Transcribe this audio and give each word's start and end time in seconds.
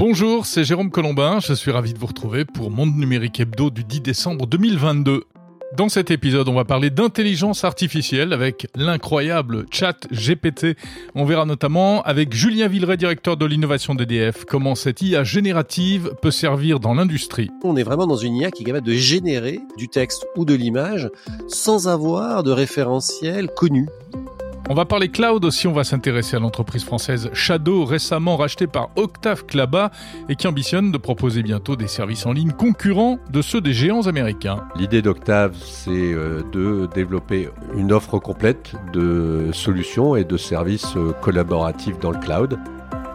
Bonjour, 0.00 0.46
c'est 0.46 0.64
Jérôme 0.64 0.90
Colombin, 0.90 1.40
je 1.40 1.52
suis 1.52 1.70
ravi 1.70 1.92
de 1.92 1.98
vous 1.98 2.06
retrouver 2.06 2.46
pour 2.46 2.70
Monde 2.70 2.96
Numérique 2.96 3.38
Hebdo 3.38 3.68
du 3.68 3.84
10 3.84 4.00
décembre 4.00 4.46
2022. 4.46 5.24
Dans 5.76 5.90
cet 5.90 6.10
épisode, 6.10 6.48
on 6.48 6.54
va 6.54 6.64
parler 6.64 6.88
d'intelligence 6.88 7.64
artificielle 7.64 8.32
avec 8.32 8.66
l'incroyable 8.74 9.66
chat 9.70 10.06
GPT. 10.10 10.78
On 11.14 11.26
verra 11.26 11.44
notamment 11.44 12.00
avec 12.04 12.32
Julien 12.32 12.66
Villeray, 12.66 12.96
directeur 12.96 13.36
de 13.36 13.44
l'innovation 13.44 13.94
d'EDF, 13.94 14.46
comment 14.46 14.74
cette 14.74 15.02
IA 15.02 15.22
générative 15.22 16.14
peut 16.22 16.30
servir 16.30 16.80
dans 16.80 16.94
l'industrie. 16.94 17.50
On 17.62 17.76
est 17.76 17.82
vraiment 17.82 18.06
dans 18.06 18.16
une 18.16 18.36
IA 18.36 18.50
qui 18.50 18.62
est 18.62 18.66
capable 18.66 18.86
de 18.86 18.94
générer 18.94 19.60
du 19.76 19.88
texte 19.88 20.26
ou 20.34 20.46
de 20.46 20.54
l'image 20.54 21.10
sans 21.46 21.88
avoir 21.88 22.42
de 22.42 22.52
référentiel 22.52 23.48
connu. 23.54 23.86
On 24.72 24.74
va 24.74 24.84
parler 24.84 25.08
cloud 25.08 25.44
aussi, 25.44 25.66
on 25.66 25.72
va 25.72 25.82
s'intéresser 25.82 26.36
à 26.36 26.38
l'entreprise 26.38 26.84
française 26.84 27.28
Shadow, 27.32 27.84
récemment 27.84 28.36
rachetée 28.36 28.68
par 28.68 28.90
Octave 28.94 29.44
Klaba 29.44 29.90
et 30.28 30.36
qui 30.36 30.46
ambitionne 30.46 30.92
de 30.92 30.96
proposer 30.96 31.42
bientôt 31.42 31.74
des 31.74 31.88
services 31.88 32.24
en 32.24 32.32
ligne 32.32 32.52
concurrents 32.52 33.18
de 33.32 33.42
ceux 33.42 33.60
des 33.60 33.72
géants 33.72 34.06
américains. 34.06 34.62
L'idée 34.76 35.02
d'Octave, 35.02 35.56
c'est 35.60 35.90
euh, 35.90 36.44
de 36.52 36.88
développer 36.94 37.48
une 37.74 37.90
offre 37.90 38.20
complète 38.20 38.76
de 38.92 39.50
solutions 39.52 40.14
et 40.14 40.22
de 40.22 40.36
services 40.36 40.94
euh, 40.96 41.10
collaboratifs 41.20 41.98
dans 41.98 42.12
le 42.12 42.20
cloud. 42.20 42.56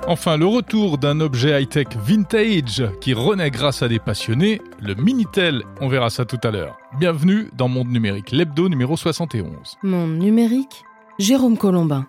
Enfin, 0.10 0.36
le 0.36 0.48
retour 0.48 0.98
d'un 0.98 1.22
objet 1.22 1.62
high-tech 1.62 1.88
vintage 1.98 2.84
qui 3.00 3.14
renaît 3.14 3.50
grâce 3.50 3.82
à 3.82 3.88
des 3.88 4.00
passionnés, 4.00 4.62
le 4.82 4.94
Minitel. 4.96 5.64
On 5.80 5.88
verra 5.88 6.10
ça 6.10 6.26
tout 6.26 6.40
à 6.44 6.52
l'heure. 6.52 6.76
Bienvenue 7.00 7.50
dans 7.56 7.70
Monde 7.70 7.88
Numérique, 7.88 8.32
l'hebdo 8.32 8.68
numéro 8.68 8.98
71. 8.98 9.78
Monde 9.84 10.18
Numérique 10.18 10.84
Jérôme 11.18 11.58
Colombin. 11.58 12.08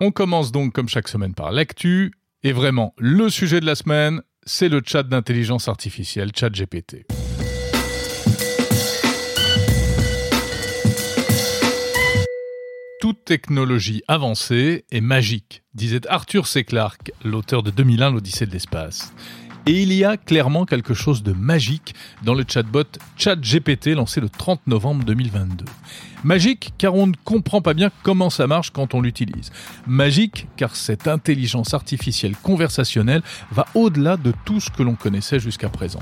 On 0.00 0.10
commence 0.10 0.52
donc 0.52 0.72
comme 0.72 0.88
chaque 0.88 1.08
semaine 1.08 1.34
par 1.34 1.52
l'actu, 1.52 2.12
et 2.42 2.52
vraiment 2.52 2.94
le 2.96 3.28
sujet 3.28 3.60
de 3.60 3.66
la 3.66 3.74
semaine, 3.74 4.22
c'est 4.44 4.70
le 4.70 4.80
chat 4.82 5.02
d'intelligence 5.02 5.68
artificielle, 5.68 6.30
chat 6.34 6.48
GPT. 6.48 7.04
Toute 13.02 13.24
technologie 13.26 14.02
avancée 14.08 14.86
est 14.90 15.02
magique, 15.02 15.62
disait 15.74 16.06
Arthur 16.08 16.46
C. 16.46 16.64
Clarke, 16.64 17.12
l'auteur 17.22 17.62
de 17.62 17.70
2001 17.70 18.12
l'Odyssée 18.12 18.46
de 18.46 18.52
l'espace. 18.52 19.12
Et 19.68 19.82
il 19.82 19.92
y 19.92 20.02
a 20.02 20.16
clairement 20.16 20.64
quelque 20.64 20.94
chose 20.94 21.22
de 21.22 21.32
magique 21.32 21.94
dans 22.22 22.32
le 22.32 22.42
chatbot 22.48 22.84
ChatGPT 23.18 23.88
lancé 23.88 24.18
le 24.18 24.30
30 24.30 24.66
novembre 24.66 25.04
2022. 25.04 25.66
Magique 26.24 26.72
car 26.78 26.94
on 26.94 27.06
ne 27.06 27.12
comprend 27.22 27.60
pas 27.60 27.74
bien 27.74 27.90
comment 28.02 28.30
ça 28.30 28.46
marche 28.46 28.70
quand 28.70 28.94
on 28.94 29.02
l'utilise. 29.02 29.52
Magique 29.86 30.46
car 30.56 30.74
cette 30.74 31.06
intelligence 31.06 31.74
artificielle 31.74 32.34
conversationnelle 32.34 33.20
va 33.52 33.66
au-delà 33.74 34.16
de 34.16 34.32
tout 34.46 34.58
ce 34.58 34.70
que 34.70 34.82
l'on 34.82 34.94
connaissait 34.94 35.38
jusqu'à 35.38 35.68
présent. 35.68 36.00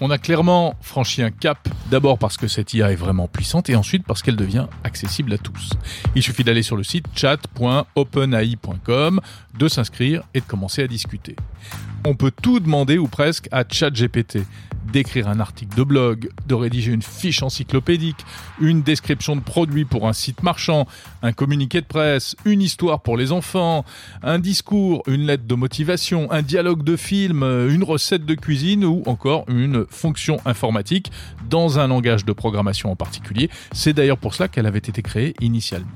On 0.00 0.10
a 0.10 0.18
clairement 0.18 0.74
franchi 0.82 1.22
un 1.22 1.30
cap, 1.30 1.66
d'abord 1.90 2.18
parce 2.18 2.36
que 2.36 2.48
cette 2.48 2.74
IA 2.74 2.92
est 2.92 2.96
vraiment 2.96 3.28
puissante 3.28 3.70
et 3.70 3.76
ensuite 3.76 4.04
parce 4.06 4.22
qu'elle 4.22 4.36
devient 4.36 4.66
accessible 4.84 5.32
à 5.32 5.38
tous. 5.38 5.70
Il 6.14 6.22
suffit 6.22 6.44
d'aller 6.44 6.62
sur 6.62 6.76
le 6.76 6.82
site 6.82 7.06
chat.openai.com, 7.14 9.20
de 9.58 9.68
s'inscrire 9.68 10.22
et 10.34 10.40
de 10.40 10.44
commencer 10.44 10.82
à 10.82 10.86
discuter. 10.86 11.34
On 12.04 12.14
peut 12.14 12.30
tout 12.30 12.60
demander 12.60 12.98
ou 12.98 13.08
presque 13.08 13.48
à 13.52 13.64
ChatGPT 13.66 14.40
d'écrire 14.92 15.28
un 15.28 15.40
article 15.40 15.76
de 15.76 15.82
blog, 15.82 16.28
de 16.46 16.54
rédiger 16.54 16.92
une 16.92 17.02
fiche 17.02 17.42
encyclopédique, 17.42 18.24
une 18.60 18.82
description 18.82 19.36
de 19.36 19.40
produit 19.40 19.84
pour 19.84 20.08
un 20.08 20.12
site 20.12 20.42
marchand, 20.42 20.86
un 21.22 21.32
communiqué 21.32 21.80
de 21.80 21.86
presse, 21.86 22.36
une 22.44 22.62
histoire 22.62 23.00
pour 23.00 23.16
les 23.16 23.32
enfants, 23.32 23.84
un 24.22 24.38
discours, 24.38 25.02
une 25.06 25.26
lettre 25.26 25.46
de 25.46 25.54
motivation, 25.54 26.30
un 26.30 26.42
dialogue 26.42 26.82
de 26.82 26.96
film, 26.96 27.42
une 27.42 27.84
recette 27.84 28.24
de 28.24 28.34
cuisine 28.34 28.84
ou 28.84 29.02
encore 29.06 29.44
une 29.48 29.86
fonction 29.88 30.38
informatique 30.44 31.10
dans 31.48 31.78
un 31.78 31.88
langage 31.88 32.24
de 32.24 32.32
programmation 32.32 32.90
en 32.90 32.96
particulier. 32.96 33.50
C'est 33.72 33.92
d'ailleurs 33.92 34.18
pour 34.18 34.34
cela 34.34 34.48
qu'elle 34.48 34.66
avait 34.66 34.78
été 34.78 35.02
créée 35.02 35.34
initialement. 35.40 35.90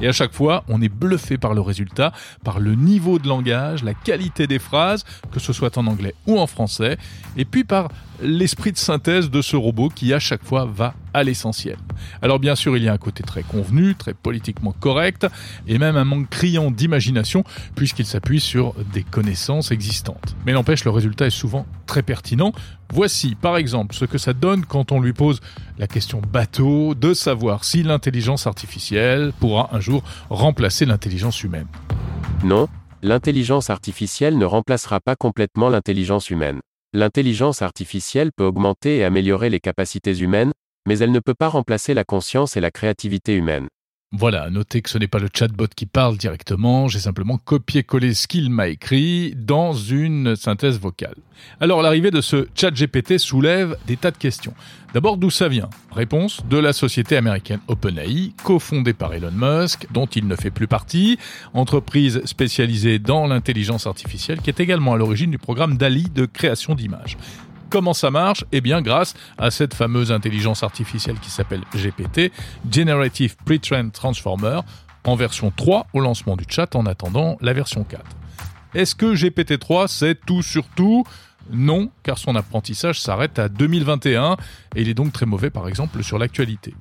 Et 0.00 0.08
à 0.08 0.12
chaque 0.12 0.32
fois, 0.32 0.64
on 0.68 0.82
est 0.82 0.88
bluffé 0.88 1.38
par 1.38 1.54
le 1.54 1.60
résultat, 1.60 2.12
par 2.44 2.58
le 2.58 2.74
niveau 2.74 3.18
de 3.18 3.28
langage, 3.28 3.84
la 3.84 3.94
qualité 3.94 4.46
des 4.46 4.58
phrases, 4.58 5.04
que 5.30 5.40
ce 5.40 5.52
soit 5.52 5.78
en 5.78 5.86
anglais 5.86 6.14
ou 6.26 6.38
en 6.38 6.46
français, 6.46 6.98
et 7.36 7.44
puis 7.44 7.64
par 7.64 7.88
l'esprit 8.22 8.72
de 8.72 8.78
synthèse 8.78 9.30
de 9.30 9.42
ce 9.42 9.56
robot 9.56 9.88
qui 9.88 10.12
à 10.12 10.18
chaque 10.18 10.44
fois 10.44 10.64
va 10.64 10.94
à 11.14 11.22
l'essentiel. 11.24 11.76
Alors 12.22 12.38
bien 12.38 12.54
sûr, 12.54 12.76
il 12.76 12.82
y 12.82 12.88
a 12.88 12.92
un 12.92 12.98
côté 12.98 13.22
très 13.22 13.42
convenu, 13.42 13.94
très 13.94 14.14
politiquement 14.14 14.72
correct, 14.72 15.26
et 15.66 15.78
même 15.78 15.96
un 15.96 16.04
manque 16.04 16.28
criant 16.28 16.70
d'imagination, 16.70 17.44
puisqu'il 17.74 18.06
s'appuie 18.06 18.40
sur 18.40 18.74
des 18.92 19.02
connaissances 19.02 19.70
existantes. 19.70 20.36
Mais 20.46 20.52
n'empêche, 20.52 20.84
le 20.84 20.90
résultat 20.90 21.26
est 21.26 21.30
souvent 21.30 21.66
très 21.86 22.02
pertinent. 22.02 22.52
Voici 22.92 23.34
par 23.34 23.56
exemple 23.56 23.94
ce 23.94 24.04
que 24.04 24.18
ça 24.18 24.32
donne 24.32 24.64
quand 24.64 24.92
on 24.92 25.00
lui 25.00 25.12
pose 25.12 25.40
la 25.78 25.86
question 25.86 26.20
bateau 26.20 26.94
de 26.94 27.14
savoir 27.14 27.64
si 27.64 27.82
l'intelligence 27.82 28.46
artificielle 28.46 29.32
pourra 29.40 29.68
un 29.72 29.80
jour 29.80 30.02
remplacer 30.30 30.86
l'intelligence 30.86 31.42
humaine. 31.42 31.66
Non, 32.44 32.68
l'intelligence 33.02 33.70
artificielle 33.70 34.38
ne 34.38 34.44
remplacera 34.44 35.00
pas 35.00 35.16
complètement 35.16 35.68
l'intelligence 35.68 36.30
humaine. 36.30 36.60
L'intelligence 36.94 37.60
artificielle 37.60 38.30
peut 38.34 38.46
augmenter 38.46 38.96
et 38.96 39.04
améliorer 39.04 39.50
les 39.50 39.60
capacités 39.60 40.16
humaines, 40.20 40.52
mais 40.86 40.98
elle 41.00 41.12
ne 41.12 41.20
peut 41.20 41.34
pas 41.34 41.48
remplacer 41.48 41.92
la 41.92 42.04
conscience 42.04 42.56
et 42.56 42.62
la 42.62 42.70
créativité 42.70 43.34
humaine. 43.34 43.68
Voilà, 44.10 44.48
notez 44.48 44.80
que 44.80 44.88
ce 44.88 44.96
n'est 44.96 45.06
pas 45.06 45.18
le 45.18 45.28
chatbot 45.30 45.66
qui 45.76 45.84
parle 45.84 46.16
directement, 46.16 46.88
j'ai 46.88 46.98
simplement 46.98 47.36
copié-collé 47.36 48.14
ce 48.14 48.26
qu'il 48.26 48.48
m'a 48.48 48.68
écrit 48.68 49.34
dans 49.36 49.74
une 49.74 50.34
synthèse 50.34 50.80
vocale. 50.80 51.16
Alors 51.60 51.82
l'arrivée 51.82 52.10
de 52.10 52.22
ce 52.22 52.48
chat 52.54 52.70
GPT 52.70 53.18
soulève 53.18 53.76
des 53.86 53.98
tas 53.98 54.10
de 54.10 54.16
questions. 54.16 54.54
D'abord, 54.94 55.18
d'où 55.18 55.28
ça 55.28 55.48
vient? 55.48 55.68
Réponse 55.92 56.40
de 56.48 56.56
la 56.56 56.72
société 56.72 57.18
américaine 57.18 57.60
OpenAI, 57.68 58.32
cofondée 58.42 58.94
par 58.94 59.12
Elon 59.12 59.30
Musk, 59.30 59.86
dont 59.92 60.06
il 60.06 60.26
ne 60.26 60.36
fait 60.36 60.50
plus 60.50 60.66
partie, 60.66 61.18
entreprise 61.52 62.22
spécialisée 62.24 62.98
dans 62.98 63.26
l'intelligence 63.26 63.86
artificielle 63.86 64.40
qui 64.40 64.48
est 64.48 64.60
également 64.60 64.94
à 64.94 64.96
l'origine 64.96 65.30
du 65.30 65.38
programme 65.38 65.76
DALI 65.76 66.04
de 66.04 66.24
création 66.24 66.74
d'images. 66.74 67.18
Comment 67.70 67.92
ça 67.92 68.10
marche 68.10 68.44
Eh 68.50 68.62
bien 68.62 68.80
grâce 68.80 69.14
à 69.36 69.50
cette 69.50 69.74
fameuse 69.74 70.10
intelligence 70.10 70.62
artificielle 70.62 71.18
qui 71.20 71.30
s'appelle 71.30 71.60
GPT, 71.74 72.32
Generative 72.70 73.36
Pre-trained 73.44 73.92
Transformer, 73.92 74.60
en 75.04 75.16
version 75.16 75.52
3 75.54 75.86
au 75.92 76.00
lancement 76.00 76.36
du 76.36 76.44
chat 76.48 76.74
en 76.74 76.86
attendant 76.86 77.36
la 77.42 77.52
version 77.52 77.84
4. 77.84 78.02
Est-ce 78.74 78.94
que 78.94 79.14
GPT-3 79.14 79.86
c'est 79.88 80.18
tout 80.24 80.42
sur 80.42 80.64
tout? 80.68 81.04
Non, 81.50 81.90
car 82.02 82.16
son 82.16 82.36
apprentissage 82.36 83.00
s'arrête 83.00 83.38
à 83.38 83.50
2021 83.50 84.36
et 84.74 84.82
il 84.82 84.88
est 84.88 84.94
donc 84.94 85.12
très 85.12 85.26
mauvais 85.26 85.50
par 85.50 85.68
exemple 85.68 86.02
sur 86.02 86.18
l'actualité. 86.18 86.74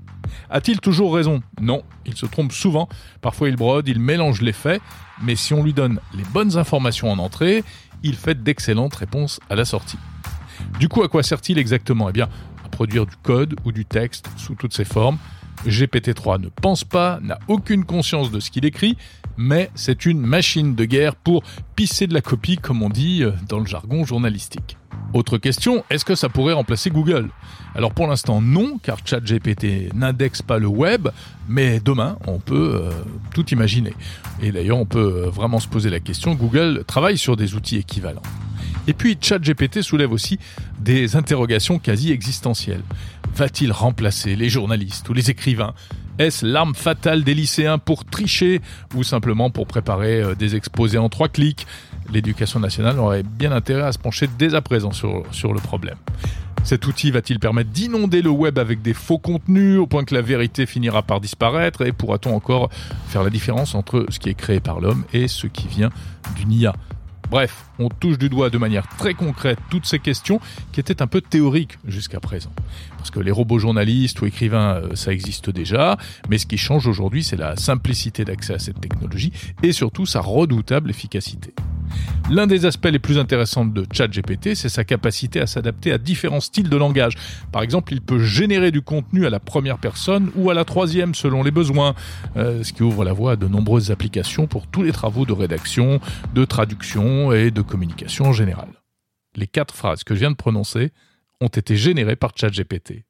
A-t-il 0.49 0.79
toujours 0.79 1.15
raison? 1.15 1.41
Non, 1.61 1.83
il 2.05 2.15
se 2.15 2.25
trompe 2.25 2.53
souvent, 2.53 2.87
parfois 3.21 3.49
il 3.49 3.57
brode, 3.57 3.89
il 3.89 3.99
mélange 3.99 4.41
les 4.41 4.53
faits, 4.53 4.81
mais 5.21 5.35
si 5.35 5.53
on 5.53 5.63
lui 5.63 5.73
donne 5.73 5.99
les 6.13 6.23
bonnes 6.23 6.57
informations 6.57 7.11
en 7.11 7.19
entrée, 7.19 7.63
il 8.03 8.15
fait 8.15 8.41
d'excellentes 8.41 8.95
réponses 8.95 9.41
à 9.49 9.55
la 9.55 9.65
sortie. 9.65 9.97
Du 10.79 10.89
coup, 10.89 11.03
à 11.03 11.07
quoi 11.07 11.23
sert-il 11.23 11.57
exactement? 11.57 12.09
Eh 12.09 12.13
bien, 12.13 12.29
à 12.65 12.69
produire 12.69 13.05
du 13.05 13.15
code 13.23 13.55
ou 13.65 13.71
du 13.71 13.85
texte 13.85 14.29
sous 14.37 14.55
toutes 14.55 14.73
ses 14.73 14.85
formes. 14.85 15.17
GPT-3 15.65 16.39
ne 16.39 16.49
pense 16.49 16.83
pas, 16.83 17.19
n'a 17.21 17.39
aucune 17.47 17.83
conscience 17.83 18.31
de 18.31 18.39
ce 18.39 18.51
qu'il 18.51 18.65
écrit, 18.65 18.95
mais 19.37 19.69
c'est 19.75 20.05
une 20.05 20.19
machine 20.19 20.75
de 20.75 20.85
guerre 20.85 21.15
pour 21.15 21.43
pisser 21.75 22.07
de 22.07 22.13
la 22.13 22.21
copie, 22.21 22.57
comme 22.57 22.83
on 22.83 22.89
dit 22.89 23.23
euh, 23.23 23.31
dans 23.49 23.59
le 23.59 23.65
jargon 23.65 24.05
journalistique. 24.05 24.77
Autre 25.13 25.37
question, 25.37 25.83
est-ce 25.89 26.03
que 26.03 26.15
ça 26.15 26.27
pourrait 26.27 26.53
remplacer 26.53 26.89
Google? 26.89 27.29
Alors 27.75 27.93
pour 27.93 28.07
l'instant 28.07 28.41
non, 28.41 28.77
car 28.81 28.97
ChatGPT 29.05 29.93
n'indexe 29.93 30.41
pas 30.41 30.59
le 30.59 30.67
web, 30.67 31.07
mais 31.47 31.79
demain 31.79 32.17
on 32.27 32.39
peut 32.39 32.81
euh, 32.83 32.91
tout 33.33 33.47
imaginer. 33.49 33.93
Et 34.41 34.51
d'ailleurs 34.51 34.77
on 34.77 34.85
peut 34.85 35.23
euh, 35.25 35.29
vraiment 35.29 35.59
se 35.59 35.67
poser 35.67 35.89
la 35.89 35.99
question, 35.99 36.33
Google 36.35 36.83
travaille 36.85 37.17
sur 37.17 37.37
des 37.37 37.55
outils 37.55 37.77
équivalents. 37.77 38.21
Et 38.87 38.93
puis 38.93 39.17
ChatGPT 39.19 39.81
soulève 39.81 40.11
aussi 40.11 40.39
des 40.79 41.15
interrogations 41.15 41.77
quasi 41.77 42.11
existentielles. 42.11 42.83
Va-t-il 43.35 43.71
remplacer 43.71 44.35
les 44.35 44.49
journalistes 44.49 45.07
ou 45.09 45.13
les 45.13 45.29
écrivains? 45.29 45.73
Est-ce 46.17 46.45
l'arme 46.45 46.73
fatale 46.73 47.23
des 47.23 47.35
lycéens 47.35 47.77
pour 47.77 48.03
tricher 48.03 48.61
ou 48.95 49.03
simplement 49.03 49.51
pour 49.51 49.67
préparer 49.67 50.21
euh, 50.21 50.33
des 50.33 50.55
exposés 50.55 50.97
en 50.97 51.09
trois 51.09 51.27
clics? 51.27 51.67
L'éducation 52.11 52.59
nationale 52.59 52.97
aurait 52.97 53.21
bien 53.21 53.51
intérêt 53.51 53.83
à 53.83 53.91
se 53.91 53.99
pencher 53.99 54.27
dès 54.39 54.55
à 54.55 54.61
présent 54.61 54.91
sur, 54.91 55.23
sur 55.31 55.53
le 55.53 55.59
problème. 55.59 55.97
Cet 56.63 56.87
outil 56.87 57.11
va-t-il 57.11 57.39
permettre 57.39 57.69
d'inonder 57.69 58.21
le 58.21 58.29
web 58.29 58.57
avec 58.57 58.81
des 58.81 58.93
faux 58.93 59.19
contenus 59.19 59.77
au 59.77 59.85
point 59.85 60.03
que 60.03 60.15
la 60.15 60.21
vérité 60.21 60.65
finira 60.65 61.03
par 61.03 61.21
disparaître? 61.21 61.85
Et 61.85 61.91
pourra-t-on 61.91 62.35
encore 62.35 62.69
faire 63.07 63.23
la 63.23 63.29
différence 63.29 63.75
entre 63.75 64.05
ce 64.09 64.17
qui 64.17 64.29
est 64.29 64.33
créé 64.33 64.59
par 64.59 64.79
l'homme 64.79 65.03
et 65.13 65.27
ce 65.27 65.45
qui 65.45 65.67
vient 65.67 65.91
d'une 66.35 66.51
IA 66.51 66.73
Bref, 67.29 67.65
on 67.77 67.89
touche 67.89 68.17
du 68.17 68.29
doigt 68.29 68.49
de 68.49 68.57
manière 68.57 68.87
très 68.87 69.13
concrète 69.13 69.59
toutes 69.69 69.85
ces 69.85 69.99
questions 69.99 70.39
qui 70.71 70.79
étaient 70.79 71.01
un 71.01 71.07
peu 71.07 71.19
théoriques 71.19 71.77
jusqu'à 71.85 72.21
présent. 72.21 72.51
Parce 73.07 73.19
que 73.19 73.23
les 73.23 73.31
robots 73.31 73.57
journalistes 73.57 74.19
ou 74.19 74.25
écrivains, 74.25 74.81
euh, 74.81 74.95
ça 74.95 75.13
existe 75.13 75.49
déjà, 75.49 75.95
mais 76.29 76.37
ce 76.37 76.45
qui 76.45 76.57
change 76.57 76.87
aujourd'hui, 76.87 77.23
c'est 77.23 77.37
la 77.37 77.55
simplicité 77.55 78.25
d'accès 78.25 78.55
à 78.55 78.59
cette 78.59 78.81
technologie 78.81 79.31
et 79.63 79.71
surtout 79.71 80.05
sa 80.05 80.19
redoutable 80.19 80.89
efficacité. 80.89 81.53
L'un 82.29 82.47
des 82.47 82.65
aspects 82.65 82.89
les 82.91 82.99
plus 82.99 83.17
intéressants 83.17 83.63
de 83.63 83.85
ChatGPT, 83.93 84.55
c'est 84.55 84.67
sa 84.67 84.83
capacité 84.83 85.39
à 85.39 85.47
s'adapter 85.47 85.93
à 85.93 85.97
différents 85.97 86.41
styles 86.41 86.67
de 86.67 86.75
langage. 86.75 87.13
Par 87.53 87.61
exemple, 87.61 87.93
il 87.93 88.01
peut 88.01 88.19
générer 88.19 88.71
du 88.71 88.81
contenu 88.81 89.25
à 89.25 89.29
la 89.29 89.39
première 89.39 89.77
personne 89.77 90.29
ou 90.35 90.49
à 90.49 90.53
la 90.53 90.65
troisième 90.65 91.15
selon 91.15 91.43
les 91.43 91.51
besoins, 91.51 91.95
euh, 92.35 92.61
ce 92.61 92.73
qui 92.73 92.83
ouvre 92.83 93.05
la 93.05 93.13
voie 93.13 93.31
à 93.31 93.35
de 93.37 93.47
nombreuses 93.47 93.89
applications 93.89 94.47
pour 94.47 94.67
tous 94.67 94.83
les 94.83 94.91
travaux 94.91 95.25
de 95.25 95.31
rédaction, 95.31 96.01
de 96.35 96.43
traduction 96.43 97.31
et 97.31 97.51
de 97.51 97.61
communication 97.61 98.25
en 98.25 98.33
général. 98.33 98.67
Les 99.37 99.47
quatre 99.47 99.73
phrases 99.73 100.03
que 100.03 100.13
je 100.13 100.19
viens 100.19 100.31
de 100.31 100.35
prononcer 100.35 100.91
ont 101.41 101.47
été 101.47 101.75
générées 101.75 102.15
par 102.15 102.31
ChatGPT. 102.35 103.05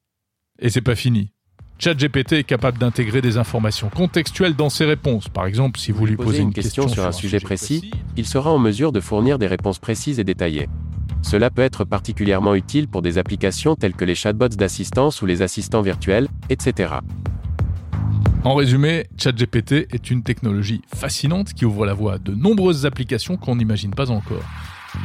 Et 0.60 0.70
c'est 0.70 0.82
pas 0.82 0.94
fini. 0.94 1.32
ChatGPT 1.78 2.32
est 2.32 2.44
capable 2.44 2.78
d'intégrer 2.78 3.22
des 3.22 3.36
informations 3.36 3.88
contextuelles 3.88 4.56
dans 4.56 4.68
ses 4.68 4.84
réponses. 4.84 5.28
Par 5.28 5.46
exemple, 5.46 5.78
si 5.78 5.92
vous, 5.92 6.06
lui 6.06 6.16
posez 6.16 6.40
une, 6.40 6.52
question, 6.52 6.88
sur 6.88 7.06
un 7.06 7.12
sujet 7.12 7.38
précis, 7.38 7.92
il 8.16 8.26
sera 8.26 8.50
en 8.50 8.58
mesure 8.58 8.90
de 8.90 9.00
fournir 9.00 9.38
des 9.38 9.46
réponses 9.46 9.78
précises 9.78 10.18
et 10.18 10.24
détaillées. 10.24 10.68
Cela 11.22 11.50
peut 11.50 11.62
être 11.62 11.84
particulièrement 11.84 12.54
utile 12.54 12.88
pour 12.88 13.02
des 13.02 13.16
applications 13.16 13.76
telles 13.76 13.94
que 13.94 14.04
les 14.04 14.16
chatbots 14.16 14.48
d'assistance 14.48 15.22
ou 15.22 15.26
les 15.26 15.42
assistants 15.42 15.82
virtuels, 15.82 16.28
etc. 16.48 16.94
En 18.44 18.54
résumé, 18.54 19.06
ChatGPT 19.16 19.88
est 19.92 20.10
une 20.10 20.22
technologie 20.22 20.80
fascinante 20.94 21.52
qui 21.54 21.64
ouvre 21.64 21.86
la 21.86 21.94
voie 21.94 22.14
à 22.14 22.18
de 22.18 22.34
nombreuses 22.34 22.86
applications 22.86 23.36
qu'on 23.36 23.56
n'imagine 23.56 23.90
pas 23.90 24.10
encore. 24.10 24.44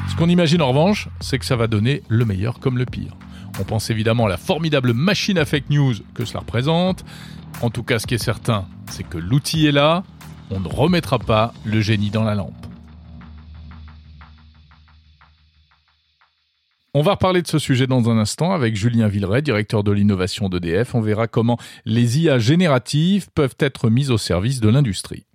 Ce 0.10 0.16
qu'on 0.16 0.30
imagine 0.30 0.62
en 0.62 0.70
revanche, 0.70 1.10
c'est 1.20 1.40
que 1.40 1.46
ça 1.46 1.56
va 1.56 1.68
donner 1.68 2.04
le 2.08 2.26
meilleur 2.26 2.60
comme 2.60 2.78
le 2.78 2.86
pire. 2.86 3.16
On 3.60 3.64
pense 3.64 3.90
évidemment 3.90 4.26
à 4.26 4.30
la 4.30 4.38
formidable 4.38 4.94
machine 4.94 5.38
à 5.38 5.46
fake 5.46 5.70
news 5.70 5.94
que 6.14 6.26
cela 6.26 6.40
représente. 6.40 7.06
En 7.62 7.70
tout 7.70 7.84
cas, 7.84 8.00
ce 8.00 8.08
qui 8.08 8.16
est 8.16 8.24
certain, 8.24 8.66
c'est 8.90 9.08
que 9.08 9.18
l'outil 9.18 9.68
est 9.68 9.72
là, 9.72 10.04
on 10.50 10.60
ne 10.60 10.68
remettra 10.68 11.20
pas 11.20 11.54
le 11.66 11.82
génie 11.82 12.10
dans 12.10 12.24
la 12.24 12.36
lampe. 12.36 12.54
On 16.96 17.02
va 17.02 17.14
reparler 17.14 17.42
de 17.42 17.48
ce 17.48 17.58
sujet 17.58 17.88
dans 17.88 18.08
un 18.10 18.20
instant 18.20 18.52
avec 18.52 18.76
Julien 18.76 19.08
Villeray, 19.08 19.42
directeur 19.42 19.84
de 19.84 19.92
l'innovation 19.92 20.48
d'EDF. 20.48 20.94
On 20.94 21.02
verra 21.02 21.28
comment 21.28 21.58
les 21.86 22.20
IA 22.20 22.38
génératives 22.38 23.30
peuvent 23.34 23.56
être 23.58 23.90
mises 23.90 24.12
au 24.12 24.20
service 24.20 24.60
de 24.60 24.70
l'industrie. 24.70 25.26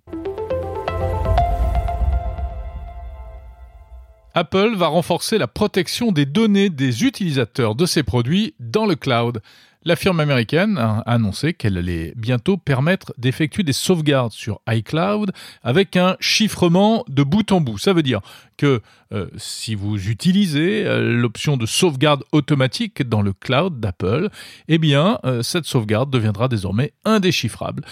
Apple 4.35 4.75
va 4.75 4.87
renforcer 4.87 5.37
la 5.37 5.47
protection 5.47 6.11
des 6.11 6.25
données 6.25 6.69
des 6.69 7.03
utilisateurs 7.03 7.75
de 7.75 7.85
ses 7.85 8.03
produits 8.03 8.53
dans 8.59 8.85
le 8.85 8.95
cloud. 8.95 9.41
La 9.85 9.95
firme 9.95 10.19
américaine 10.19 10.77
a 10.77 10.99
annoncé 11.05 11.53
qu'elle 11.53 11.77
allait 11.77 12.13
bientôt 12.15 12.57
permettre 12.57 13.13
d'effectuer 13.17 13.63
des 13.63 13.73
sauvegardes 13.73 14.33
sur 14.33 14.61
iCloud 14.69 15.31
avec 15.63 15.95
un 15.95 16.15
chiffrement 16.19 17.05
de 17.07 17.23
bout 17.23 17.51
en 17.51 17.61
bout. 17.61 17.77
Ça 17.77 17.93
veut 17.93 18.03
dire 18.03 18.21
que 18.59 18.81
euh, 19.11 19.27
si 19.37 19.73
vous 19.73 20.09
utilisez 20.09 20.85
euh, 20.85 21.13
l'option 21.13 21.55
de 21.55 21.65
sauvegarde 21.65 22.23
automatique 22.33 23.07
dans 23.07 23.21
le 23.21 23.31
cloud 23.31 23.79
d'Apple, 23.79 24.29
eh 24.67 24.77
bien, 24.77 25.17
euh, 25.23 25.41
cette 25.41 25.65
sauvegarde 25.65 26.11
deviendra 26.11 26.49
désormais 26.49 26.91
indéchiffrable. 27.05 27.83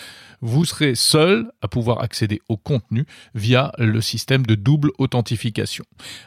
Vous 0.42 0.66
serez 0.66 0.94
seul 0.94 1.50
à 1.64 1.68
pouvoir 1.68 2.02
accéder 2.04 2.42
au 2.48 2.58
contenu 2.58 3.06
via 3.34 3.72
le 3.80 4.02
système 4.02 4.46
de 4.46 4.54
double 4.54 4.92
authentification. 5.00 5.84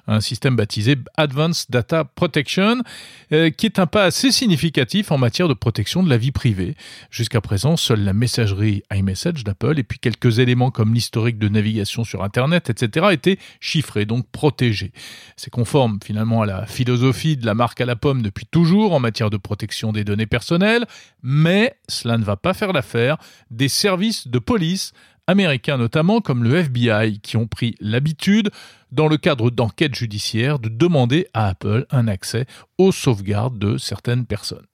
Un 0.08 0.20
système 0.20 0.56
baptisé 0.56 0.96
Advanced 1.16 1.66
Data 1.70 2.02
Protection, 2.02 2.82
qui 3.31 3.66
est 3.66 3.78
un 3.78 3.86
pas 3.86 4.02
assez 4.02 4.32
significatif 4.32 5.12
en 5.12 5.19
matière 5.19 5.46
de 5.46 5.54
protection 5.54 6.02
de 6.02 6.10
la 6.10 6.16
vie 6.16 6.32
privée. 6.32 6.75
Jusqu'à 7.12 7.40
présent, 7.40 7.76
seule 7.76 8.02
la 8.02 8.12
messagerie 8.12 8.82
iMessage 8.93 9.44
d'Apple 9.44 9.78
et 9.78 9.84
puis 9.84 10.00
quelques 10.00 10.40
éléments 10.40 10.72
comme 10.72 10.93
l'historique 10.93 11.38
de 11.38 11.48
navigation 11.48 12.02
sur 12.02 12.25
Internet, 12.25 12.69
etc., 12.69 13.06
étaient 13.12 13.38
chiffrés. 13.60 14.06
Donc 14.06 14.26
protégé. 14.32 14.93
C'est 15.37 15.50
conforme 15.50 15.99
finalement 16.05 16.43
à 16.43 16.47
la 16.47 16.67
philosophie 16.67 17.37
de 17.37 17.47
la 17.47 17.55
marque 17.55 17.81
à 17.81 17.87
la 17.87 17.97
pomme 17.97 18.23
depuis 18.23 18.47
toujours 18.47 18.93
en 18.93 19.00
matière 19.00 19.31
de 19.31 19.37
protection 19.37 19.93
des 19.93 20.05
données 20.05 20.27
personnelles, 20.27 20.87
mais 21.23 21.75
cela 21.88 22.19
ne 22.19 22.25
va 22.25 22.37
pas 22.37 22.55
faire 22.55 22.73
l'affaire 22.73 23.17
des 23.50 23.69
services 23.69 24.29
de 24.29 24.38
police 24.38 24.93
américains 25.27 25.77
notamment 25.77 26.21
comme 26.21 26.43
le 26.43 26.56
FBI 26.56 27.21
qui 27.21 27.37
ont 27.37 27.47
pris 27.47 27.77
l'habitude 27.81 28.50
dans 28.91 29.06
le 29.06 29.17
cadre 29.17 29.50
d'enquêtes 29.50 29.94
judiciaires 29.94 30.59
de 30.59 30.69
demander 30.69 31.29
à 31.35 31.49
Apple 31.49 31.87
un 31.91 32.09
accès 32.09 32.47
aux 32.79 32.93
sauvegardes 32.93 33.59
de 33.59 33.79
certaines 33.79 34.27
personnes. 34.27 34.67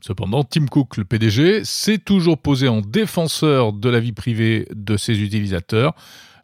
Cependant, 0.00 0.44
Tim 0.44 0.66
Cook, 0.66 0.98
le 0.98 1.04
PDG, 1.04 1.64
s'est 1.64 1.98
toujours 1.98 2.36
posé 2.36 2.68
en 2.68 2.82
défenseur 2.82 3.72
de 3.72 3.88
la 3.88 4.00
vie 4.00 4.12
privée 4.12 4.68
de 4.74 4.98
ses 4.98 5.22
utilisateurs. 5.22 5.94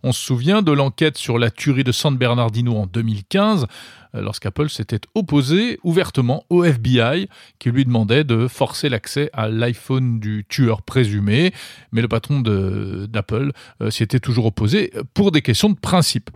On 0.03 0.13
se 0.13 0.21
souvient 0.21 0.63
de 0.63 0.73
l'enquête 0.73 1.19
sur 1.19 1.39
la 1.39 1.51
tuerie 1.51 1.85
de 1.85 1.93
San 1.93 2.17
Bernardino 2.17 2.77
en 2.77 2.87
2015, 2.87 3.67
euh, 4.15 4.23
lorsqu'Apple 4.23 4.69
s'était 4.71 5.01
opposé 5.15 5.79
ouvertement 5.85 6.45
au 6.49 6.65
FBI, 6.65 7.29
qui 7.59 7.71
lui 7.71 7.85
demandait 7.85 8.25
de 8.25 8.49
forcer 8.49 8.89
l'accès 8.89 9.31
à 9.33 9.49
l'iPhone 9.49 10.19
du 10.21 10.45
tueur 10.49 10.83
présumé, 10.83 11.53
mais 11.93 12.01
le 12.03 12.09
patron 12.09 12.41
d'Apple 12.41 13.53
euh, 13.83 13.91
s'y 13.91 14.03
était 14.03 14.21
toujours 14.21 14.47
opposé 14.47 14.93
pour 15.15 15.33
des 15.33 15.43
questions 15.43 15.69
de 15.69 15.79
principe. 15.79 16.31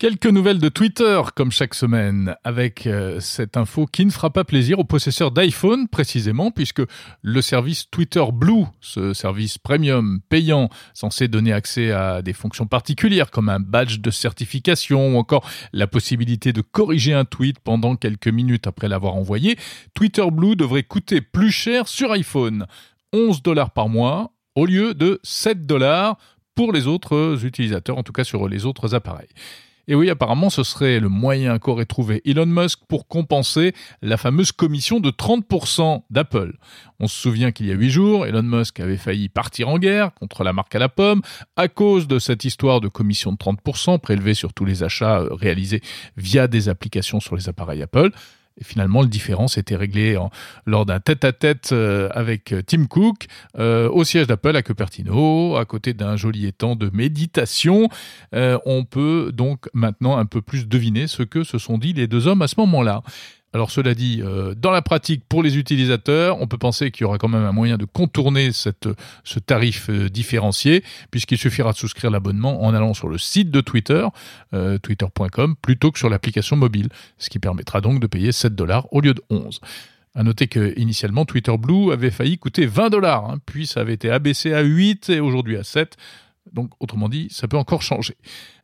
Quelques 0.00 0.24
nouvelles 0.24 0.60
de 0.60 0.70
Twitter, 0.70 1.20
comme 1.34 1.52
chaque 1.52 1.74
semaine, 1.74 2.34
avec 2.42 2.86
euh, 2.86 3.20
cette 3.20 3.58
info 3.58 3.84
qui 3.84 4.06
ne 4.06 4.10
fera 4.10 4.30
pas 4.30 4.44
plaisir 4.44 4.78
aux 4.78 4.84
possesseurs 4.84 5.30
d'iPhone, 5.30 5.88
précisément, 5.88 6.50
puisque 6.50 6.80
le 7.20 7.42
service 7.42 7.90
Twitter 7.90 8.24
Blue, 8.32 8.64
ce 8.80 9.12
service 9.12 9.58
premium 9.58 10.20
payant 10.30 10.70
censé 10.94 11.28
donner 11.28 11.52
accès 11.52 11.92
à 11.92 12.22
des 12.22 12.32
fonctions 12.32 12.66
particulières 12.66 13.30
comme 13.30 13.50
un 13.50 13.60
badge 13.60 13.98
de 13.98 14.10
certification 14.10 15.16
ou 15.16 15.18
encore 15.18 15.46
la 15.74 15.86
possibilité 15.86 16.54
de 16.54 16.62
corriger 16.62 17.12
un 17.12 17.26
tweet 17.26 17.58
pendant 17.58 17.94
quelques 17.94 18.28
minutes 18.28 18.66
après 18.66 18.88
l'avoir 18.88 19.16
envoyé, 19.16 19.58
Twitter 19.92 20.24
Blue 20.32 20.56
devrait 20.56 20.82
coûter 20.82 21.20
plus 21.20 21.52
cher 21.52 21.88
sur 21.88 22.10
iPhone, 22.12 22.64
11 23.12 23.42
dollars 23.42 23.72
par 23.72 23.90
mois 23.90 24.32
au 24.54 24.64
lieu 24.64 24.94
de 24.94 25.20
7 25.24 25.66
dollars 25.66 26.16
pour 26.54 26.72
les 26.72 26.86
autres 26.86 27.44
utilisateurs, 27.44 27.98
en 27.98 28.02
tout 28.02 28.12
cas 28.12 28.24
sur 28.24 28.48
les 28.48 28.64
autres 28.64 28.94
appareils. 28.94 29.28
Et 29.90 29.96
oui, 29.96 30.08
apparemment, 30.08 30.50
ce 30.50 30.62
serait 30.62 31.00
le 31.00 31.08
moyen 31.08 31.58
qu'aurait 31.58 31.84
trouvé 31.84 32.22
Elon 32.24 32.46
Musk 32.46 32.78
pour 32.86 33.08
compenser 33.08 33.74
la 34.02 34.16
fameuse 34.16 34.52
commission 34.52 35.00
de 35.00 35.10
30% 35.10 36.04
d'Apple. 36.10 36.52
On 37.00 37.08
se 37.08 37.20
souvient 37.20 37.50
qu'il 37.50 37.66
y 37.66 37.72
a 37.72 37.74
huit 37.74 37.90
jours, 37.90 38.24
Elon 38.24 38.44
Musk 38.44 38.78
avait 38.78 38.96
failli 38.96 39.28
partir 39.28 39.68
en 39.68 39.80
guerre 39.80 40.14
contre 40.14 40.44
la 40.44 40.52
marque 40.52 40.76
à 40.76 40.78
la 40.78 40.88
pomme 40.88 41.22
à 41.56 41.66
cause 41.66 42.06
de 42.06 42.20
cette 42.20 42.44
histoire 42.44 42.80
de 42.80 42.86
commission 42.86 43.32
de 43.32 43.36
30% 43.36 43.98
prélevée 43.98 44.34
sur 44.34 44.54
tous 44.54 44.64
les 44.64 44.84
achats 44.84 45.22
euh, 45.22 45.34
réalisés 45.34 45.80
via 46.16 46.46
des 46.46 46.68
applications 46.68 47.18
sur 47.18 47.34
les 47.34 47.48
appareils 47.48 47.82
Apple. 47.82 48.12
Finalement, 48.62 49.02
le 49.02 49.08
différence 49.08 49.58
était 49.58 49.76
réglé 49.76 50.18
lors 50.66 50.86
d'un 50.86 51.00
tête-à-tête 51.00 51.70
euh, 51.72 52.08
avec 52.12 52.52
euh, 52.52 52.62
Tim 52.62 52.86
Cook 52.86 53.26
euh, 53.58 53.88
au 53.88 54.04
siège 54.04 54.26
d'Apple 54.26 54.54
à 54.54 54.62
Cupertino, 54.62 55.56
à 55.56 55.64
côté 55.64 55.94
d'un 55.94 56.16
joli 56.16 56.46
étang 56.46 56.76
de 56.76 56.90
méditation. 56.92 57.88
on 58.32 58.84
peut 58.84 59.30
donc 59.32 59.68
maintenant 59.74 60.18
un 60.18 60.26
peu 60.26 60.42
plus 60.42 60.68
deviner 60.68 61.06
ce 61.06 61.22
que 61.22 61.44
se 61.44 61.58
sont 61.58 61.78
dit 61.78 61.92
les 61.92 62.06
deux 62.06 62.26
hommes 62.26 62.42
à 62.42 62.48
ce 62.48 62.56
moment-là. 62.58 63.02
Alors 63.52 63.72
cela 63.72 63.94
dit, 63.94 64.22
euh, 64.22 64.54
dans 64.54 64.70
la 64.70 64.80
pratique 64.80 65.24
pour 65.28 65.42
les 65.42 65.58
utilisateurs, 65.58 66.40
on 66.40 66.46
peut 66.46 66.58
penser 66.58 66.92
qu'il 66.92 67.02
y 67.02 67.04
aura 67.04 67.18
quand 67.18 67.28
même 67.28 67.42
un 67.42 67.52
moyen 67.52 67.78
de 67.78 67.84
contourner 67.84 68.52
ce 68.52 69.38
tarif 69.40 69.90
euh, 69.90 70.08
différencié, 70.08 70.84
puisqu'il 71.10 71.36
suffira 71.36 71.72
de 71.72 71.76
souscrire 71.76 72.12
l'abonnement 72.12 72.62
en 72.62 72.72
allant 72.74 72.94
sur 72.94 73.08
le 73.08 73.18
site 73.18 73.50
de 73.50 73.60
Twitter, 73.60 74.06
euh, 74.54 74.78
twitter.com, 74.78 75.56
plutôt 75.60 75.90
que 75.90 75.98
sur 75.98 76.08
l'application 76.08 76.56
mobile, 76.56 76.90
ce 77.18 77.28
qui 77.28 77.40
permettra 77.40 77.80
donc 77.80 77.98
de 77.98 78.06
payer 78.06 78.30
7 78.30 78.54
dollars 78.54 78.86
au 78.92 79.00
lieu 79.00 79.14
de 79.14 79.22
11. 79.30 79.60
À 80.14 80.22
noter 80.22 80.46
que 80.46 80.78
initialement 80.78 81.24
Twitter 81.24 81.56
Blue 81.56 81.92
avait 81.92 82.10
failli 82.10 82.38
coûter 82.38 82.66
20 82.66 82.90
dollars, 82.90 83.30
hein, 83.30 83.38
puis 83.46 83.66
ça 83.66 83.80
avait 83.80 83.94
été 83.94 84.10
abaissé 84.10 84.54
à 84.54 84.60
8 84.60 85.10
et 85.10 85.20
aujourd'hui 85.20 85.56
à 85.56 85.64
7. 85.64 85.96
Donc 86.52 86.70
autrement 86.80 87.08
dit, 87.08 87.28
ça 87.30 87.48
peut 87.48 87.56
encore 87.56 87.82
changer. 87.82 88.16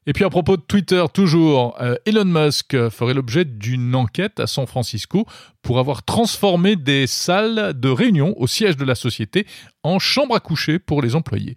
Et 0.06 0.12
puis 0.12 0.24
à 0.24 0.30
propos 0.30 0.56
de 0.56 0.62
Twitter, 0.62 1.04
toujours, 1.12 1.76
euh, 1.80 1.96
Elon 2.04 2.24
Musk 2.24 2.88
ferait 2.90 3.14
l'objet 3.14 3.44
d'une 3.44 3.94
enquête 3.94 4.40
à 4.40 4.46
San 4.46 4.66
Francisco 4.66 5.26
pour 5.62 5.78
avoir 5.78 6.04
transformé 6.04 6.76
des 6.76 7.06
salles 7.06 7.78
de 7.78 7.88
réunion 7.88 8.34
au 8.36 8.46
siège 8.46 8.76
de 8.76 8.84
la 8.84 8.94
société 8.94 9.46
en 9.82 9.98
chambres 9.98 10.36
à 10.36 10.40
coucher 10.40 10.78
pour 10.78 11.02
les 11.02 11.14
employés. 11.14 11.56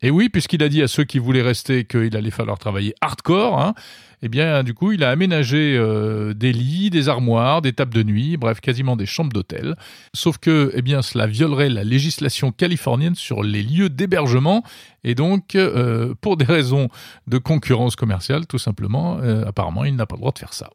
Et 0.00 0.10
oui, 0.10 0.28
puisqu'il 0.28 0.62
a 0.62 0.68
dit 0.68 0.82
à 0.82 0.88
ceux 0.88 1.04
qui 1.04 1.18
voulaient 1.18 1.42
rester 1.42 1.84
qu'il 1.84 2.16
allait 2.16 2.30
falloir 2.30 2.58
travailler 2.58 2.94
hardcore, 3.00 3.60
hein, 3.60 3.74
eh 4.22 4.28
bien, 4.28 4.62
du 4.62 4.74
coup, 4.74 4.92
il 4.92 5.04
a 5.04 5.10
aménagé 5.10 5.76
euh, 5.76 6.34
des 6.34 6.52
lits, 6.52 6.90
des 6.90 7.08
armoires, 7.08 7.62
des 7.62 7.72
tables 7.72 7.94
de 7.94 8.02
nuit, 8.02 8.36
bref, 8.36 8.60
quasiment 8.60 8.96
des 8.96 9.06
chambres 9.06 9.32
d'hôtel. 9.32 9.76
Sauf 10.14 10.38
que, 10.38 10.72
eh 10.74 10.82
bien, 10.82 11.02
cela 11.02 11.26
violerait 11.26 11.68
la 11.68 11.84
législation 11.84 12.50
californienne 12.50 13.14
sur 13.14 13.42
les 13.42 13.62
lieux 13.62 13.88
d'hébergement, 13.88 14.62
et 15.04 15.14
donc, 15.14 15.54
euh, 15.54 16.14
pour 16.20 16.36
des 16.36 16.44
raisons 16.44 16.88
de 17.26 17.38
concurrence 17.38 17.96
commerciale, 17.96 18.46
tout 18.46 18.58
simplement, 18.58 19.18
euh, 19.22 19.44
apparemment, 19.46 19.84
il 19.84 19.94
n'a 19.94 20.06
pas 20.06 20.16
le 20.16 20.20
droit 20.20 20.32
de 20.32 20.38
faire 20.38 20.52
ça. 20.52 20.70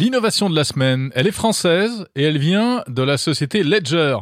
L'innovation 0.00 0.48
de 0.48 0.56
la 0.56 0.64
semaine, 0.64 1.10
elle 1.14 1.26
est 1.26 1.30
française 1.30 2.06
et 2.16 2.22
elle 2.22 2.38
vient 2.38 2.82
de 2.88 3.02
la 3.02 3.18
société 3.18 3.62
Ledger. 3.62 4.16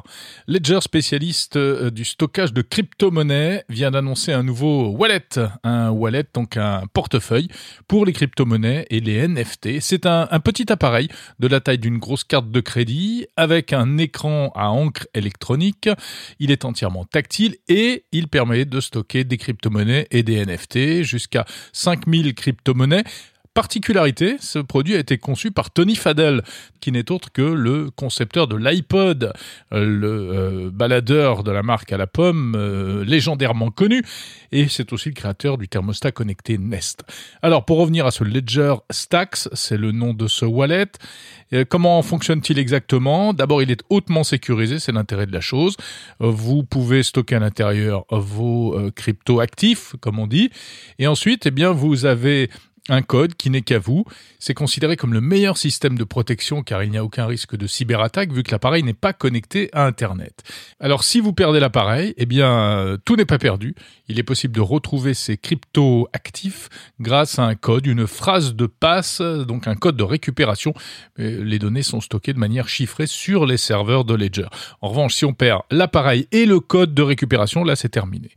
Ledger, 0.48 0.80
spécialiste 0.80 1.54
euh, 1.54 1.90
du 1.90 2.04
stockage 2.04 2.52
de 2.52 2.62
crypto-monnaies, 2.62 3.62
vient 3.68 3.92
d'annoncer 3.92 4.32
un 4.32 4.42
nouveau 4.42 4.88
wallet. 4.88 5.28
Un 5.62 5.90
wallet, 5.90 6.24
donc 6.34 6.56
un 6.56 6.82
portefeuille 6.92 7.46
pour 7.86 8.04
les 8.06 8.12
crypto-monnaies 8.12 8.86
et 8.90 8.98
les 8.98 9.28
NFT. 9.28 9.78
C'est 9.78 10.04
un, 10.04 10.26
un, 10.32 10.40
petit 10.40 10.72
appareil 10.72 11.06
de 11.38 11.46
la 11.46 11.60
taille 11.60 11.78
d'une 11.78 11.98
grosse 11.98 12.24
carte 12.24 12.50
de 12.50 12.58
crédit 12.58 13.28
avec 13.36 13.72
un 13.72 13.98
écran 13.98 14.50
à 14.56 14.70
encre 14.70 15.06
électronique. 15.14 15.88
Il 16.40 16.50
est 16.50 16.64
entièrement 16.64 17.04
tactile 17.04 17.54
et 17.68 18.04
il 18.10 18.26
permet 18.26 18.64
de 18.64 18.80
stocker 18.80 19.22
des 19.22 19.36
crypto-monnaies 19.36 20.08
et 20.10 20.24
des 20.24 20.44
NFT 20.44 21.04
jusqu'à 21.04 21.44
5000 21.72 22.34
crypto-monnaies 22.34 23.04
Particularité, 23.54 24.36
ce 24.40 24.58
produit 24.58 24.94
a 24.94 24.98
été 24.98 25.18
conçu 25.18 25.50
par 25.50 25.70
Tony 25.70 25.96
Fadell, 25.96 26.42
qui 26.80 26.92
n'est 26.92 27.10
autre 27.10 27.32
que 27.32 27.42
le 27.42 27.90
concepteur 27.90 28.46
de 28.46 28.56
l'iPod, 28.56 29.32
euh, 29.72 29.84
le 29.84 30.08
euh, 30.08 30.70
baladeur 30.70 31.42
de 31.42 31.50
la 31.50 31.62
marque 31.62 31.92
à 31.92 31.96
la 31.96 32.06
pomme, 32.06 32.54
euh, 32.56 33.04
légendairement 33.04 33.70
connu, 33.70 34.02
et 34.52 34.68
c'est 34.68 34.92
aussi 34.92 35.08
le 35.08 35.14
créateur 35.14 35.58
du 35.58 35.68
thermostat 35.68 36.12
connecté 36.12 36.56
Nest. 36.56 37.04
Alors, 37.42 37.64
pour 37.64 37.78
revenir 37.78 38.06
à 38.06 38.10
ce 38.10 38.22
Ledger 38.22 38.74
Stacks, 38.90 39.48
c'est 39.52 39.76
le 39.76 39.92
nom 39.92 40.14
de 40.14 40.28
ce 40.28 40.44
wallet. 40.44 40.86
comment 41.68 42.00
fonctionne-t-il 42.02 42.58
exactement? 42.58 43.32
D'abord, 43.32 43.62
il 43.62 43.70
est 43.70 43.82
hautement 43.90 44.22
sécurisé, 44.24 44.78
c'est 44.78 44.92
l'intérêt 44.92 45.26
de 45.26 45.32
la 45.32 45.40
chose. 45.40 45.76
Vous 46.20 46.62
pouvez 46.62 47.02
stocker 47.02 47.36
à 47.36 47.40
l'intérieur 47.40 48.04
vos 48.10 48.78
crypto 48.94 49.40
actifs, 49.40 49.94
comme 50.00 50.18
on 50.18 50.26
dit, 50.26 50.50
et 50.98 51.06
ensuite, 51.06 51.46
eh 51.46 51.50
bien, 51.50 51.72
vous 51.72 52.06
avez 52.06 52.50
un 52.88 53.02
code 53.02 53.34
qui 53.34 53.50
n'est 53.50 53.62
qu'à 53.62 53.78
vous. 53.78 54.04
C'est 54.38 54.54
considéré 54.54 54.96
comme 54.96 55.12
le 55.12 55.20
meilleur 55.20 55.56
système 55.56 55.98
de 55.98 56.04
protection 56.04 56.62
car 56.62 56.82
il 56.82 56.90
n'y 56.90 56.98
a 56.98 57.04
aucun 57.04 57.26
risque 57.26 57.56
de 57.56 57.66
cyberattaque 57.66 58.32
vu 58.32 58.42
que 58.42 58.50
l'appareil 58.50 58.82
n'est 58.82 58.94
pas 58.94 59.12
connecté 59.12 59.68
à 59.72 59.84
Internet. 59.86 60.42
Alors 60.80 61.04
si 61.04 61.20
vous 61.20 61.32
perdez 61.32 61.60
l'appareil, 61.60 62.14
eh 62.16 62.26
bien 62.26 62.50
euh, 62.50 62.96
tout 63.04 63.16
n'est 63.16 63.24
pas 63.24 63.38
perdu. 63.38 63.74
Il 64.08 64.18
est 64.18 64.24
possible 64.24 64.54
de 64.54 64.60
retrouver 64.60 65.14
ces 65.14 65.36
crypto 65.36 66.08
actifs 66.12 66.68
grâce 67.00 67.38
à 67.38 67.44
un 67.44 67.54
code, 67.54 67.86
une 67.86 68.06
phrase 68.06 68.54
de 68.54 68.66
passe, 68.66 69.20
donc 69.20 69.66
un 69.68 69.74
code 69.74 69.96
de 69.96 70.04
récupération. 70.04 70.72
Les 71.16 71.58
données 71.58 71.82
sont 71.82 72.00
stockées 72.00 72.32
de 72.32 72.38
manière 72.38 72.68
chiffrée 72.68 73.06
sur 73.06 73.46
les 73.46 73.56
serveurs 73.56 74.04
de 74.04 74.14
Ledger. 74.14 74.48
En 74.80 74.88
revanche, 74.88 75.14
si 75.14 75.24
on 75.24 75.34
perd 75.34 75.62
l'appareil 75.70 76.26
et 76.32 76.46
le 76.46 76.60
code 76.60 76.94
de 76.94 77.02
récupération, 77.02 77.64
là 77.64 77.76
c'est 77.76 77.88
terminé. 77.88 78.30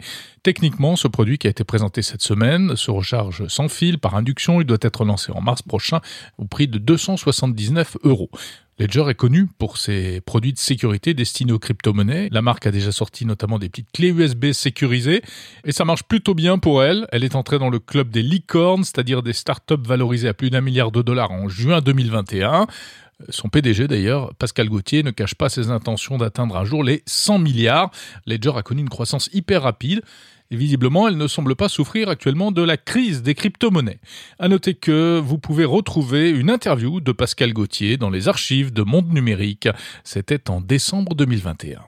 Techniquement, 0.44 0.96
ce 0.96 1.08
produit 1.08 1.38
qui 1.38 1.46
a 1.46 1.52
été 1.52 1.64
présenté 1.64 2.02
cette 2.02 2.24
semaine 2.24 2.76
se 2.76 2.90
recharge 2.90 3.48
sans 3.48 3.70
fil 3.70 4.00
par 4.00 4.16
induction. 4.16 4.60
Il 4.60 4.66
doit 4.66 4.80
être 4.82 5.06
lancé 5.06 5.32
en 5.32 5.40
mars 5.40 5.62
prochain 5.62 6.02
au 6.40 6.46
prix 6.46 6.68
de 6.68 6.80
279 6.80 7.98
euros. 8.04 8.32
Ledger 8.80 9.06
est 9.10 9.16
connu 9.16 9.46
pour 9.60 9.78
ses 9.78 10.20
produits 10.22 10.54
de 10.54 10.58
sécurité 10.58 11.14
destinés 11.14 11.52
aux 11.52 11.60
crypto-monnaies. 11.60 12.30
La 12.32 12.42
marque 12.42 12.66
a 12.66 12.72
déjà 12.72 12.92
sorti 12.92 13.28
notamment 13.28 13.60
des 13.60 13.70
petites 13.70 13.92
clés 13.92 14.10
USB 14.10 14.54
sécurisées 14.54 15.22
et 15.64 15.72
ça 15.72 15.86
marche 15.86 16.02
plutôt 16.02 16.34
bien 16.34 16.58
pour 16.58 16.82
elle. 16.82 17.06
Elle 17.12 17.24
est 17.24 17.36
entrée 17.36 17.60
dans 17.60 17.70
le 17.70 17.78
club 17.78 18.10
des 18.10 18.24
licornes, 18.24 18.84
c'est-à-dire 18.84 19.22
des 19.22 19.34
startups 19.34 19.76
valorisées 19.86 20.30
à 20.30 20.34
plus 20.34 20.50
d'un 20.50 20.62
milliard 20.62 20.92
de 20.92 21.04
dollars 21.04 21.30
en 21.30 21.50
juin 21.50 21.82
2021. 21.82 22.66
Son 23.30 23.50
PDG 23.50 23.88
d'ailleurs, 23.88 24.34
Pascal 24.36 24.70
Gauthier, 24.70 25.04
ne 25.04 25.12
cache 25.12 25.36
pas 25.36 25.50
ses 25.50 25.70
intentions 25.70 26.18
d'atteindre 26.18 26.58
un 26.58 26.66
jour 26.66 26.84
les 26.84 27.04
100 27.06 27.40
milliards. 27.40 27.92
Ledger 28.26 28.54
a 28.56 28.64
connu 28.64 28.82
une 28.82 28.90
croissance 28.90 29.30
hyper 29.34 29.64
rapide. 29.64 30.02
Et 30.52 30.58
visiblement, 30.58 31.08
elle 31.08 31.18
ne 31.18 31.28
semble 31.28 31.56
pas 31.56 31.70
souffrir 31.70 32.10
actuellement 32.10 32.52
de 32.52 32.62
la 32.62 32.76
crise 32.76 33.24
des 33.24 33.36
crypto-monnaies. 33.36 34.00
À 34.38 34.50
noter 34.50 34.74
que 34.74 35.18
vous 35.18 35.38
pouvez 35.38 35.64
retrouver 35.64 36.30
une 36.30 36.50
interview 36.50 37.00
de 37.00 37.14
Pascal 37.14 37.54
Gauthier 37.54 37.96
dans 37.96 38.10
les 38.10 38.28
archives 38.28 38.74
de 38.74 38.84
Monde 38.84 39.14
Numérique. 39.14 39.70
C'était 40.04 40.50
en 40.50 40.60
décembre 40.60 41.16
2021. 41.16 41.80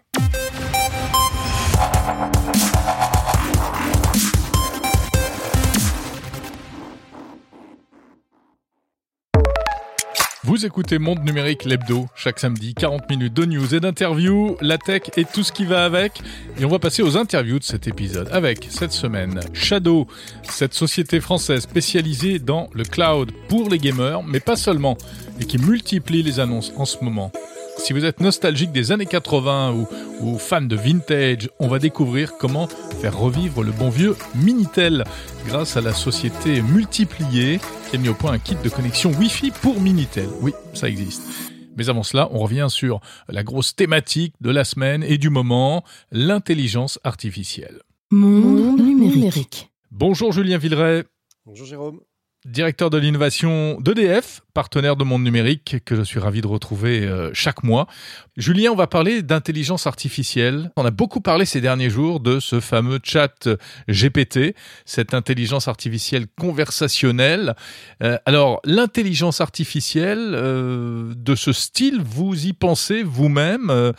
Vous 10.53 10.67
écoutez 10.67 10.99
Monde 10.99 11.25
Numérique 11.25 11.65
l'hebdo, 11.65 12.05
chaque 12.13 12.39
samedi, 12.39 12.75
40 12.75 13.09
minutes 13.09 13.33
de 13.33 13.43
news 13.43 13.73
et 13.73 13.79
d'interviews, 13.79 14.55
la 14.61 14.77
tech 14.77 15.01
et 15.17 15.25
tout 15.25 15.41
ce 15.41 15.51
qui 15.51 15.65
va 15.65 15.83
avec. 15.83 16.21
Et 16.59 16.65
on 16.65 16.67
va 16.67 16.77
passer 16.77 17.01
aux 17.01 17.17
interviews 17.17 17.57
de 17.57 17.63
cet 17.63 17.87
épisode 17.87 18.29
avec, 18.31 18.67
cette 18.69 18.91
semaine, 18.91 19.39
Shadow, 19.53 20.05
cette 20.43 20.75
société 20.75 21.21
française 21.21 21.63
spécialisée 21.63 22.37
dans 22.37 22.69
le 22.73 22.83
cloud 22.83 23.31
pour 23.49 23.67
les 23.67 23.79
gamers, 23.79 24.21
mais 24.21 24.39
pas 24.39 24.55
seulement, 24.55 24.95
et 25.39 25.45
qui 25.45 25.57
multiplie 25.57 26.21
les 26.21 26.39
annonces 26.39 26.71
en 26.77 26.85
ce 26.85 27.03
moment. 27.03 27.31
Si 27.77 27.91
vous 27.91 28.05
êtes 28.05 28.19
nostalgique 28.19 28.71
des 28.71 28.91
années 28.91 29.05
80 29.05 29.73
ou, 29.73 29.87
ou, 30.21 30.37
fan 30.37 30.67
de 30.67 30.75
vintage, 30.75 31.49
on 31.59 31.67
va 31.67 31.79
découvrir 31.79 32.37
comment 32.37 32.67
faire 33.01 33.17
revivre 33.17 33.63
le 33.63 33.71
bon 33.71 33.89
vieux 33.89 34.15
Minitel 34.35 35.03
grâce 35.47 35.75
à 35.75 35.81
la 35.81 35.93
société 35.93 36.61
multipliée 36.61 37.59
qui 37.89 37.97
a 37.97 37.99
mis 37.99 38.09
au 38.09 38.13
point 38.13 38.31
un 38.31 38.39
kit 38.39 38.55
de 38.63 38.69
connexion 38.69 39.11
Wi-Fi 39.11 39.51
pour 39.61 39.81
Minitel. 39.81 40.29
Oui, 40.41 40.53
ça 40.73 40.87
existe. 40.87 41.23
Mais 41.75 41.89
avant 41.89 42.03
cela, 42.03 42.29
on 42.31 42.39
revient 42.39 42.67
sur 42.69 43.01
la 43.27 43.43
grosse 43.43 43.75
thématique 43.75 44.35
de 44.39 44.51
la 44.51 44.63
semaine 44.63 45.03
et 45.03 45.17
du 45.17 45.29
moment, 45.29 45.83
l'intelligence 46.11 46.99
artificielle. 47.03 47.81
Monde 48.11 48.79
numérique. 48.79 49.71
Bonjour 49.91 50.31
Julien 50.31 50.57
Villeray. 50.57 51.03
Bonjour 51.45 51.65
Jérôme 51.65 51.99
directeur 52.45 52.89
de 52.89 52.97
l'innovation 52.97 53.79
d'EDF, 53.79 54.41
partenaire 54.53 54.95
de 54.95 55.03
Monde 55.03 55.23
Numérique, 55.23 55.77
que 55.85 55.95
je 55.95 56.01
suis 56.03 56.19
ravi 56.19 56.41
de 56.41 56.47
retrouver 56.47 57.03
euh, 57.03 57.29
chaque 57.33 57.63
mois. 57.63 57.87
Julien, 58.37 58.71
on 58.71 58.75
va 58.75 58.87
parler 58.87 59.21
d'intelligence 59.21 59.87
artificielle. 59.87 60.71
On 60.75 60.85
a 60.85 60.91
beaucoup 60.91 61.21
parlé 61.21 61.45
ces 61.45 61.61
derniers 61.61 61.89
jours 61.89 62.19
de 62.19 62.39
ce 62.39 62.59
fameux 62.59 62.99
chat 63.03 63.47
GPT, 63.89 64.55
cette 64.85 65.13
intelligence 65.13 65.67
artificielle 65.67 66.27
conversationnelle. 66.39 67.55
Euh, 68.01 68.17
alors, 68.25 68.59
l'intelligence 68.65 69.39
artificielle 69.39 70.33
euh, 70.33 71.13
de 71.15 71.35
ce 71.35 71.53
style, 71.53 72.01
vous 72.03 72.45
y 72.45 72.53
pensez 72.53 73.03
vous-même 73.03 73.93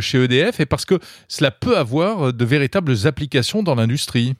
chez 0.00 0.24
EDF, 0.24 0.60
et 0.60 0.66
parce 0.66 0.84
que 0.84 0.98
cela 1.28 1.50
peut 1.50 1.76
avoir 1.76 2.32
de 2.32 2.44
véritables 2.44 3.06
applications 3.06 3.62
dans 3.62 3.74
l'industrie. 3.74 4.36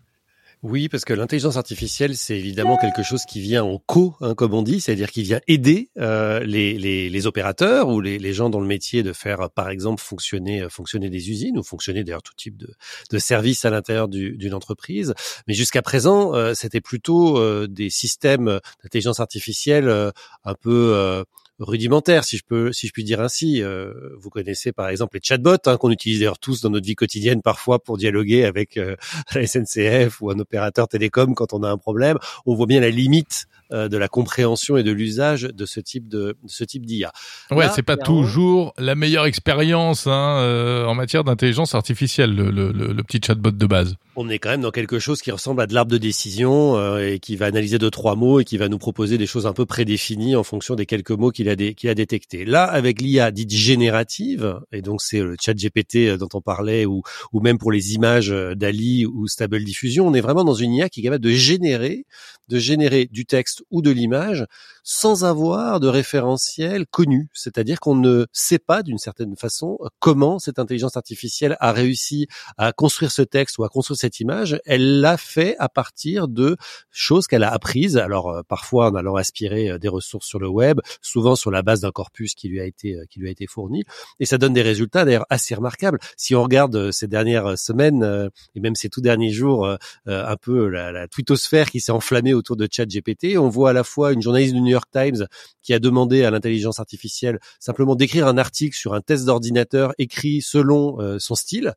Oui, 0.62 0.90
parce 0.90 1.06
que 1.06 1.14
l'intelligence 1.14 1.56
artificielle, 1.56 2.14
c'est 2.14 2.36
évidemment 2.36 2.76
quelque 2.76 3.02
chose 3.02 3.24
qui 3.24 3.40
vient 3.40 3.64
en 3.64 3.78
co, 3.78 4.14
hein, 4.20 4.34
comme 4.34 4.52
on 4.52 4.60
dit, 4.60 4.82
c'est-à-dire 4.82 5.10
qui 5.10 5.22
vient 5.22 5.40
aider 5.48 5.90
euh, 5.98 6.40
les, 6.40 6.76
les, 6.76 7.26
opérateurs 7.26 7.88
ou 7.88 8.02
les, 8.02 8.32
gens 8.34 8.50
dans 8.50 8.60
le 8.60 8.66
métier 8.66 9.02
de 9.02 9.14
faire, 9.14 9.48
par 9.50 9.70
exemple, 9.70 10.02
fonctionner, 10.02 10.66
fonctionner 10.68 11.08
des 11.08 11.30
usines 11.30 11.56
ou 11.58 11.62
fonctionner 11.62 12.04
d'ailleurs 12.04 12.22
tout 12.22 12.34
type 12.36 12.58
de, 12.58 12.74
de 13.10 13.18
service 13.18 13.64
à 13.64 13.70
l'intérieur 13.70 14.08
d'une 14.08 14.52
entreprise. 14.52 15.14
Mais 15.46 15.54
jusqu'à 15.54 15.80
présent, 15.80 16.34
euh, 16.34 16.52
c'était 16.52 16.82
plutôt 16.82 17.38
euh, 17.38 17.66
des 17.66 17.88
systèmes 17.88 18.60
d'intelligence 18.82 19.18
artificielle 19.18 19.88
euh, 19.88 20.10
un 20.44 20.54
peu 20.54 20.92
euh, 20.94 21.24
rudimentaire, 21.60 22.24
si 22.24 22.36
je 22.36 22.44
peux, 22.44 22.72
si 22.72 22.86
je 22.86 22.92
puis 22.92 23.04
dire 23.04 23.20
ainsi. 23.20 23.62
Euh, 23.62 23.92
vous 24.18 24.30
connaissez 24.30 24.72
par 24.72 24.88
exemple 24.88 25.16
les 25.16 25.20
chatbots 25.22 25.56
hein, 25.66 25.76
qu'on 25.76 25.90
utilise 25.90 26.18
d'ailleurs 26.18 26.38
tous 26.38 26.60
dans 26.62 26.70
notre 26.70 26.86
vie 26.86 26.94
quotidienne 26.94 27.42
parfois 27.42 27.78
pour 27.78 27.98
dialoguer 27.98 28.44
avec 28.44 28.76
euh, 28.76 28.96
la 29.34 29.46
SNCF 29.46 30.20
ou 30.20 30.30
un 30.30 30.38
opérateur 30.38 30.88
télécom 30.88 31.34
quand 31.34 31.52
on 31.52 31.62
a 31.62 31.70
un 31.70 31.78
problème. 31.78 32.18
On 32.46 32.54
voit 32.54 32.66
bien 32.66 32.80
la 32.80 32.90
limite 32.90 33.46
de 33.72 33.96
la 33.96 34.08
compréhension 34.08 34.76
et 34.76 34.82
de 34.82 34.90
l'usage 34.90 35.42
de 35.42 35.66
ce 35.66 35.80
type 35.80 36.08
de, 36.08 36.36
de 36.42 36.48
ce 36.48 36.64
type 36.64 36.86
d'IA. 36.86 37.12
Ouais, 37.50 37.68
c'est 37.74 37.82
pas 37.82 37.96
toujours 37.96 38.72
la 38.78 38.94
meilleure 38.94 39.26
expérience 39.26 40.06
hein, 40.06 40.38
euh, 40.40 40.84
en 40.86 40.94
matière 40.94 41.24
d'intelligence 41.24 41.74
artificielle, 41.74 42.34
le, 42.34 42.50
le, 42.50 42.72
le, 42.72 43.02
petit 43.02 43.20
chatbot 43.24 43.50
de 43.50 43.66
base. 43.66 43.96
On 44.16 44.28
est 44.28 44.38
quand 44.38 44.50
même 44.50 44.60
dans 44.60 44.70
quelque 44.70 44.98
chose 44.98 45.22
qui 45.22 45.30
ressemble 45.30 45.62
à 45.62 45.66
de 45.66 45.74
l'arbre 45.74 45.90
de 45.90 45.98
décision 45.98 46.76
euh, 46.76 47.12
et 47.12 47.18
qui 47.18 47.36
va 47.36 47.46
analyser 47.46 47.78
deux 47.78 47.90
trois 47.90 48.16
mots 48.16 48.40
et 48.40 48.44
qui 48.44 48.58
va 48.58 48.68
nous 48.68 48.78
proposer 48.78 49.18
des 49.18 49.26
choses 49.26 49.46
un 49.46 49.52
peu 49.52 49.66
prédéfinies 49.66 50.36
en 50.36 50.42
fonction 50.42 50.74
des 50.74 50.86
quelques 50.86 51.10
mots 51.10 51.30
qu'il 51.30 51.48
a 51.48 51.56
qu'il 51.56 51.90
a 51.90 51.94
détectés. 51.94 52.44
Là, 52.44 52.64
avec 52.64 53.00
l'IA 53.00 53.30
dite 53.30 53.52
générative, 53.52 54.60
et 54.72 54.82
donc 54.82 55.00
c'est 55.02 55.20
le 55.20 55.36
chat 55.40 55.54
GPT 55.54 56.16
dont 56.18 56.28
on 56.34 56.40
parlait 56.40 56.86
ou 56.86 57.02
ou 57.32 57.40
même 57.40 57.58
pour 57.58 57.72
les 57.72 57.94
images 57.94 58.30
d'Ali 58.30 59.06
ou 59.06 59.26
Stable 59.28 59.62
Diffusion, 59.64 60.06
on 60.06 60.14
est 60.14 60.20
vraiment 60.20 60.44
dans 60.44 60.54
une 60.54 60.74
IA 60.74 60.88
qui 60.88 61.00
est 61.00 61.04
capable 61.04 61.24
de 61.24 61.30
générer 61.30 62.04
de 62.48 62.58
générer 62.58 63.06
du 63.10 63.24
texte 63.26 63.59
ou 63.70 63.82
de 63.82 63.90
l'image 63.90 64.46
sans 64.82 65.24
avoir 65.24 65.80
de 65.80 65.88
référentiel 65.88 66.86
connu. 66.86 67.28
C'est-à-dire 67.32 67.80
qu'on 67.80 67.94
ne 67.94 68.26
sait 68.32 68.58
pas 68.58 68.82
d'une 68.82 68.98
certaine 68.98 69.36
façon 69.36 69.78
comment 69.98 70.38
cette 70.38 70.58
intelligence 70.58 70.96
artificielle 70.96 71.56
a 71.60 71.72
réussi 71.72 72.26
à 72.58 72.72
construire 72.72 73.10
ce 73.10 73.22
texte 73.22 73.58
ou 73.58 73.64
à 73.64 73.68
construire 73.68 73.98
cette 73.98 74.20
image. 74.20 74.58
Elle 74.64 75.00
l'a 75.00 75.16
fait 75.16 75.56
à 75.58 75.68
partir 75.68 76.28
de 76.28 76.56
choses 76.90 77.26
qu'elle 77.26 77.42
a 77.42 77.52
apprises. 77.52 77.96
Alors 77.96 78.28
euh, 78.28 78.42
parfois 78.46 78.90
en 78.90 78.94
allant 78.94 79.16
aspirer 79.16 79.70
euh, 79.70 79.78
des 79.78 79.88
ressources 79.88 80.26
sur 80.26 80.38
le 80.38 80.48
web, 80.48 80.80
souvent 81.00 81.36
sur 81.36 81.50
la 81.50 81.62
base 81.62 81.80
d'un 81.80 81.90
corpus 81.90 82.34
qui 82.34 82.48
lui 82.48 82.60
a 82.60 82.64
été 82.64 82.94
euh, 82.94 83.04
qui 83.08 83.20
lui 83.20 83.28
a 83.28 83.30
été 83.30 83.46
fourni. 83.46 83.84
Et 84.18 84.26
ça 84.26 84.38
donne 84.38 84.52
des 84.52 84.62
résultats 84.62 85.04
d'ailleurs 85.04 85.26
assez 85.30 85.54
remarquables. 85.54 85.98
Si 86.16 86.34
on 86.34 86.42
regarde 86.42 86.90
ces 86.90 87.06
dernières 87.06 87.58
semaines 87.58 88.30
et 88.54 88.60
même 88.60 88.74
ces 88.74 88.88
tout 88.88 89.00
derniers 89.00 89.30
jours, 89.30 89.66
un 90.06 90.36
peu 90.36 90.68
la, 90.68 90.92
la 90.92 91.08
twittosphère 91.08 91.70
qui 91.70 91.80
s'est 91.80 91.92
enflammée 91.92 92.34
autour 92.34 92.56
de 92.56 92.68
ChatGPT, 92.70 93.36
on 93.38 93.48
voit 93.48 93.70
à 93.70 93.72
la 93.72 93.84
fois 93.84 94.12
une 94.12 94.22
journaliste 94.22 94.54
du 94.54 94.60
New 94.70 94.74
York 94.74 94.88
Times 94.92 95.26
qui 95.62 95.74
a 95.74 95.78
demandé 95.78 96.24
à 96.24 96.30
l'intelligence 96.30 96.78
artificielle 96.78 97.38
simplement 97.58 97.96
d'écrire 97.96 98.26
un 98.26 98.38
article 98.38 98.76
sur 98.76 98.94
un 98.94 99.00
test 99.00 99.26
d'ordinateur 99.26 99.92
écrit 99.98 100.40
selon 100.40 101.00
euh, 101.00 101.18
son 101.18 101.34
style. 101.34 101.74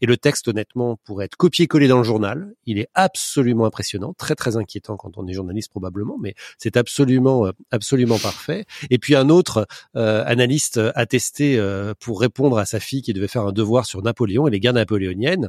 Et 0.00 0.06
le 0.06 0.16
texte, 0.16 0.48
honnêtement, 0.48 0.98
pourrait 1.04 1.26
être 1.26 1.36
copié-collé 1.36 1.88
dans 1.88 1.96
le 1.96 2.04
journal. 2.04 2.52
Il 2.66 2.78
est 2.78 2.88
absolument 2.94 3.64
impressionnant, 3.64 4.12
très 4.12 4.34
très 4.34 4.56
inquiétant 4.56 4.96
quand 4.96 5.16
on 5.16 5.26
est 5.26 5.32
journaliste 5.32 5.70
probablement, 5.70 6.18
mais 6.20 6.34
c'est 6.58 6.76
absolument 6.76 7.46
euh, 7.46 7.52
absolument 7.70 8.18
parfait. 8.18 8.66
Et 8.90 8.98
puis 8.98 9.14
un 9.14 9.30
autre 9.30 9.66
euh, 9.96 10.22
analyste 10.26 10.78
a 10.94 11.06
testé 11.06 11.58
pour 12.00 12.20
répondre 12.20 12.58
à 12.58 12.66
sa 12.66 12.80
fille 12.80 13.02
qui 13.02 13.12
devait 13.12 13.28
faire 13.28 13.46
un 13.46 13.52
devoir 13.52 13.86
sur 13.86 14.02
Napoléon 14.02 14.46
et 14.46 14.50
les 14.50 14.60
guerres 14.60 14.74
napoléoniennes. 14.74 15.48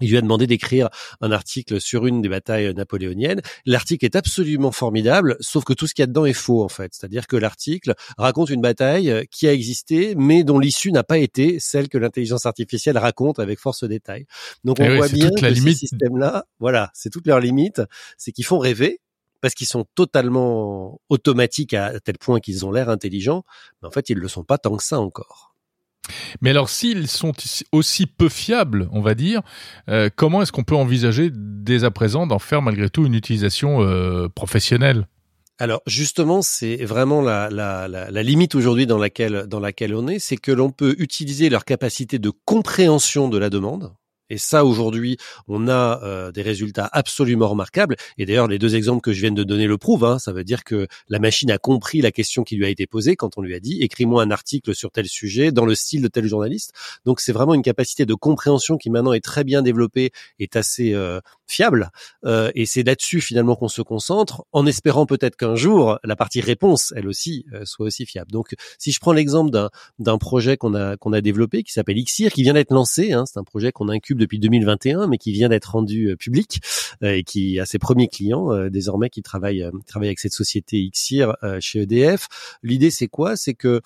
Il 0.00 0.10
lui 0.10 0.16
a 0.16 0.20
demandé 0.20 0.46
d'écrire 0.46 0.88
un 1.20 1.32
article 1.32 1.80
sur 1.80 2.06
une 2.06 2.22
des 2.22 2.28
batailles 2.28 2.74
napoléoniennes. 2.74 3.40
L'article 3.66 4.04
est 4.04 4.16
absolument 4.16 4.72
formidable, 4.72 5.36
sauf 5.40 5.64
que 5.64 5.72
tout 5.72 5.86
ce 5.86 5.94
qu'il 5.94 6.02
y 6.02 6.04
a 6.04 6.06
dedans 6.06 6.24
est 6.24 6.32
faux 6.32 6.62
en 6.62 6.68
fait. 6.68 6.92
C'est-à-dire 6.94 7.26
que 7.26 7.36
l'article 7.36 7.94
raconte 8.18 8.50
une 8.50 8.60
bataille 8.60 9.26
qui 9.30 9.46
a 9.46 9.52
existé, 9.52 10.14
mais 10.16 10.44
dont 10.44 10.58
l'issue 10.58 10.92
n'a 10.92 11.04
pas 11.04 11.18
été 11.18 11.58
celle 11.60 11.88
que 11.88 11.98
l'intelligence 11.98 12.46
artificielle 12.46 12.98
raconte 12.98 13.38
avec 13.38 13.58
force 13.58 13.84
détail. 13.84 14.26
Donc 14.64 14.78
on 14.80 14.84
eh 14.84 14.96
voit 14.96 15.08
bien 15.08 15.30
que 15.30 15.46
limite. 15.46 15.74
ces 15.74 15.86
systèmes-là, 15.86 16.44
voilà, 16.58 16.90
c'est 16.94 17.10
toute 17.10 17.26
leur 17.26 17.40
limite, 17.40 17.82
c'est 18.16 18.32
qu'ils 18.32 18.46
font 18.46 18.58
rêver 18.58 19.00
parce 19.40 19.54
qu'ils 19.54 19.66
sont 19.66 19.86
totalement 19.94 21.00
automatiques 21.08 21.74
à 21.74 21.98
tel 22.00 22.18
point 22.18 22.40
qu'ils 22.40 22.66
ont 22.66 22.72
l'air 22.72 22.88
intelligents, 22.88 23.44
mais 23.80 23.88
en 23.88 23.90
fait 23.90 24.10
ils 24.10 24.18
le 24.18 24.28
sont 24.28 24.44
pas 24.44 24.58
tant 24.58 24.76
que 24.76 24.82
ça 24.82 25.00
encore. 25.00 25.49
Mais 26.40 26.50
alors, 26.50 26.68
s'ils 26.68 27.08
sont 27.08 27.32
aussi 27.72 28.06
peu 28.06 28.28
fiables, 28.28 28.88
on 28.92 29.00
va 29.00 29.14
dire, 29.14 29.42
euh, 29.88 30.08
comment 30.14 30.42
est-ce 30.42 30.52
qu'on 30.52 30.64
peut 30.64 30.74
envisager 30.74 31.30
dès 31.32 31.84
à 31.84 31.90
présent 31.90 32.26
d'en 32.26 32.38
faire 32.38 32.62
malgré 32.62 32.88
tout 32.90 33.06
une 33.06 33.14
utilisation 33.14 33.82
euh, 33.82 34.28
professionnelle? 34.28 35.06
Alors 35.58 35.82
justement, 35.86 36.40
c'est 36.40 36.76
vraiment 36.76 37.20
la, 37.20 37.50
limite 38.22 38.54
aujourd'hui 38.54 38.86
dans 38.86 38.96
laquelle, 38.96 39.44
dans 39.46 39.60
laquelle 39.60 39.94
on 39.94 40.08
est, 40.08 40.18
c'est 40.18 40.38
que 40.38 40.52
l'on 40.52 40.70
peut 40.70 40.96
utiliser 40.98 41.50
leur 41.50 41.66
capacité 41.66 42.18
de 42.18 42.32
compréhension 42.46 43.28
de 43.28 43.36
la 43.36 43.50
demande, 43.50 43.92
et 44.30 44.38
ça, 44.38 44.64
aujourd'hui, 44.64 45.16
on 45.48 45.68
a 45.68 46.00
euh, 46.02 46.32
des 46.32 46.42
résultats 46.42 46.88
absolument 46.92 47.48
remarquables. 47.48 47.96
Et 48.16 48.24
d'ailleurs, 48.24 48.46
les 48.46 48.58
deux 48.58 48.76
exemples 48.76 49.02
que 49.02 49.12
je 49.12 49.20
viens 49.20 49.32
de 49.32 49.42
donner 49.42 49.66
le 49.66 49.76
prouvent. 49.76 50.04
Hein. 50.04 50.18
Ça 50.20 50.32
veut 50.32 50.44
dire 50.44 50.62
que 50.62 50.86
la 51.08 51.18
machine 51.18 51.50
a 51.50 51.58
compris 51.58 52.00
la 52.00 52.12
question 52.12 52.44
qui 52.44 52.56
lui 52.56 52.64
a 52.64 52.68
été 52.68 52.86
posée 52.86 53.16
quand 53.16 53.36
on 53.36 53.42
lui 53.42 53.54
a 53.54 53.60
dit 53.60 53.82
écris-moi 53.82 54.22
un 54.22 54.30
article 54.30 54.74
sur 54.74 54.92
tel 54.92 55.06
sujet 55.06 55.50
dans 55.50 55.66
le 55.66 55.74
style 55.74 56.02
de 56.02 56.08
tel 56.08 56.26
journaliste. 56.26 56.72
Donc, 57.04 57.20
c'est 57.20 57.32
vraiment 57.32 57.54
une 57.54 57.62
capacité 57.62 58.06
de 58.06 58.14
compréhension 58.14 58.78
qui 58.78 58.88
maintenant 58.88 59.12
est 59.12 59.24
très 59.24 59.42
bien 59.42 59.62
développée, 59.62 60.12
est 60.38 60.54
assez 60.54 60.94
euh, 60.94 61.20
fiable. 61.48 61.90
Euh, 62.24 62.52
et 62.54 62.66
c'est 62.66 62.84
là-dessus 62.84 63.20
finalement 63.20 63.56
qu'on 63.56 63.68
se 63.68 63.82
concentre, 63.82 64.44
en 64.52 64.64
espérant 64.64 65.06
peut-être 65.06 65.36
qu'un 65.36 65.56
jour 65.56 65.98
la 66.04 66.14
partie 66.14 66.40
réponse, 66.40 66.94
elle 66.96 67.08
aussi, 67.08 67.44
soit 67.64 67.86
aussi 67.86 68.06
fiable. 68.06 68.30
Donc, 68.30 68.54
si 68.78 68.92
je 68.92 69.00
prends 69.00 69.12
l'exemple 69.12 69.50
d'un 69.50 69.70
d'un 69.98 70.18
projet 70.18 70.56
qu'on 70.56 70.74
a 70.74 70.96
qu'on 70.96 71.12
a 71.12 71.20
développé 71.20 71.64
qui 71.64 71.72
s'appelle 71.72 71.96
Xir, 72.02 72.30
qui 72.30 72.42
vient 72.42 72.54
d'être 72.54 72.72
lancé, 72.72 73.12
hein, 73.12 73.24
c'est 73.26 73.38
un 73.38 73.44
projet 73.44 73.72
qu'on 73.72 73.88
incube 73.88 74.19
depuis 74.20 74.38
2021, 74.38 75.08
mais 75.08 75.18
qui 75.18 75.32
vient 75.32 75.48
d'être 75.48 75.72
rendu 75.72 76.10
euh, 76.10 76.16
public 76.16 76.60
euh, 77.02 77.14
et 77.14 77.24
qui 77.24 77.58
a 77.58 77.66
ses 77.66 77.78
premiers 77.78 78.08
clients 78.08 78.52
euh, 78.52 78.70
désormais 78.70 79.10
qui 79.10 79.22
travaillent 79.22 79.68
travaillent 79.86 80.08
avec 80.08 80.20
cette 80.20 80.32
société 80.32 80.88
Xir 80.90 81.34
chez 81.58 81.82
EDF. 81.82 82.28
L'idée 82.62 82.90
c'est 82.90 83.08
quoi? 83.08 83.36
C'est 83.36 83.54
que 83.54 83.80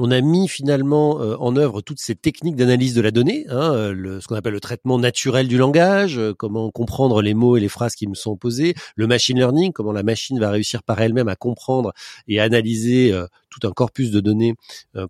on 0.00 0.10
a 0.10 0.20
mis 0.22 0.48
finalement 0.48 1.20
euh, 1.20 1.36
en 1.38 1.56
œuvre 1.56 1.82
toutes 1.82 1.98
ces 1.98 2.14
techniques 2.14 2.56
d'analyse 2.56 2.94
de 2.94 3.02
la 3.02 3.10
donnée, 3.10 3.44
hein, 3.50 3.74
euh, 3.74 3.92
le, 3.92 4.20
ce 4.20 4.26
qu'on 4.26 4.34
appelle 4.34 4.54
le 4.54 4.60
traitement 4.60 4.98
naturel 4.98 5.46
du 5.46 5.58
langage, 5.58 6.18
euh, 6.18 6.32
comment 6.32 6.70
comprendre 6.70 7.20
les 7.20 7.34
mots 7.34 7.58
et 7.58 7.60
les 7.60 7.68
phrases 7.68 7.94
qui 7.94 8.06
me 8.06 8.14
sont 8.14 8.34
posées, 8.34 8.74
le 8.96 9.06
machine 9.06 9.36
learning, 9.36 9.72
comment 9.72 9.92
la 9.92 10.02
machine 10.02 10.40
va 10.40 10.50
réussir 10.50 10.82
par 10.82 11.00
elle-même 11.02 11.28
à 11.28 11.36
comprendre 11.36 11.92
et 12.26 12.40
analyser 12.40 13.14
tout 13.50 13.66
un 13.66 13.72
corpus 13.72 14.10
de 14.10 14.20
données 14.20 14.54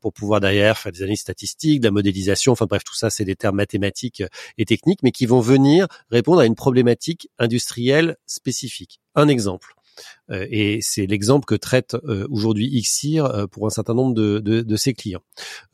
pour 0.01 0.13
pouvoir 0.13 0.41
derrière 0.41 0.77
faire 0.79 0.93
des 0.93 1.03
analyses 1.03 1.21
statistiques, 1.21 1.81
de 1.81 1.87
la 1.87 1.91
modélisation, 1.91 2.53
enfin 2.53 2.67
bref, 2.67 2.83
tout 2.85 2.95
ça 2.95 3.11
c'est 3.11 3.25
des 3.25 3.37
termes 3.37 3.57
mathématiques 3.57 4.23
et 4.59 4.65
techniques, 4.65 5.01
mais 5.03 5.13
qui 5.13 5.27
vont 5.27 5.41
venir 5.41 5.87
répondre 6.11 6.41
à 6.41 6.47
une 6.47 6.55
problématique 6.55 7.29
industrielle 7.39 8.17
spécifique. 8.27 9.01
Un 9.15 9.29
exemple. 9.29 9.75
Euh, 10.31 10.47
et 10.51 10.79
c'est 10.83 11.07
l'exemple 11.07 11.45
que 11.45 11.55
traite 11.55 11.97
euh, 12.05 12.27
aujourd'hui 12.31 12.69
Xir 12.81 13.25
euh, 13.25 13.47
pour 13.47 13.67
un 13.67 13.71
certain 13.71 13.95
nombre 13.95 14.15
de, 14.15 14.39
de, 14.39 14.63
de 14.63 14.77
ses 14.77 14.95
clients. 14.95 15.23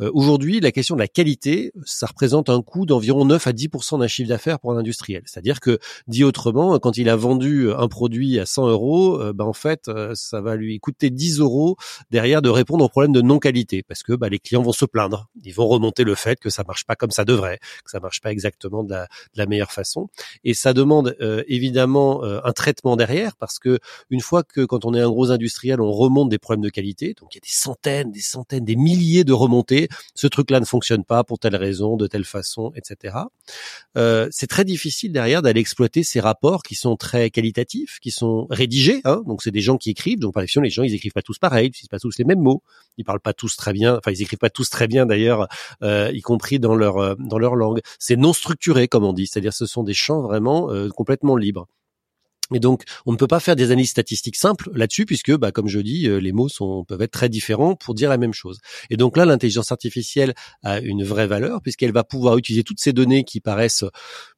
aujourd'hui, 0.01 0.61
la 0.61 0.73
question 0.73 0.95
de 0.95 1.01
la 1.01 1.09
qualité, 1.09 1.73
ça 1.85 2.07
représente 2.07 2.49
un 2.49 2.63
coût 2.63 2.87
d'environ 2.87 3.25
9 3.25 3.47
à 3.47 3.53
10% 3.53 4.01
d'un 4.01 4.07
chiffre 4.07 4.29
d'affaires 4.29 4.59
pour 4.59 4.73
un 4.73 4.79
industriel. 4.79 5.23
C'est-à-dire 5.27 5.61
que, 5.61 5.79
dit 6.07 6.25
autrement, 6.25 6.79
quand 6.79 6.97
il 6.97 7.09
a 7.09 7.17
vendu 7.17 7.71
un 7.73 7.89
produit 7.89 8.39
à 8.39 8.47
100 8.47 8.69
euros, 8.69 9.33
ben 9.33 9.45
en 9.45 9.53
fait, 9.53 9.91
ça 10.15 10.41
va 10.41 10.57
lui 10.57 10.79
coûter 10.79 11.11
10 11.11 11.41
euros 11.41 11.77
derrière 12.11 12.43
de 12.43 12.49
répondre 12.49 12.85
au 12.85 12.89
problème 12.89 13.13
de 13.13 13.21
non-qualité, 13.21 13.83
parce 13.83 14.03
que 14.03 14.13
bah, 14.13 14.29
les 14.29 14.39
clients 14.39 14.63
vont 14.63 14.73
se 14.73 14.85
plaindre, 14.85 15.29
ils 15.43 15.55
vont 15.55 15.67
remonter 15.67 16.05
le 16.05 16.15
fait 16.15 16.39
que 16.39 16.51
ça 16.51 16.65
marche 16.67 16.85
pas 16.85 16.97
comme 16.97 17.11
ça 17.11 17.25
devrait, 17.25 17.59
que 17.85 17.91
ça 17.91 18.01
marche 18.01 18.21
pas 18.21 18.33
exactement 18.33 18.85
de 18.85 18.91
la, 18.91 19.03
de 19.05 19.39
la 19.39 19.47
meilleure 19.47 19.73
façon, 19.73 20.09
et 20.45 20.55
ça 20.55 20.73
demande 20.73 21.17
évidemment 21.49 22.23
un 22.25 22.53
traitement 22.53 22.97
derrière, 22.97 23.37
parce 23.37 23.59
que 23.59 23.79
une 24.11 24.21
fois 24.21 24.43
que 24.53 24.65
quand 24.65 24.85
on 24.85 24.95
est 24.95 25.01
un 25.01 25.09
gros 25.09 25.31
industriel, 25.31 25.81
on 25.81 25.93
remonte 25.93 26.29
des 26.29 26.39
problèmes 26.39 26.63
de 26.63 26.71
qualité. 26.71 27.15
Donc 27.15 27.35
il 27.35 27.37
y 27.37 27.41
a 27.41 27.47
des 27.47 27.49
centaines, 27.49 28.11
des 28.11 28.21
centaines, 28.21 28.65
des 28.65 28.77
milliers 28.77 29.25
de 29.25 29.33
remontées. 29.33 29.89
Ce 30.15 30.27
truc-là 30.27 30.61
ne 30.61 30.65
fonctionne 30.65 31.05
pas 31.05 31.25
pour 31.25 31.39
telle 31.39 31.57
raison, 31.57 31.97
de 31.97 32.07
telle 32.07 32.25
façon, 32.25 32.73
etc. 32.75 33.17
Euh, 33.97 34.29
c'est 34.31 34.47
très 34.47 34.65
difficile 34.65 35.13
derrière 35.13 35.43
d'aller 35.43 35.61
exploiter 35.61 36.03
ces 36.03 36.21
rapports 36.21 36.63
qui 36.63 36.75
sont 36.75 36.97
très 36.97 37.31
qualitatifs, 37.31 37.99
qui 38.01 38.11
sont 38.11 38.47
rédigés. 38.51 39.01
Hein. 39.05 39.23
donc 39.27 39.43
c'est 39.43 39.51
des 39.51 39.61
gens 39.61 39.77
qui 39.77 39.91
écrivent. 39.91 40.21
Donc 40.21 40.35
par 40.35 40.43
exemple, 40.43 40.65
les 40.65 40.71
gens 40.71 40.83
ils 40.83 40.95
écrivent 40.95 41.13
pas 41.13 41.23
tous 41.23 41.39
pareil, 41.39 41.71
ils 41.83 41.89
pas 41.89 41.99
tous 41.99 42.19
les 42.19 42.25
mêmes 42.25 42.41
mots, 42.41 42.63
ils 42.97 43.05
parlent 43.05 43.21
pas 43.21 43.35
tous 43.35 43.57
très 43.57 43.73
bien. 43.73 43.97
Enfin 43.97 44.11
ils 44.11 44.23
écrivent 44.23 44.39
pas 44.39 44.51
tous 44.51 44.71
très 44.71 44.87
bien 44.87 45.07
d'ailleurs, 45.07 45.49
euh, 45.83 46.11
y 46.13 46.21
compris 46.21 46.59
dans 46.59 46.75
leur 46.75 46.99
euh, 46.99 47.15
dans 47.19 47.39
leur 47.39 47.57
langue. 47.57 47.81
C'est 47.99 48.17
non 48.17 48.33
structuré 48.33 48.89
comme 48.89 49.05
on 49.05 49.13
dit, 49.13 49.27
c'est-à-dire 49.27 49.53
ce 49.53 49.67
sont 49.67 49.83
des 49.83 49.95
champs 49.95 50.23
vraiment 50.23 50.69
complètement 50.91 51.37
libres. 51.37 51.67
Et 52.55 52.61
donc, 52.61 52.85
on 53.07 53.13
ne 53.13 53.17
peut 53.17 53.27
pas 53.27 53.41
faire 53.41 53.57
des 53.57 53.67
analyses 53.67 53.91
statistiques 53.91 54.37
simples 54.37 54.71
là-dessus, 54.75 55.05
puisque, 55.05 55.37
bah, 55.37 55.53
comme 55.53 55.69
je 55.69 55.81
dis, 55.81 56.09
euh, 56.09 56.19
les 56.19 56.33
mots 56.33 56.49
sont, 56.49 56.85
peuvent 56.85 57.03
être 57.03 57.13
très 57.13 57.29
différents 57.29 57.75
pour 57.75 57.95
dire 57.95 58.09
la 58.09 58.19
même 58.19 58.33
chose. 58.33 58.59
Et 58.91 58.97
donc 58.97 59.17
là, 59.17 59.25
l'intelligence 59.25 59.73
artificielle 59.73 60.35
a 60.63 60.81
une 60.81 61.05
vraie 61.05 61.27
valeur, 61.27 61.61
puisqu'elle 61.63 61.93
va 61.93 62.05
pouvoir 62.05 62.39
utiliser 62.39 62.63
toutes 62.63 62.81
ces 62.81 62.93
données 62.93 63.25
qui 63.25 63.41
paraissent 63.41 63.85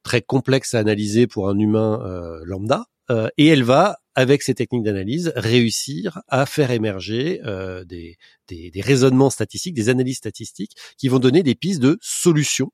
très 0.02 0.22
complexes 0.22 0.74
à 0.74 0.78
analyser 0.78 1.26
pour 1.26 1.48
un 1.48 1.58
humain 1.58 2.00
euh, 2.04 2.40
lambda, 2.44 2.86
euh, 3.10 3.28
et 3.36 3.46
elle 3.46 3.62
va, 3.62 3.98
avec 4.14 4.42
ces 4.42 4.54
techniques 4.54 4.84
d'analyse, 4.84 5.32
réussir 5.36 6.20
à 6.28 6.44
faire 6.44 6.70
émerger 6.70 7.40
des, 7.86 8.16
des, 8.48 8.70
des 8.70 8.80
raisonnements 8.80 9.30
statistiques, 9.30 9.74
des 9.74 9.88
analyses 9.90 10.16
statistiques, 10.16 10.72
qui 10.96 11.08
vont 11.08 11.20
donner 11.20 11.44
des 11.44 11.54
pistes 11.54 11.80
de 11.80 11.98
solutions 12.00 12.72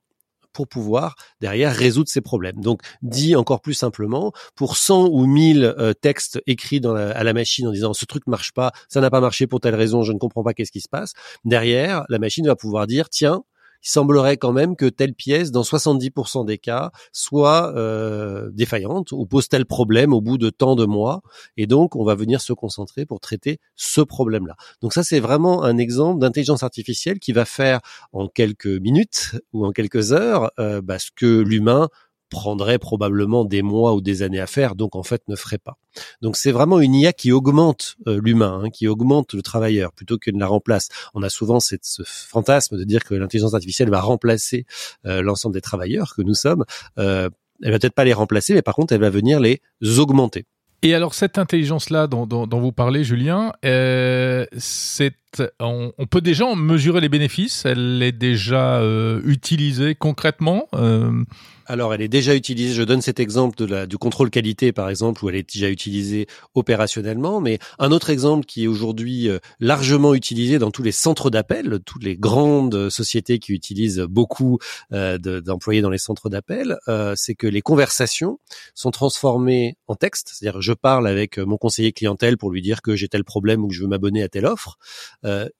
pour 0.54 0.68
pouvoir 0.68 1.16
derrière 1.42 1.74
résoudre 1.74 2.08
ces 2.08 2.22
problèmes. 2.22 2.60
Donc, 2.60 2.80
dit 3.02 3.36
encore 3.36 3.60
plus 3.60 3.74
simplement, 3.74 4.32
pour 4.54 4.78
100 4.78 5.08
ou 5.08 5.26
1000 5.26 5.64
euh, 5.64 5.92
textes 5.92 6.40
écrits 6.46 6.80
à 6.84 7.24
la 7.24 7.32
machine 7.34 7.66
en 7.66 7.72
disant 7.72 7.92
ce 7.92 8.06
truc 8.06 8.26
marche 8.26 8.52
pas, 8.52 8.72
ça 8.88 9.02
n'a 9.02 9.10
pas 9.10 9.20
marché 9.20 9.46
pour 9.46 9.60
telle 9.60 9.74
raison, 9.74 10.02
je 10.02 10.12
ne 10.12 10.18
comprends 10.18 10.42
pas 10.42 10.54
qu'est-ce 10.54 10.72
qui 10.72 10.80
se 10.80 10.88
passe, 10.88 11.12
derrière, 11.44 12.04
la 12.08 12.18
machine 12.18 12.46
va 12.46 12.56
pouvoir 12.56 12.86
dire 12.86 13.10
tiens, 13.10 13.42
il 13.84 13.90
semblerait 13.90 14.38
quand 14.38 14.52
même 14.52 14.76
que 14.76 14.86
telle 14.86 15.14
pièce, 15.14 15.50
dans 15.50 15.62
70% 15.62 16.46
des 16.46 16.58
cas, 16.58 16.90
soit 17.12 17.74
euh, 17.76 18.50
défaillante 18.52 19.12
ou 19.12 19.26
pose 19.26 19.48
tel 19.48 19.66
problème 19.66 20.12
au 20.12 20.20
bout 20.20 20.38
de 20.38 20.50
tant 20.50 20.74
de 20.74 20.86
mois. 20.86 21.22
Et 21.56 21.66
donc, 21.66 21.94
on 21.94 22.04
va 22.04 22.14
venir 22.14 22.40
se 22.40 22.52
concentrer 22.52 23.04
pour 23.04 23.20
traiter 23.20 23.58
ce 23.76 24.00
problème-là. 24.00 24.56
Donc 24.80 24.94
ça, 24.94 25.02
c'est 25.02 25.20
vraiment 25.20 25.64
un 25.64 25.76
exemple 25.76 26.20
d'intelligence 26.20 26.62
artificielle 26.62 27.18
qui 27.18 27.32
va 27.32 27.44
faire 27.44 27.80
en 28.12 28.26
quelques 28.28 28.66
minutes 28.66 29.36
ou 29.52 29.66
en 29.66 29.72
quelques 29.72 30.12
heures 30.12 30.50
euh, 30.58 30.80
bah, 30.80 30.98
ce 30.98 31.10
que 31.14 31.40
l'humain 31.40 31.88
prendrait 32.34 32.80
probablement 32.80 33.44
des 33.44 33.62
mois 33.62 33.94
ou 33.94 34.00
des 34.00 34.22
années 34.22 34.40
à 34.40 34.48
faire, 34.48 34.74
donc 34.74 34.96
en 34.96 35.04
fait 35.04 35.22
ne 35.28 35.36
ferait 35.36 35.58
pas. 35.58 35.78
Donc 36.20 36.36
c'est 36.36 36.50
vraiment 36.50 36.80
une 36.80 36.92
IA 36.92 37.12
qui 37.12 37.30
augmente 37.30 37.94
euh, 38.08 38.20
l'humain, 38.20 38.60
hein, 38.64 38.70
qui 38.70 38.88
augmente 38.88 39.34
le 39.34 39.42
travailleur 39.42 39.92
plutôt 39.92 40.18
que 40.18 40.32
ne 40.32 40.40
la 40.40 40.48
remplace. 40.48 40.88
On 41.14 41.22
a 41.22 41.28
souvent 41.28 41.60
ce 41.60 41.76
fantasme 42.04 42.76
de 42.76 42.82
dire 42.82 43.04
que 43.04 43.14
l'intelligence 43.14 43.54
artificielle 43.54 43.88
va 43.88 44.00
remplacer 44.00 44.66
euh, 45.06 45.22
l'ensemble 45.22 45.54
des 45.54 45.60
travailleurs 45.60 46.16
que 46.16 46.22
nous 46.22 46.34
sommes. 46.34 46.64
Euh, 46.98 47.30
elle 47.62 47.70
va 47.70 47.78
peut-être 47.78 47.94
pas 47.94 48.04
les 48.04 48.12
remplacer, 48.12 48.52
mais 48.52 48.62
par 48.62 48.74
contre 48.74 48.92
elle 48.92 49.00
va 49.00 49.10
venir 49.10 49.38
les 49.38 49.60
augmenter. 49.98 50.44
Et 50.84 50.94
alors 50.94 51.14
cette 51.14 51.38
intelligence-là 51.38 52.08
dont, 52.08 52.46
vous 52.60 52.72
parlez, 52.72 53.04
Julien, 53.04 53.54
euh, 53.64 54.44
on, 55.58 55.92
on, 55.96 56.06
peut 56.06 56.20
déjà 56.20 56.44
en 56.44 56.56
mesurer 56.56 57.00
les 57.00 57.08
bénéfices? 57.08 57.64
Elle 57.64 58.02
est 58.02 58.12
déjà 58.12 58.80
euh, 58.80 59.22
utilisée 59.24 59.94
concrètement? 59.94 60.68
Alors, 61.66 61.94
elle 61.94 62.02
est 62.02 62.08
déjà 62.08 62.34
utilisée. 62.34 62.74
Je 62.74 62.82
donne 62.82 63.00
cet 63.00 63.20
exemple 63.20 63.56
de 63.56 63.64
la, 63.64 63.86
du 63.86 63.98
contrôle 63.98 64.30
qualité, 64.30 64.72
par 64.72 64.90
exemple, 64.90 65.24
où 65.24 65.28
elle 65.28 65.36
est 65.36 65.54
déjà 65.54 65.70
utilisée 65.70 66.26
opérationnellement. 66.54 67.40
Mais 67.40 67.58
un 67.78 67.90
autre 67.92 68.10
exemple 68.10 68.44
qui 68.44 68.64
est 68.64 68.66
aujourd'hui 68.66 69.28
euh, 69.28 69.38
largement 69.60 70.14
utilisé 70.14 70.58
dans 70.58 70.70
tous 70.70 70.82
les 70.82 70.92
centres 70.92 71.30
d'appel, 71.30 71.80
toutes 71.84 72.04
les 72.04 72.16
grandes 72.16 72.90
sociétés 72.90 73.38
qui 73.38 73.52
utilisent 73.52 74.00
beaucoup 74.00 74.58
euh, 74.92 75.18
d'employés 75.18 75.80
dans 75.80 75.90
les 75.90 75.98
centres 75.98 76.28
d'appel, 76.28 76.76
euh, 76.88 77.14
c'est 77.16 77.34
que 77.34 77.46
les 77.46 77.62
conversations 77.62 78.38
sont 78.74 78.90
transformées 78.90 79.76
en 79.86 79.94
texte. 79.94 80.32
C'est-à-dire, 80.32 80.60
je 80.60 80.72
parle 80.72 81.06
avec 81.06 81.38
mon 81.38 81.56
conseiller 81.56 81.92
clientèle 81.92 82.36
pour 82.36 82.50
lui 82.50 82.62
dire 82.62 82.82
que 82.82 82.96
j'ai 82.96 83.08
tel 83.08 83.24
problème 83.24 83.64
ou 83.64 83.68
que 83.68 83.74
je 83.74 83.82
veux 83.82 83.88
m'abonner 83.88 84.22
à 84.22 84.28
telle 84.28 84.46
offre. 84.46 84.78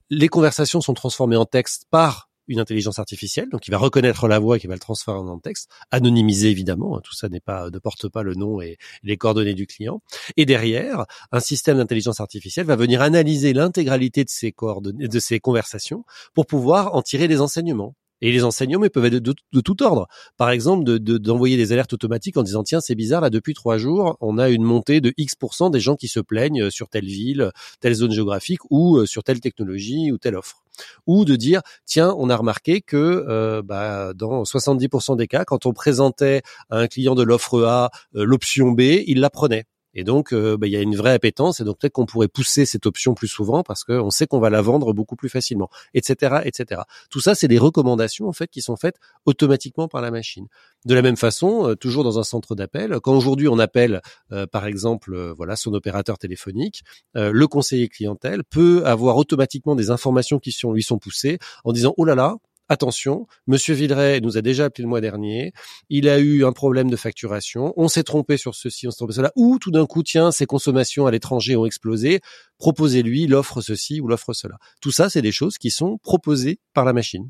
les 0.09 0.27
conversations 0.27 0.81
sont 0.81 0.93
transformées 0.93 1.35
en 1.35 1.45
texte 1.45 1.85
par 1.89 2.29
une 2.47 2.59
intelligence 2.59 2.99
artificielle, 2.99 3.49
donc 3.49 3.61
qui 3.61 3.71
va 3.71 3.77
reconnaître 3.77 4.27
la 4.27 4.39
voix 4.39 4.57
et 4.57 4.59
qui 4.59 4.67
va 4.67 4.73
le 4.73 4.79
transformer 4.79 5.29
en 5.29 5.39
texte, 5.39 5.69
anonymisé 5.91 6.49
évidemment, 6.49 6.97
hein, 6.97 7.01
tout 7.03 7.15
ça 7.15 7.29
n'est 7.29 7.39
pas 7.39 7.69
ne 7.69 7.79
porte 7.79 8.09
pas 8.09 8.23
le 8.23 8.35
nom 8.35 8.61
et 8.61 8.77
les 9.03 9.17
coordonnées 9.17 9.53
du 9.53 9.67
client. 9.67 10.01
Et 10.37 10.45
derrière, 10.45 11.05
un 11.31 11.39
système 11.39 11.77
d'intelligence 11.77 12.19
artificielle 12.19 12.65
va 12.65 12.75
venir 12.75 13.01
analyser 13.01 13.53
l'intégralité 13.53 14.23
de 14.23 14.29
ces 14.29 14.51
coordonnées, 14.51 15.07
de 15.07 15.19
ces 15.19 15.39
conversations, 15.39 16.05
pour 16.33 16.45
pouvoir 16.45 16.95
en 16.95 17.01
tirer 17.01 17.27
des 17.27 17.41
enseignements. 17.41 17.95
Et 18.21 18.31
les 18.31 18.43
enseignements 18.43 18.87
peuvent 18.87 19.05
être 19.05 19.15
de, 19.15 19.61
tout 19.61 19.83
ordre. 19.83 20.07
Par 20.37 20.49
exemple, 20.49 20.83
d'envoyer 20.99 21.57
de, 21.57 21.61
des 21.61 21.71
alertes 21.73 21.93
automatiques 21.93 22.37
en 22.37 22.43
disant 22.43 22.63
tiens 22.63 22.81
c'est 22.81 22.95
bizarre 22.95 23.21
là 23.21 23.29
depuis 23.29 23.53
trois 23.53 23.77
jours 23.77 24.17
on 24.21 24.37
a 24.37 24.49
une 24.49 24.63
montée 24.63 25.01
de 25.01 25.13
X 25.17 25.33
des 25.71 25.79
gens 25.79 25.95
qui 25.95 26.07
se 26.07 26.19
plaignent 26.19 26.69
sur 26.69 26.89
telle 26.89 27.05
ville, 27.05 27.51
telle 27.79 27.93
zone 27.93 28.11
géographique 28.11 28.59
ou 28.69 28.97
euh, 28.97 29.05
sur 29.05 29.23
telle 29.23 29.39
technologie 29.39 30.11
ou 30.11 30.17
telle 30.17 30.35
offre 30.35 30.63
ou 31.07 31.25
de 31.25 31.35
dire 31.35 31.61
tiens 31.85 32.13
on 32.17 32.29
a 32.29 32.35
remarqué 32.35 32.81
que 32.81 32.97
euh, 32.97 33.61
bah, 33.63 34.13
dans 34.13 34.43
70% 34.43 35.15
des 35.17 35.27
cas 35.27 35.45
quand 35.45 35.65
on 35.65 35.73
présentait 35.73 36.41
à 36.69 36.79
un 36.79 36.87
client 36.87 37.15
de 37.15 37.23
l'offre 37.23 37.63
A 37.63 37.91
euh, 38.15 38.25
l'option 38.25 38.71
B 38.71 38.81
il 38.81 39.19
la 39.19 39.29
prenait 39.29 39.65
et 39.95 40.03
donc, 40.03 40.33
euh, 40.33 40.57
bah, 40.57 40.67
il 40.67 40.73
y 40.73 40.75
a 40.75 40.81
une 40.81 40.95
vraie 40.95 41.13
appétence. 41.13 41.59
Et 41.59 41.63
donc, 41.63 41.79
peut-être 41.79 41.93
qu'on 41.93 42.05
pourrait 42.05 42.27
pousser 42.27 42.65
cette 42.65 42.85
option 42.85 43.13
plus 43.13 43.27
souvent 43.27 43.63
parce 43.63 43.83
qu'on 43.83 44.11
sait 44.11 44.27
qu'on 44.27 44.39
va 44.39 44.49
la 44.49 44.61
vendre 44.61 44.93
beaucoup 44.93 45.15
plus 45.15 45.29
facilement, 45.29 45.69
etc., 45.93 46.41
etc. 46.43 46.81
Tout 47.09 47.21
ça, 47.21 47.33
c'est 47.33 47.47
des 47.47 47.57
recommandations 47.57 48.27
en 48.27 48.33
fait 48.33 48.47
qui 48.47 48.61
sont 48.61 48.75
faites 48.75 48.97
automatiquement 49.25 49.87
par 49.87 50.01
la 50.01 50.11
machine. 50.11 50.47
De 50.85 50.93
la 50.93 51.01
même 51.01 51.17
façon, 51.17 51.69
euh, 51.69 51.75
toujours 51.75 52.03
dans 52.03 52.19
un 52.19 52.23
centre 52.23 52.55
d'appel, 52.55 52.99
quand 53.01 53.15
aujourd'hui 53.15 53.47
on 53.47 53.57
appelle, 53.57 54.01
euh, 54.31 54.45
par 54.45 54.65
exemple, 54.67 55.33
voilà, 55.37 55.55
son 55.55 55.73
opérateur 55.73 56.17
téléphonique, 56.17 56.83
le 57.13 57.47
conseiller 57.47 57.87
clientèle 57.87 58.43
peut 58.43 58.85
avoir 58.85 59.17
automatiquement 59.17 59.75
des 59.75 59.89
informations 59.89 60.39
qui 60.39 60.55
lui 60.73 60.83
sont 60.83 60.97
poussées 60.97 61.39
en 61.63 61.71
disant 61.71 61.93
oh 61.97 62.05
là 62.05 62.15
là, 62.15 62.35
attention, 62.69 63.27
Monsieur 63.47 63.73
Villeray 63.73 64.21
nous 64.21 64.37
a 64.37 64.41
déjà 64.41 64.65
appelé 64.65 64.83
le 64.83 64.89
mois 64.89 65.01
dernier, 65.01 65.53
il 65.89 66.09
a 66.09 66.19
eu 66.19 66.45
un 66.45 66.51
problème 66.51 66.89
de 66.89 66.95
facturation, 66.95 67.73
on 67.77 67.87
s'est 67.87 68.03
trompé 68.03 68.37
sur 68.37 68.55
ceci, 68.55 68.87
on 68.87 68.91
s'est 68.91 68.97
trompé 68.97 69.13
sur 69.13 69.21
cela, 69.21 69.31
ou 69.35 69.59
tout 69.59 69.71
d'un 69.71 69.85
coup, 69.85 70.03
tiens, 70.03 70.31
ses 70.31 70.45
consommations 70.45 71.05
à 71.05 71.11
l'étranger 71.11 71.55
ont 71.55 71.65
explosé, 71.65 72.21
proposez-lui 72.57 73.27
l'offre 73.27 73.61
ceci 73.61 74.01
ou 74.01 74.07
l'offre 74.07 74.33
cela. 74.33 74.57
Tout 74.81 74.91
ça, 74.91 75.09
c'est 75.09 75.21
des 75.21 75.31
choses 75.31 75.57
qui 75.57 75.71
sont 75.71 75.97
proposées 75.99 76.59
par 76.73 76.85
la 76.85 76.93
machine. 76.93 77.29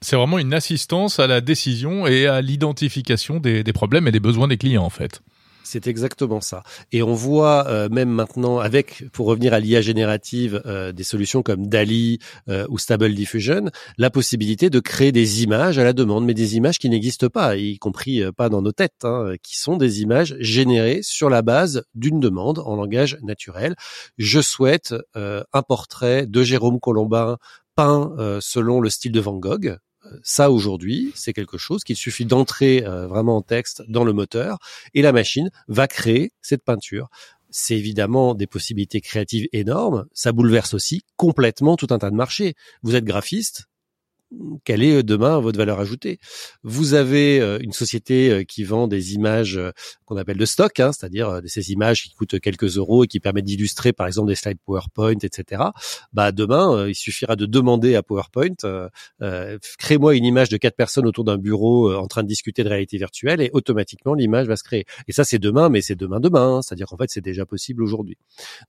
C'est 0.00 0.16
vraiment 0.16 0.38
une 0.38 0.52
assistance 0.52 1.20
à 1.20 1.28
la 1.28 1.40
décision 1.40 2.08
et 2.08 2.26
à 2.26 2.40
l'identification 2.40 3.38
des, 3.38 3.62
des 3.62 3.72
problèmes 3.72 4.08
et 4.08 4.12
des 4.12 4.20
besoins 4.20 4.48
des 4.48 4.58
clients, 4.58 4.84
en 4.84 4.90
fait. 4.90 5.22
C'est 5.64 5.86
exactement 5.86 6.40
ça. 6.40 6.62
Et 6.90 7.02
on 7.02 7.14
voit 7.14 7.66
euh, 7.68 7.88
même 7.88 8.10
maintenant, 8.10 8.58
avec, 8.58 9.04
pour 9.12 9.26
revenir 9.26 9.54
à 9.54 9.60
l'IA 9.60 9.80
générative, 9.80 10.60
euh, 10.66 10.92
des 10.92 11.04
solutions 11.04 11.42
comme 11.42 11.66
DALI 11.66 12.18
euh, 12.48 12.66
ou 12.68 12.78
Stable 12.78 13.14
Diffusion, 13.14 13.70
la 13.96 14.10
possibilité 14.10 14.70
de 14.70 14.80
créer 14.80 15.12
des 15.12 15.42
images 15.42 15.78
à 15.78 15.84
la 15.84 15.92
demande, 15.92 16.24
mais 16.24 16.34
des 16.34 16.56
images 16.56 16.78
qui 16.78 16.90
n'existent 16.90 17.28
pas, 17.28 17.56
y 17.56 17.78
compris 17.78 18.22
pas 18.36 18.48
dans 18.48 18.62
nos 18.62 18.72
têtes, 18.72 19.04
hein, 19.04 19.34
qui 19.42 19.56
sont 19.56 19.76
des 19.76 20.02
images 20.02 20.36
générées 20.40 21.00
sur 21.02 21.30
la 21.30 21.42
base 21.42 21.84
d'une 21.94 22.20
demande 22.20 22.58
en 22.58 22.76
langage 22.76 23.18
naturel. 23.22 23.74
Je 24.18 24.40
souhaite 24.40 24.94
un 25.14 25.62
portrait 25.62 26.26
de 26.26 26.42
Jérôme 26.42 26.80
Colombin 26.80 27.38
peint 27.76 28.14
selon 28.40 28.80
le 28.80 28.90
style 28.90 29.12
de 29.12 29.20
Van 29.20 29.36
Gogh 29.36 29.78
ça 30.22 30.50
aujourd'hui, 30.50 31.12
c'est 31.14 31.32
quelque 31.32 31.58
chose 31.58 31.84
qu'il 31.84 31.96
suffit 31.96 32.24
d'entrer 32.24 32.84
euh, 32.84 33.06
vraiment 33.06 33.36
en 33.36 33.42
texte 33.42 33.82
dans 33.88 34.04
le 34.04 34.12
moteur 34.12 34.58
et 34.94 35.02
la 35.02 35.12
machine 35.12 35.50
va 35.68 35.88
créer 35.88 36.32
cette 36.42 36.64
peinture. 36.64 37.08
C'est 37.50 37.76
évidemment 37.76 38.34
des 38.34 38.46
possibilités 38.46 39.00
créatives 39.00 39.46
énormes. 39.52 40.06
Ça 40.14 40.32
bouleverse 40.32 40.74
aussi 40.74 41.02
complètement 41.16 41.76
tout 41.76 41.88
un 41.90 41.98
tas 41.98 42.10
de 42.10 42.16
marchés. 42.16 42.54
Vous 42.82 42.94
êtes 42.94 43.04
graphiste, 43.04 43.66
quelle 44.64 44.82
est 44.82 44.96
euh, 44.98 45.02
demain 45.02 45.40
votre 45.40 45.58
valeur 45.58 45.80
ajoutée? 45.80 46.18
Vous 46.62 46.94
avez 46.94 47.40
euh, 47.40 47.58
une 47.60 47.72
société 47.72 48.30
euh, 48.30 48.44
qui 48.44 48.64
vend 48.64 48.88
des 48.88 49.14
images 49.14 49.60
qu'on 50.04 50.16
appelle 50.16 50.36
de 50.36 50.44
stock, 50.44 50.78
hein, 50.80 50.92
c'est-à-dire 50.92 51.40
ces 51.46 51.72
images 51.72 52.02
qui 52.02 52.14
coûtent 52.14 52.40
quelques 52.40 52.76
euros 52.76 53.04
et 53.04 53.06
qui 53.06 53.20
permettent 53.20 53.44
d'illustrer 53.44 53.92
par 53.92 54.06
exemple 54.06 54.28
des 54.28 54.34
slides 54.34 54.58
PowerPoint, 54.64 55.16
etc. 55.22 55.62
Bah 56.12 56.32
demain, 56.32 56.88
il 56.88 56.94
suffira 56.94 57.36
de 57.36 57.46
demander 57.46 57.94
à 57.94 58.02
PowerPoint 58.02 58.48
euh, 59.22 59.58
crée-moi 59.78 60.14
une 60.14 60.24
image 60.24 60.48
de 60.48 60.56
quatre 60.56 60.76
personnes 60.76 61.06
autour 61.06 61.24
d'un 61.24 61.38
bureau 61.38 61.92
en 61.94 62.06
train 62.06 62.22
de 62.22 62.28
discuter 62.28 62.64
de 62.64 62.68
réalité 62.68 62.98
virtuelle 62.98 63.40
et 63.40 63.50
automatiquement 63.52 64.14
l'image 64.14 64.46
va 64.46 64.56
se 64.56 64.64
créer. 64.64 64.84
Et 65.08 65.12
ça 65.12 65.24
c'est 65.24 65.38
demain, 65.38 65.68
mais 65.68 65.80
c'est 65.80 65.96
demain 65.96 66.20
demain, 66.20 66.62
c'est-à-dire 66.62 66.86
qu'en 66.86 66.96
fait 66.96 67.10
c'est 67.10 67.20
déjà 67.20 67.46
possible 67.46 67.82
aujourd'hui. 67.82 68.16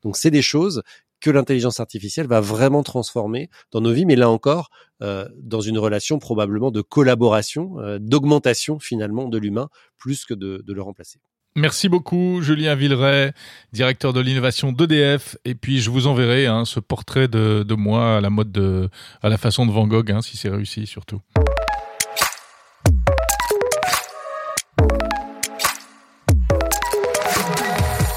Donc 0.03 0.17
c'est 0.17 0.31
des 0.31 0.41
choses 0.41 0.81
que 1.23 1.31
l'intelligence 1.31 1.79
artificielle 1.79 2.27
va 2.27 2.41
vraiment 2.41 2.83
transformer 2.83 3.49
dans 3.71 3.79
nos 3.79 3.93
vies, 3.93 4.05
mais 4.05 4.17
là 4.17 4.29
encore, 4.29 4.69
euh, 5.01 5.25
dans 5.41 5.61
une 5.61 5.79
relation 5.79 6.19
probablement 6.19 6.69
de 6.69 6.81
collaboration, 6.81 7.79
euh, 7.79 7.97
d'augmentation 7.97 8.77
finalement 8.77 9.29
de 9.29 9.37
l'humain, 9.37 9.69
plus 9.97 10.25
que 10.25 10.33
de, 10.33 10.61
le 10.67 10.81
remplacer. 10.81 11.19
Merci 11.55 11.87
beaucoup, 11.87 12.41
Julien 12.41 12.75
Villeray, 12.75 13.31
directeur 13.71 14.11
de 14.11 14.19
l'innovation 14.19 14.73
d'EDF. 14.73 15.37
Et 15.45 15.55
puis, 15.55 15.79
je 15.79 15.89
vous 15.91 16.07
enverrai 16.07 16.45
hein, 16.45 16.65
ce 16.65 16.81
portrait 16.81 17.29
de, 17.29 17.73
moi 17.73 18.17
à 18.17 18.21
la 18.21 18.29
mode 18.29 18.51
de, 18.51 18.89
à 19.21 19.29
la 19.29 19.37
façon 19.37 19.65
de 19.65 19.71
Van 19.71 19.87
Gogh, 19.87 20.11
hein, 20.11 20.21
si 20.21 20.35
c'est 20.35 20.49
réussi 20.49 20.85
surtout. 20.87 21.21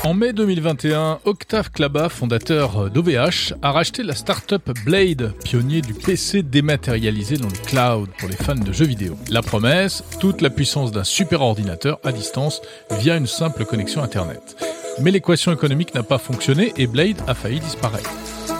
En 0.06 0.14
mai 0.14 0.32
2021, 0.32 1.18
Octave 1.24 1.72
Klaba, 1.72 2.08
fondateur 2.08 2.92
d'OVH, 2.92 3.54
a 3.60 3.72
racheté 3.72 4.04
la 4.04 4.14
startup 4.14 4.70
Blade, 4.84 5.34
pionnier 5.42 5.80
du 5.80 5.94
PC 5.94 6.44
dématérialisé 6.44 7.38
dans 7.38 7.48
le 7.48 7.66
cloud 7.66 8.08
pour 8.16 8.28
les 8.28 8.36
fans 8.36 8.54
de 8.54 8.72
jeux 8.72 8.86
vidéo. 8.86 9.18
La 9.30 9.42
promesse, 9.42 10.04
toute 10.20 10.42
la 10.42 10.50
puissance 10.50 10.92
d'un 10.92 11.02
super 11.02 11.42
ordinateur 11.42 11.98
à 12.04 12.12
distance 12.12 12.62
via 13.00 13.16
une 13.16 13.26
simple 13.26 13.64
connexion 13.64 14.00
Internet. 14.00 14.56
Mais 15.00 15.10
l'équation 15.10 15.52
économique 15.52 15.92
n'a 15.92 16.04
pas 16.04 16.18
fonctionné 16.18 16.72
et 16.76 16.86
Blade 16.86 17.20
a 17.26 17.34
failli 17.34 17.58
disparaître. 17.58 18.12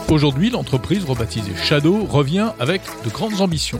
Aujourd'hui, 0.09 0.51
l'entreprise 0.51 1.05
rebaptisée 1.05 1.55
Shadow 1.63 2.07
revient 2.07 2.51
avec 2.59 2.83
de 3.05 3.11
grandes 3.11 3.41
ambitions. 3.41 3.79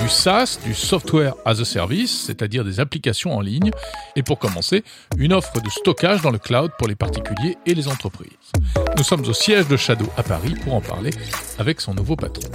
Du 0.00 0.08
SaaS, 0.08 0.58
du 0.64 0.74
Software 0.74 1.34
as 1.44 1.60
a 1.60 1.64
Service, 1.64 2.24
c'est-à-dire 2.26 2.64
des 2.64 2.80
applications 2.80 3.36
en 3.36 3.40
ligne, 3.40 3.70
et 4.14 4.22
pour 4.22 4.38
commencer, 4.38 4.84
une 5.16 5.32
offre 5.32 5.60
de 5.60 5.68
stockage 5.70 6.22
dans 6.22 6.30
le 6.30 6.38
cloud 6.38 6.70
pour 6.78 6.88
les 6.88 6.94
particuliers 6.94 7.56
et 7.66 7.74
les 7.74 7.88
entreprises. 7.88 8.52
Nous 8.96 9.02
sommes 9.02 9.26
au 9.26 9.32
siège 9.32 9.68
de 9.68 9.76
Shadow 9.76 10.06
à 10.16 10.22
Paris 10.22 10.54
pour 10.62 10.74
en 10.74 10.80
parler 10.80 11.10
avec 11.58 11.80
son 11.80 11.94
nouveau 11.94 12.16
patron. 12.16 12.48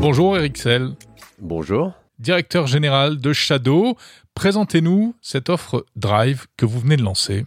Bonjour 0.00 0.36
Eric 0.36 0.58
Sell. 0.58 0.90
Bonjour. 1.40 1.92
Directeur 2.18 2.66
général 2.66 3.18
de 3.18 3.32
Shadow, 3.32 3.96
présentez-nous 4.34 5.14
cette 5.20 5.48
offre 5.48 5.86
Drive 5.96 6.46
que 6.56 6.66
vous 6.66 6.80
venez 6.80 6.96
de 6.96 7.02
lancer. 7.02 7.44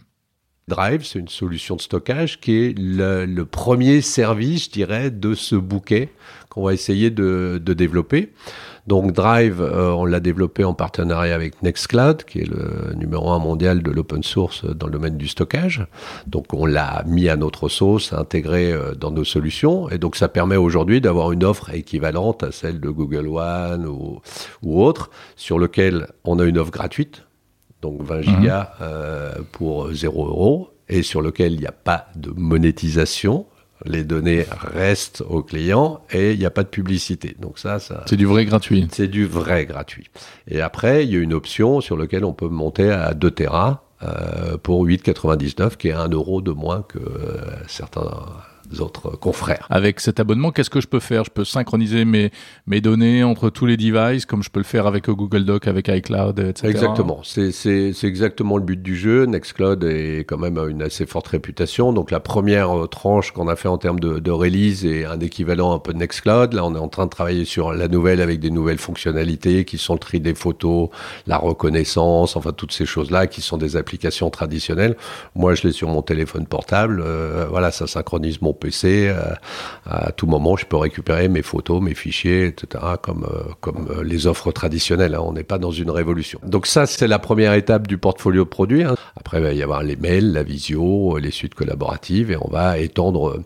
Drive, 0.68 1.04
c'est 1.04 1.20
une 1.20 1.28
solution 1.28 1.76
de 1.76 1.80
stockage 1.80 2.40
qui 2.40 2.56
est 2.56 2.74
le, 2.76 3.44
premier 3.44 4.00
service, 4.00 4.64
je 4.64 4.70
dirais, 4.70 5.12
de 5.12 5.34
ce 5.34 5.54
bouquet 5.54 6.08
qu'on 6.48 6.64
va 6.64 6.74
essayer 6.74 7.10
de, 7.10 7.62
développer. 7.64 8.32
Donc 8.86 9.12
Drive, 9.12 9.60
euh, 9.60 9.90
on 9.90 10.04
l'a 10.04 10.20
développé 10.20 10.64
en 10.64 10.74
partenariat 10.74 11.34
avec 11.34 11.62
Nextcloud, 11.62 12.24
qui 12.24 12.40
est 12.40 12.48
le 12.48 12.94
numéro 12.94 13.30
un 13.30 13.38
mondial 13.38 13.82
de 13.82 13.90
l'open 13.90 14.22
source 14.22 14.64
dans 14.64 14.86
le 14.86 14.92
domaine 14.92 15.16
du 15.16 15.28
stockage. 15.28 15.86
Donc 16.26 16.54
on 16.54 16.66
l'a 16.66 17.02
mis 17.06 17.28
à 17.28 17.36
notre 17.36 17.68
sauce, 17.68 18.12
intégré 18.12 18.72
euh, 18.72 18.94
dans 18.94 19.10
nos 19.10 19.24
solutions, 19.24 19.88
et 19.90 19.98
donc 19.98 20.16
ça 20.16 20.28
permet 20.28 20.56
aujourd'hui 20.56 21.00
d'avoir 21.00 21.32
une 21.32 21.44
offre 21.44 21.74
équivalente 21.74 22.42
à 22.42 22.52
celle 22.52 22.80
de 22.80 22.90
Google 22.90 23.28
One 23.28 23.86
ou, 23.86 24.20
ou 24.62 24.82
autre, 24.82 25.10
sur 25.34 25.58
lequel 25.58 26.08
on 26.24 26.38
a 26.38 26.44
une 26.44 26.58
offre 26.58 26.70
gratuite 26.70 27.26
donc 27.82 28.02
20 28.02 28.22
gigas 28.22 28.72
euh, 28.80 29.34
pour 29.52 29.92
0 29.92 30.26
euros, 30.26 30.70
et 30.88 31.02
sur 31.02 31.22
lequel 31.22 31.52
il 31.52 31.60
n'y 31.60 31.66
a 31.66 31.72
pas 31.72 32.06
de 32.16 32.30
monétisation. 32.30 33.46
Les 33.84 34.04
données 34.04 34.46
restent 34.50 35.22
au 35.28 35.42
client 35.42 36.00
et 36.10 36.32
il 36.32 36.38
n'y 36.38 36.46
a 36.46 36.50
pas 36.50 36.62
de 36.62 36.68
publicité. 36.68 37.36
Donc 37.38 37.58
ça, 37.58 37.78
ça 37.78 38.04
c'est 38.06 38.16
du 38.16 38.26
vrai 38.26 38.44
gratuit. 38.44 38.88
C'est 38.90 39.08
du 39.08 39.26
vrai 39.26 39.66
gratuit. 39.66 40.08
Et 40.48 40.60
après, 40.60 41.04
il 41.04 41.12
y 41.12 41.16
a 41.16 41.20
une 41.20 41.34
option 41.34 41.80
sur 41.80 41.96
laquelle 41.96 42.24
on 42.24 42.32
peut 42.32 42.48
monter 42.48 42.90
à 42.90 43.12
2 43.12 43.30
Tera 43.30 43.84
euh, 44.02 44.56
pour 44.56 44.84
8,99, 44.86 45.76
qui 45.76 45.88
est 45.88 45.92
1 45.92 46.08
euro 46.08 46.40
de 46.40 46.52
moins 46.52 46.82
que 46.82 46.98
euh, 46.98 47.56
certains 47.66 48.10
autres 48.80 49.10
confrères. 49.10 49.66
Avec 49.70 50.00
cet 50.00 50.20
abonnement, 50.20 50.50
qu'est-ce 50.50 50.70
que 50.70 50.80
je 50.80 50.86
peux 50.86 51.00
faire? 51.00 51.24
Je 51.24 51.30
peux 51.30 51.44
synchroniser 51.44 52.04
mes, 52.04 52.30
mes 52.66 52.80
données 52.80 53.24
entre 53.24 53.50
tous 53.50 53.66
les 53.66 53.76
devices, 53.76 54.26
comme 54.26 54.42
je 54.42 54.50
peux 54.50 54.60
le 54.60 54.64
faire 54.64 54.86
avec 54.86 55.08
Google 55.08 55.44
Doc, 55.44 55.66
avec 55.66 55.88
iCloud, 55.88 56.38
etc. 56.38 56.68
Exactement. 56.68 57.20
C'est, 57.24 57.52
c'est, 57.52 57.92
c'est 57.92 58.06
exactement 58.06 58.56
le 58.56 58.62
but 58.62 58.82
du 58.82 58.96
jeu. 58.96 59.24
Nextcloud 59.24 59.84
est 59.84 60.20
quand 60.20 60.38
même 60.38 60.58
une 60.68 60.82
assez 60.82 61.06
forte 61.06 61.28
réputation. 61.28 61.92
Donc 61.92 62.10
la 62.10 62.20
première 62.20 62.76
euh, 62.76 62.86
tranche 62.86 63.32
qu'on 63.32 63.48
a 63.48 63.56
fait 63.56 63.68
en 63.68 63.78
termes 63.78 64.00
de, 64.00 64.18
de 64.18 64.30
release 64.30 64.84
est 64.84 65.04
un 65.04 65.20
équivalent 65.20 65.74
un 65.74 65.78
peu 65.78 65.92
de 65.92 65.98
Nextcloud. 65.98 66.52
Là, 66.52 66.64
on 66.64 66.74
est 66.74 66.78
en 66.78 66.88
train 66.88 67.06
de 67.06 67.10
travailler 67.10 67.44
sur 67.44 67.72
la 67.72 67.88
nouvelle 67.88 68.20
avec 68.20 68.40
des 68.40 68.50
nouvelles 68.50 68.78
fonctionnalités 68.78 69.64
qui 69.64 69.78
sont 69.78 69.94
le 69.94 69.98
tri 69.98 70.20
des 70.20 70.34
photos, 70.34 70.88
la 71.26 71.38
reconnaissance, 71.38 72.36
enfin 72.36 72.52
toutes 72.52 72.72
ces 72.72 72.86
choses-là 72.86 73.26
qui 73.26 73.40
sont 73.40 73.56
des 73.56 73.76
applications 73.76 74.30
traditionnelles. 74.30 74.96
Moi, 75.34 75.54
je 75.54 75.66
l'ai 75.66 75.72
sur 75.72 75.88
mon 75.88 76.02
téléphone 76.02 76.46
portable. 76.46 77.02
Euh, 77.04 77.46
voilà, 77.48 77.70
ça 77.70 77.86
synchronise 77.86 78.40
mon 78.42 78.52
PC. 78.56 79.08
Euh, 79.08 79.34
à 79.86 80.10
tout 80.12 80.26
moment, 80.26 80.56
je 80.56 80.66
peux 80.66 80.76
récupérer 80.76 81.28
mes 81.28 81.42
photos, 81.42 81.80
mes 81.80 81.94
fichiers, 81.94 82.46
etc. 82.46 82.82
Comme 83.00 83.24
euh, 83.24 83.42
comme 83.60 83.88
euh, 83.90 84.02
les 84.02 84.26
offres 84.26 84.50
traditionnelles. 84.52 85.14
hein. 85.14 85.20
On 85.22 85.32
n'est 85.32 85.44
pas 85.44 85.58
dans 85.58 85.70
une 85.70 85.90
révolution. 85.90 86.40
Donc 86.44 86.66
ça, 86.66 86.86
c'est 86.86 87.06
la 87.06 87.18
première 87.18 87.52
étape 87.52 87.86
du 87.86 87.98
portfolio 87.98 88.44
de 88.44 88.48
produits. 88.48 88.82
hein. 88.82 88.96
Après, 89.16 89.38
il 89.38 89.42
va 89.44 89.52
y 89.52 89.62
avoir 89.62 89.82
les 89.82 89.96
mails, 89.96 90.32
la 90.32 90.42
visio, 90.42 91.18
les 91.18 91.30
suites 91.30 91.54
collaboratives, 91.54 92.30
et 92.32 92.36
on 92.40 92.48
va 92.50 92.78
étendre, 92.78 93.42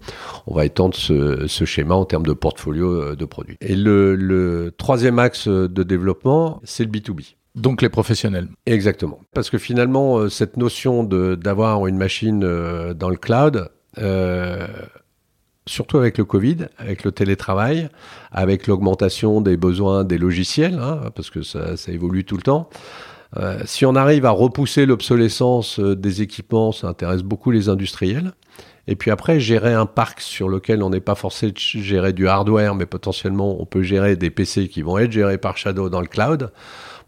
on 0.46 0.54
va 0.54 0.64
étendre 0.64 0.94
ce, 0.94 1.46
ce 1.46 1.64
schéma 1.64 1.94
en 1.94 2.04
termes 2.06 2.26
de 2.26 2.32
portfolio 2.32 3.14
de 3.14 3.24
produits. 3.24 3.56
Et 3.60 3.76
le, 3.76 4.14
le 4.16 4.72
troisième 4.76 5.18
axe 5.18 5.48
de 5.48 5.82
développement, 5.82 6.60
c'est 6.64 6.84
le 6.84 6.90
B2B. 6.90 7.34
Donc 7.56 7.82
les 7.82 7.88
professionnels. 7.88 8.48
Exactement. 8.66 9.18
Parce 9.34 9.50
que 9.50 9.58
finalement, 9.58 10.28
cette 10.28 10.56
notion 10.56 11.02
d'avoir 11.02 11.86
une 11.88 11.96
machine 11.96 12.38
dans 12.40 13.08
le 13.10 13.16
cloud, 13.16 13.68
euh, 13.98 14.68
surtout 15.70 15.98
avec 15.98 16.18
le 16.18 16.24
Covid, 16.24 16.66
avec 16.78 17.04
le 17.04 17.12
télétravail, 17.12 17.88
avec 18.32 18.66
l'augmentation 18.66 19.40
des 19.40 19.56
besoins 19.56 20.04
des 20.04 20.18
logiciels, 20.18 20.78
hein, 20.78 21.00
parce 21.14 21.30
que 21.30 21.42
ça, 21.42 21.74
évolue 21.88 22.24
tout 22.24 22.36
le 22.36 22.42
temps. 22.42 22.68
euh, 23.36 23.60
si 23.64 23.86
on 23.86 23.94
arrive 23.94 24.26
à 24.26 24.30
repousser 24.30 24.86
l'obsolescence 24.86 25.78
euh, 25.78 25.94
des 25.94 26.22
équipements, 26.22 26.72
ça 26.72 26.88
intéresse 26.88 27.22
beaucoup 27.22 27.52
les 27.52 27.68
industriels. 27.68 28.32
Et 28.88 28.96
puis 28.96 29.12
après, 29.12 29.38
gérer 29.38 29.72
un 29.72 29.86
parc 29.86 30.20
sur 30.20 30.48
lequel 30.48 30.82
on 30.82 30.90
n'est 30.90 31.00
pas 31.00 31.14
forcé 31.14 31.52
de 31.52 31.56
gérer 31.56 32.12
du 32.12 32.26
hardware, 32.26 32.74
mais 32.74 32.86
potentiellement 32.86 33.60
on 33.60 33.66
peut 33.66 33.82
gérer 33.82 34.16
des 34.16 34.30
PC 34.30 34.68
qui 34.68 34.82
vont 34.82 34.98
être 34.98 35.12
gérés 35.12 35.38
par 35.38 35.56
Shadow 35.56 35.88
dans 35.88 36.00
le 36.00 36.08
cloud. 36.08 36.50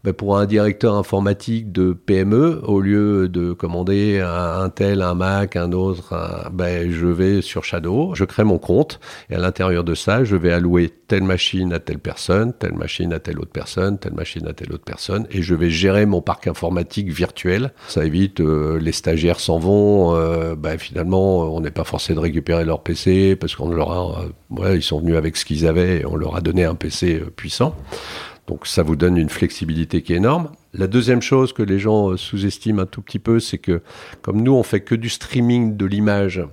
Ben, 0.03 0.11
pour 0.11 0.37
un 0.37 0.45
directeur 0.45 0.95
informatique 0.95 1.71
de 1.71 1.93
PME, 1.93 2.59
au 2.63 2.81
lieu 2.81 3.29
de 3.29 3.53
commander 3.53 4.19
un, 4.19 4.67
tel, 4.67 5.01
un 5.01 5.13
Mac, 5.13 5.55
un 5.55 5.71
autre, 5.71 6.13
ben, 6.51 6.91
je 6.91 7.07
vais 7.07 7.41
sur 7.41 7.63
Shadow, 7.63 8.13
je 8.13 8.25
crée 8.25 8.43
mon 8.43 8.57
compte, 8.57 8.99
et 9.29 9.35
à 9.35 9.37
l'intérieur 9.37 9.85
de 9.85 9.95
ça, 9.95 10.25
je 10.25 10.35
vais 10.35 10.51
allouer 10.51 10.89
telle 11.07 11.23
machine 11.23 11.71
à 11.71 11.79
telle 11.79 11.99
personne, 11.99 12.51
telle 12.51 12.73
machine 12.73 13.13
à 13.13 13.19
telle 13.19 13.39
autre 13.39 13.53
personne, 13.53 13.97
telle 13.97 14.13
machine 14.13 14.45
à 14.45 14.51
telle 14.51 14.73
autre 14.73 14.83
personne, 14.83 15.25
et 15.31 15.41
je 15.41 15.55
vais 15.55 15.69
gérer 15.69 16.05
mon 16.05 16.21
parc 16.21 16.47
informatique 16.47 17.09
virtuel. 17.09 17.71
Ça 17.87 18.03
évite, 18.03 18.41
euh, 18.41 18.79
les 18.79 18.91
stagiaires 18.91 19.39
s'en 19.39 19.57
vont, 19.57 20.15
euh, 20.15 20.55
ben, 20.55 20.77
finalement, 20.77 21.55
on 21.55 21.61
n'est 21.61 21.71
pas 21.71 21.85
forcé 21.85 22.13
de 22.13 22.19
récupérer 22.19 22.65
leur 22.65 22.83
PC, 22.83 23.37
parce 23.37 23.55
qu'on 23.55 23.69
leur 23.69 23.91
a, 23.91 24.23
euh, 24.23 24.59
ouais, 24.61 24.75
ils 24.75 24.83
sont 24.83 24.99
venus 24.99 25.15
avec 25.15 25.37
ce 25.37 25.45
qu'ils 25.45 25.65
avaient, 25.65 26.01
et 26.01 26.05
on 26.05 26.17
leur 26.17 26.35
a 26.35 26.41
donné 26.41 26.65
un 26.65 26.75
PC 26.75 27.21
euh, 27.21 27.29
puissant. 27.33 27.73
Donc 28.47 28.67
ça 28.67 28.83
vous 28.83 28.95
donne 28.95 29.17
une 29.17 29.29
flexibilité 29.29 30.01
qui 30.01 30.13
est 30.13 30.17
énorme. 30.17 30.49
La 30.73 30.87
deuxième 30.87 31.21
chose 31.21 31.53
que 31.53 31.63
les 31.63 31.79
gens 31.79 32.09
euh, 32.09 32.17
sous-estiment 32.17 32.81
un 32.81 32.85
tout 32.85 33.01
petit 33.01 33.19
peu, 33.19 33.39
c'est 33.39 33.57
que 33.57 33.81
comme 34.21 34.41
nous, 34.41 34.53
on 34.53 34.63
fait 34.63 34.81
que 34.81 34.95
du 34.95 35.09
streaming 35.09 35.77
de 35.77 35.85
l'image 35.85 36.43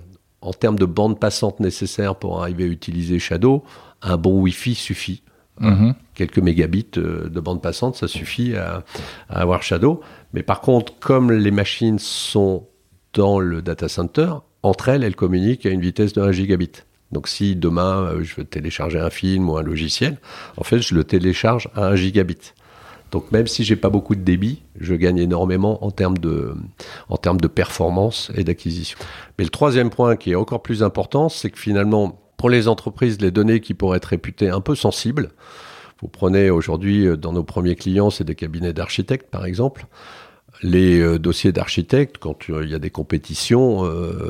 en 0.41 0.53
termes 0.53 0.79
de 0.79 0.85
bande 0.85 1.19
passante 1.19 1.59
nécessaire 1.59 2.15
pour 2.15 2.41
arriver 2.41 2.63
à 2.63 2.67
utiliser 2.67 3.19
Shadow, 3.19 3.63
un 4.01 4.17
bon 4.17 4.39
Wi-Fi 4.41 4.75
suffit. 4.75 5.23
Mhm. 5.59 5.93
Quelques 6.15 6.39
mégabits 6.39 6.87
euh, 6.97 7.29
de 7.29 7.39
bande 7.39 7.61
passante, 7.61 7.95
ça 7.95 8.07
suffit 8.07 8.55
à, 8.55 8.83
à 9.29 9.41
avoir 9.41 9.61
Shadow. 9.61 10.01
Mais 10.33 10.43
par 10.43 10.61
contre, 10.61 10.97
comme 10.99 11.31
les 11.31 11.51
machines 11.51 11.99
sont 11.99 12.67
dans 13.13 13.39
le 13.39 13.61
data 13.61 13.89
center, 13.89 14.33
entre 14.63 14.89
elles, 14.89 15.03
elles 15.03 15.15
communiquent 15.15 15.65
à 15.65 15.69
une 15.69 15.81
vitesse 15.81 16.13
de 16.13 16.21
1 16.21 16.31
gigabit. 16.31 16.71
Donc 17.11 17.27
si 17.27 17.55
demain 17.55 18.03
euh, 18.03 18.23
je 18.23 18.35
veux 18.35 18.45
télécharger 18.45 18.99
un 18.99 19.09
film 19.09 19.49
ou 19.49 19.57
un 19.57 19.63
logiciel, 19.63 20.17
en 20.57 20.63
fait 20.63 20.79
je 20.79 20.95
le 20.95 21.03
télécharge 21.03 21.69
à 21.75 21.87
1 21.87 21.95
gigabit. 21.95 22.53
Donc 23.11 23.31
même 23.31 23.47
si 23.47 23.63
j'ai 23.65 23.75
pas 23.75 23.89
beaucoup 23.89 24.15
de 24.15 24.21
débit, 24.21 24.61
je 24.79 24.95
gagne 24.95 25.17
énormément 25.17 25.83
en 25.83 25.91
termes 25.91 26.17
de, 26.17 26.55
performance 27.53 28.31
et 28.35 28.45
d'acquisition. 28.45 28.97
Mais 29.37 29.43
le 29.43 29.49
troisième 29.49 29.89
point 29.89 30.15
qui 30.15 30.31
est 30.31 30.35
encore 30.35 30.61
plus 30.61 30.81
important, 30.81 31.27
c'est 31.27 31.49
que 31.49 31.59
finalement, 31.59 32.21
pour 32.37 32.49
les 32.49 32.69
entreprises, 32.69 33.19
les 33.19 33.31
données 33.31 33.59
qui 33.59 33.73
pourraient 33.73 33.97
être 33.97 34.05
réputées 34.05 34.49
un 34.49 34.61
peu 34.61 34.75
sensibles, 34.75 35.31
vous 36.01 36.07
prenez 36.07 36.49
aujourd'hui 36.49 37.05
euh, 37.05 37.17
dans 37.17 37.33
nos 37.33 37.43
premiers 37.43 37.75
clients, 37.75 38.09
c'est 38.09 38.23
des 38.23 38.35
cabinets 38.35 38.73
d'architectes 38.73 39.29
par 39.29 39.45
exemple. 39.45 39.87
Les 40.63 40.99
euh, 40.99 41.19
dossiers 41.19 41.51
d'architectes, 41.51 42.17
quand 42.17 42.47
il 42.47 42.69
y 42.69 42.75
a 42.75 42.79
des 42.79 42.89
compétitions, 42.89 43.83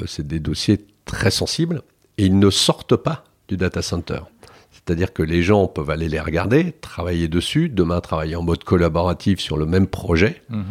c'est 0.07 0.25
des 0.25 0.39
dossiers 0.39 0.79
très 1.05 1.29
sensibles 1.29 1.83
et 2.21 2.25
ils 2.25 2.37
ne 2.37 2.49
sortent 2.49 2.95
pas 2.95 3.23
du 3.47 3.57
data 3.57 3.81
center. 3.81 4.19
C'est-à-dire 4.71 5.11
que 5.13 5.23
les 5.23 5.43
gens 5.43 5.67
peuvent 5.67 5.89
aller 5.89 6.07
les 6.07 6.19
regarder, 6.19 6.71
travailler 6.71 7.27
dessus, 7.27 7.67
demain 7.69 7.99
travailler 8.01 8.35
en 8.35 8.41
mode 8.43 8.63
collaboratif 8.63 9.39
sur 9.39 9.57
le 9.57 9.65
même 9.65 9.87
projet, 9.87 10.41
Mhm. 10.49 10.63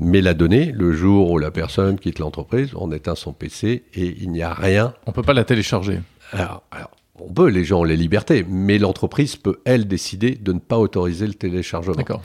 mais 0.00 0.20
la 0.20 0.34
donnée, 0.34 0.72
le 0.72 0.92
jour 0.92 1.30
où 1.30 1.38
la 1.38 1.50
personne 1.50 1.98
quitte 1.98 2.18
l'entreprise, 2.18 2.70
on 2.74 2.90
éteint 2.92 3.14
son 3.14 3.32
PC 3.32 3.84
et 3.94 4.16
il 4.20 4.30
n'y 4.30 4.42
a 4.42 4.52
rien. 4.54 4.94
On 5.06 5.12
peut 5.12 5.22
pas 5.22 5.32
la 5.34 5.44
télécharger. 5.44 6.00
Alors, 6.32 6.62
alors, 6.70 6.90
on 7.20 7.32
peut, 7.32 7.48
les 7.48 7.64
gens 7.64 7.80
ont 7.80 7.84
les 7.84 7.96
libertés, 7.96 8.44
mais 8.48 8.78
l'entreprise 8.78 9.36
peut, 9.36 9.60
elle, 9.64 9.88
décider 9.88 10.32
de 10.36 10.52
ne 10.52 10.58
pas 10.60 10.78
autoriser 10.78 11.26
le 11.26 11.34
téléchargement. 11.34 11.96
D'accord. 11.96 12.22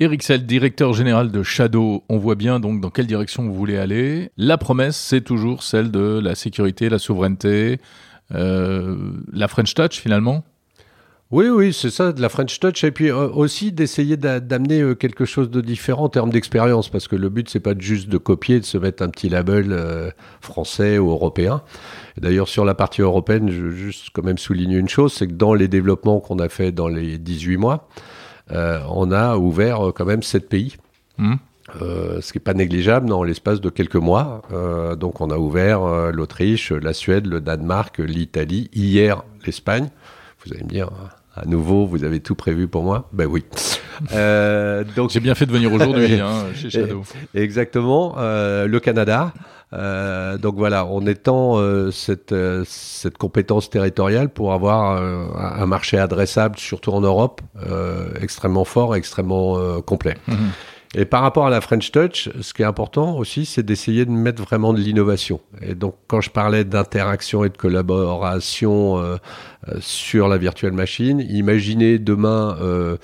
Eric 0.00 0.24
Sell, 0.24 0.44
directeur 0.44 0.92
général 0.92 1.30
de 1.30 1.42
Shadow, 1.44 2.02
on 2.08 2.18
voit 2.18 2.34
bien 2.34 2.58
donc 2.58 2.80
dans 2.80 2.90
quelle 2.90 3.06
direction 3.06 3.44
vous 3.44 3.54
voulez 3.54 3.76
aller. 3.76 4.30
La 4.36 4.58
promesse, 4.58 4.96
c'est 4.96 5.20
toujours 5.20 5.62
celle 5.62 5.92
de 5.92 6.18
la 6.22 6.34
sécurité, 6.34 6.88
la 6.88 6.98
souveraineté, 6.98 7.78
euh, 8.34 8.96
la 9.32 9.46
French 9.46 9.72
Touch 9.74 10.00
finalement. 10.00 10.42
Oui, 11.30 11.48
oui, 11.48 11.72
c'est 11.72 11.90
ça, 11.90 12.12
de 12.12 12.20
la 12.20 12.28
French 12.28 12.58
Touch, 12.60 12.82
et 12.84 12.90
puis 12.90 13.08
euh, 13.10 13.28
aussi 13.28 13.70
d'essayer 13.72 14.16
d'a- 14.16 14.40
d'amener 14.40 14.80
euh, 14.82 14.94
quelque 14.96 15.24
chose 15.24 15.48
de 15.48 15.60
différent 15.60 16.04
en 16.04 16.08
termes 16.08 16.30
d'expérience, 16.30 16.88
parce 16.88 17.06
que 17.08 17.16
le 17.16 17.28
but, 17.28 17.48
c'est 17.48 17.60
pas 17.60 17.74
juste 17.78 18.08
de 18.08 18.18
copier, 18.18 18.58
de 18.60 18.64
se 18.64 18.78
mettre 18.78 19.02
un 19.02 19.08
petit 19.08 19.28
label 19.28 20.12
français 20.40 20.98
ou 20.98 21.10
européen. 21.10 21.62
D'ailleurs, 22.20 22.48
sur 22.48 22.64
la 22.64 22.74
partie 22.74 23.00
européenne, 23.00 23.48
je 23.50 23.62
veux 23.62 23.70
juste 23.70 24.08
quand 24.12 24.24
même 24.24 24.38
souligner 24.38 24.76
une 24.76 24.88
chose, 24.88 25.12
c'est 25.12 25.28
que 25.28 25.32
dans 25.32 25.54
les 25.54 25.68
développements 25.68 26.18
qu'on 26.20 26.40
a 26.40 26.48
fait 26.48 26.72
dans 26.72 26.88
les 26.88 27.16
18 27.18 27.56
mois, 27.56 27.88
on 28.50 29.10
a 29.12 29.36
ouvert 29.36 29.88
euh, 29.88 29.92
quand 29.92 30.04
même 30.04 30.22
7 30.22 30.48
pays. 30.48 30.76
Mhm. 31.18 31.38
Euh, 31.80 32.20
ce 32.20 32.32
qui 32.32 32.38
n'est 32.38 32.42
pas 32.42 32.52
négligeable 32.54 33.08
dans 33.08 33.22
l'espace 33.24 33.60
de 33.60 33.70
quelques 33.70 33.96
mois. 33.96 34.42
Euh, 34.52 34.96
donc 34.96 35.20
on 35.20 35.30
a 35.30 35.38
ouvert 35.38 35.82
euh, 35.82 36.12
l'Autriche, 36.12 36.72
la 36.72 36.92
Suède, 36.92 37.26
le 37.26 37.40
Danemark, 37.40 37.98
l'Italie, 37.98 38.68
hier 38.74 39.22
l'Espagne. 39.46 39.88
Vous 40.44 40.52
allez 40.52 40.62
me 40.62 40.68
dire, 40.68 40.90
à 41.34 41.46
nouveau, 41.46 41.86
vous 41.86 42.04
avez 42.04 42.20
tout 42.20 42.34
prévu 42.34 42.68
pour 42.68 42.82
moi? 42.82 43.08
Ben 43.12 43.26
oui. 43.26 43.44
Euh, 44.12 44.82
donc 44.96 45.10
J'ai 45.10 45.20
bien 45.20 45.36
fait 45.36 45.46
de 45.46 45.52
venir 45.52 45.72
aujourd'hui 45.72 46.18
hein, 46.18 46.46
chez 46.56 46.68
Shadow. 46.70 47.04
Exactement, 47.32 48.16
euh, 48.18 48.66
le 48.66 48.80
Canada. 48.80 49.32
Euh, 49.74 50.38
donc 50.38 50.56
voilà, 50.56 50.86
on 50.86 51.06
étend 51.06 51.58
euh, 51.58 51.90
cette, 51.90 52.32
euh, 52.32 52.64
cette 52.66 53.18
compétence 53.18 53.70
territoriale 53.70 54.28
pour 54.28 54.52
avoir 54.52 55.02
un 55.02 55.66
marché 55.66 55.98
adressable, 55.98 56.58
surtout 56.58 56.92
en 56.92 57.00
Europe, 57.00 57.40
extrêmement 58.20 58.64
fort, 58.64 58.96
extrêmement 58.96 59.80
complet. 59.82 60.16
Mhm. 60.28 60.50
Et 60.96 61.04
par 61.04 61.22
rapport 61.22 61.46
à 61.46 61.50
la 61.50 61.60
French 61.60 61.90
Touch, 61.90 62.28
ce 62.40 62.54
qui 62.54 62.62
est 62.62 62.66
important 62.66 63.16
aussi, 63.16 63.46
c'est 63.46 63.64
d'essayer 63.64 64.04
de 64.04 64.10
mettre 64.10 64.42
vraiment 64.42 64.72
de 64.72 64.78
l'innovation. 64.78 65.40
Et 65.60 65.74
donc, 65.74 65.96
quand 66.06 66.20
je 66.20 66.30
parlais 66.30 66.64
d'interaction 66.64 67.42
et 67.44 67.48
de 67.48 67.56
collaboration 67.56 68.98
euh, 68.98 69.16
euh, 69.68 69.76
sur 69.80 70.28
la 70.28 70.38
virtuelle 70.38 70.72
machine, 70.72 71.20
imaginez 71.20 71.98
demain, 71.98 72.56
euh, 72.60 72.96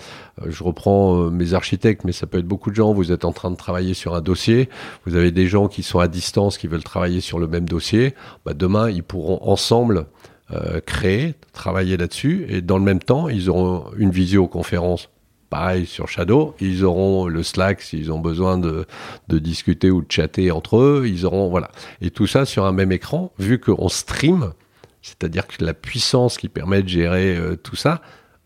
je 0.47 0.63
reprends 0.63 1.17
euh, 1.17 1.31
mes 1.31 1.55
architectes, 1.55 2.05
mais 2.05 2.13
ça 2.13 2.27
peut 2.27 2.39
être 2.39 2.47
beaucoup 2.47 2.71
de 2.71 2.77
gens, 2.77 2.93
vous 2.93 3.11
êtes 3.11 3.25
en 3.25 3.33
train 3.33 3.51
de 3.51 3.57
travailler 3.57 3.95
sur 3.95 4.15
un 4.15 4.21
dossier, 4.21 4.69
vous 5.05 5.17
avez 5.17 5.33
des 5.33 5.49
gens 5.49 5.67
qui 5.67 5.83
sont 5.83 5.99
à 5.99 6.07
distance, 6.07 6.59
qui 6.59 6.69
veulent 6.69 6.85
travailler 6.85 7.21
sur 7.21 7.41
le 7.41 7.49
même 7.49 7.69
dossier, 7.69 8.15
bah, 8.45 8.55
demain, 8.55 8.89
ils 8.89 9.03
pourront 9.03 9.41
ensemble 9.43 10.07
euh, 10.53 10.81
créer, 10.81 11.35
travailler 11.53 11.97
là-dessus, 11.97 12.47
et 12.49 12.61
dans 12.61 12.79
le 12.79 12.85
même 12.85 13.01
temps, 13.01 13.29
ils 13.29 13.51
auront 13.51 13.85
une 13.97 14.11
visioconférence 14.11 15.09
pareil 15.51 15.85
sur 15.85 16.09
Shadow, 16.09 16.55
ils 16.61 16.85
auront 16.85 17.27
le 17.27 17.43
Slack 17.43 17.83
s'ils 17.83 18.11
ont 18.13 18.21
besoin 18.21 18.57
de, 18.57 18.87
de 19.29 19.39
discuter 19.39 19.91
ou 19.91 20.01
de 20.03 20.11
chatter 20.11 20.51
entre 20.51 20.79
eux, 20.79 21.05
ils 21.07 21.27
auront 21.27 21.51
voilà. 21.51 21.71
Et 22.01 22.11
tout 22.11 22.27
ça 22.29 22.45
sur 22.47 22.65
un 22.65 22.73
même 22.73 22.93
écran, 22.93 23.33
vu 23.39 23.59
qu'on 23.59 23.89
stream, 23.89 24.53
c'est-à-dire 25.03 25.47
que 25.47 25.63
la 25.65 25.75
puissance 25.75 26.39
qui 26.39 26.49
permet 26.49 26.83
de 26.83 26.89
gérer 26.89 27.37
euh, 27.37 27.57
tout 27.57 27.77
ça, 27.77 28.01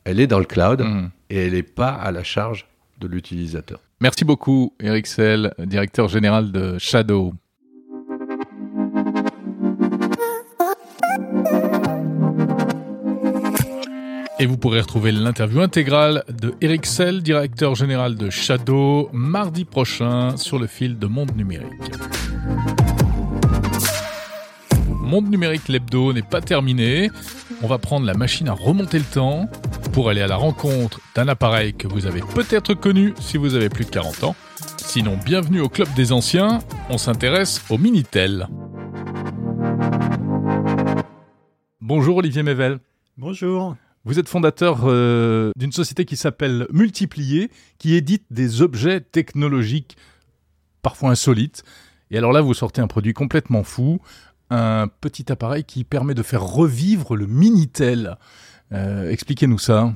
elle 0.04 0.18
est 0.18 0.26
dans 0.26 0.38
le 0.38 0.44
cloud 0.46 0.80
Mhm. 0.82 1.10
et 1.30 1.46
elle 1.46 1.52
n'est 1.52 1.62
pas 1.62 1.90
à 1.90 2.10
la 2.10 2.24
charge 2.24 2.66
de 3.00 3.06
l'utilisateur. 3.06 3.80
Merci 4.00 4.24
beaucoup, 4.24 4.74
Eric 4.80 5.06
Sell, 5.06 5.52
directeur 5.58 6.08
général 6.08 6.52
de 6.52 6.78
Shadow. 6.78 7.32
Et 14.40 14.46
vous 14.46 14.56
pourrez 14.56 14.80
retrouver 14.80 15.12
l'interview 15.12 15.60
intégrale 15.60 16.24
de 16.28 16.54
Eric 16.60 16.86
Sell, 16.86 17.22
directeur 17.22 17.76
général 17.76 18.16
de 18.16 18.30
Shadow, 18.30 19.08
mardi 19.12 19.64
prochain 19.64 20.36
sur 20.36 20.58
le 20.58 20.66
fil 20.66 20.98
de 20.98 21.06
Monde 21.06 21.36
Numérique. 21.36 21.70
Monde 24.88 25.30
Numérique 25.30 25.68
l'hebdo 25.68 26.12
n'est 26.12 26.22
pas 26.22 26.40
terminé. 26.40 27.10
On 27.62 27.68
va 27.68 27.78
prendre 27.78 28.06
la 28.06 28.14
machine 28.14 28.48
à 28.48 28.54
remonter 28.54 28.98
le 28.98 29.04
temps 29.04 29.48
pour 29.92 30.10
aller 30.10 30.22
à 30.22 30.26
la 30.26 30.36
rencontre 30.36 31.00
d'un 31.14 31.28
appareil 31.28 31.72
que 31.72 31.86
vous 31.86 32.06
avez 32.06 32.20
peut-être 32.34 32.74
connu 32.74 33.14
si 33.20 33.36
vous 33.36 33.54
avez 33.54 33.68
plus 33.68 33.84
de 33.84 33.90
40 33.90 34.24
ans. 34.24 34.36
Sinon, 34.78 35.16
bienvenue 35.24 35.60
au 35.60 35.68
Club 35.68 35.88
des 35.94 36.10
Anciens, 36.10 36.58
on 36.90 36.98
s'intéresse 36.98 37.64
au 37.70 37.78
Minitel. 37.78 38.48
Bonjour 41.80 42.16
Olivier 42.16 42.42
Mével. 42.42 42.80
Bonjour. 43.16 43.76
Vous 44.04 44.18
êtes 44.18 44.28
fondateur 44.28 44.80
euh, 44.84 45.50
d'une 45.56 45.72
société 45.72 46.04
qui 46.04 46.16
s'appelle 46.16 46.66
Multiplier, 46.70 47.50
qui 47.78 47.94
édite 47.94 48.24
des 48.30 48.60
objets 48.60 49.00
technologiques 49.00 49.96
parfois 50.82 51.10
insolites. 51.10 51.64
Et 52.10 52.18
alors 52.18 52.32
là, 52.32 52.42
vous 52.42 52.52
sortez 52.52 52.82
un 52.82 52.86
produit 52.86 53.14
complètement 53.14 53.64
fou, 53.64 54.00
un 54.50 54.88
petit 55.00 55.32
appareil 55.32 55.64
qui 55.64 55.84
permet 55.84 56.14
de 56.14 56.22
faire 56.22 56.42
revivre 56.42 57.16
le 57.16 57.26
Minitel. 57.26 58.18
Euh, 58.72 59.10
Expliquez-nous 59.10 59.58
ça. 59.58 59.94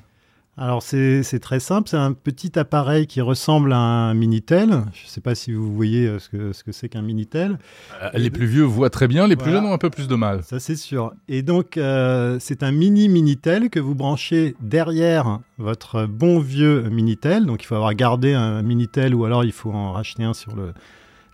Alors 0.61 0.83
c'est 0.83 1.39
très 1.41 1.61
simple, 1.61 1.89
c'est 1.89 1.97
un 1.97 2.13
petit 2.13 2.59
appareil 2.59 3.07
qui 3.07 3.21
ressemble 3.21 3.73
à 3.73 3.79
un 3.79 4.15
Minitel. 4.15 4.71
Je 4.93 5.05
ne 5.05 5.09
sais 5.09 5.21
pas 5.21 5.37
si 5.37 5.53
vous 5.53 5.73
voyez 5.73 6.07
euh, 6.09 6.19
ce 6.19 6.29
que 6.29 6.53
ce 6.53 6.65
que 6.65 6.73
c'est 6.73 6.89
qu'un 6.89 7.03
Minitel. 7.03 7.61
Euh, 8.03 8.11
les 8.15 8.31
plus 8.31 8.47
vieux 8.47 8.65
voient 8.65 8.91
très 8.91 9.07
bien, 9.07 9.29
les 9.29 9.37
plus 9.37 9.53
jeunes 9.53 9.65
ont 9.65 9.73
un 9.73 9.79
peu 9.79 9.89
plus 9.89 10.09
de 10.09 10.17
mal. 10.17 10.43
Ça 10.43 10.59
c'est 10.59 10.75
sûr. 10.75 11.13
Et 11.29 11.43
donc 11.43 11.77
euh, 11.77 12.39
c'est 12.41 12.65
un 12.65 12.73
mini 12.73 13.09
Minitel 13.09 13.71
que 13.71 13.79
vous 13.79 13.95
branchez 13.95 14.57
derrière 14.61 15.39
votre 15.59 16.07
bon 16.07 16.41
vieux 16.41 16.89
Minitel. 16.91 17.47
Donc 17.47 17.63
il 17.63 17.67
faut 17.67 17.77
avoir 17.77 17.95
gardé 17.95 18.35
un 18.35 18.61
Minitel 18.63 19.15
ou 19.15 19.25
alors 19.25 19.45
il 19.45 19.53
faut 19.53 19.71
en 19.71 19.93
racheter 19.93 20.25
un 20.25 20.35
sur 20.35 20.57
le, 20.57 20.73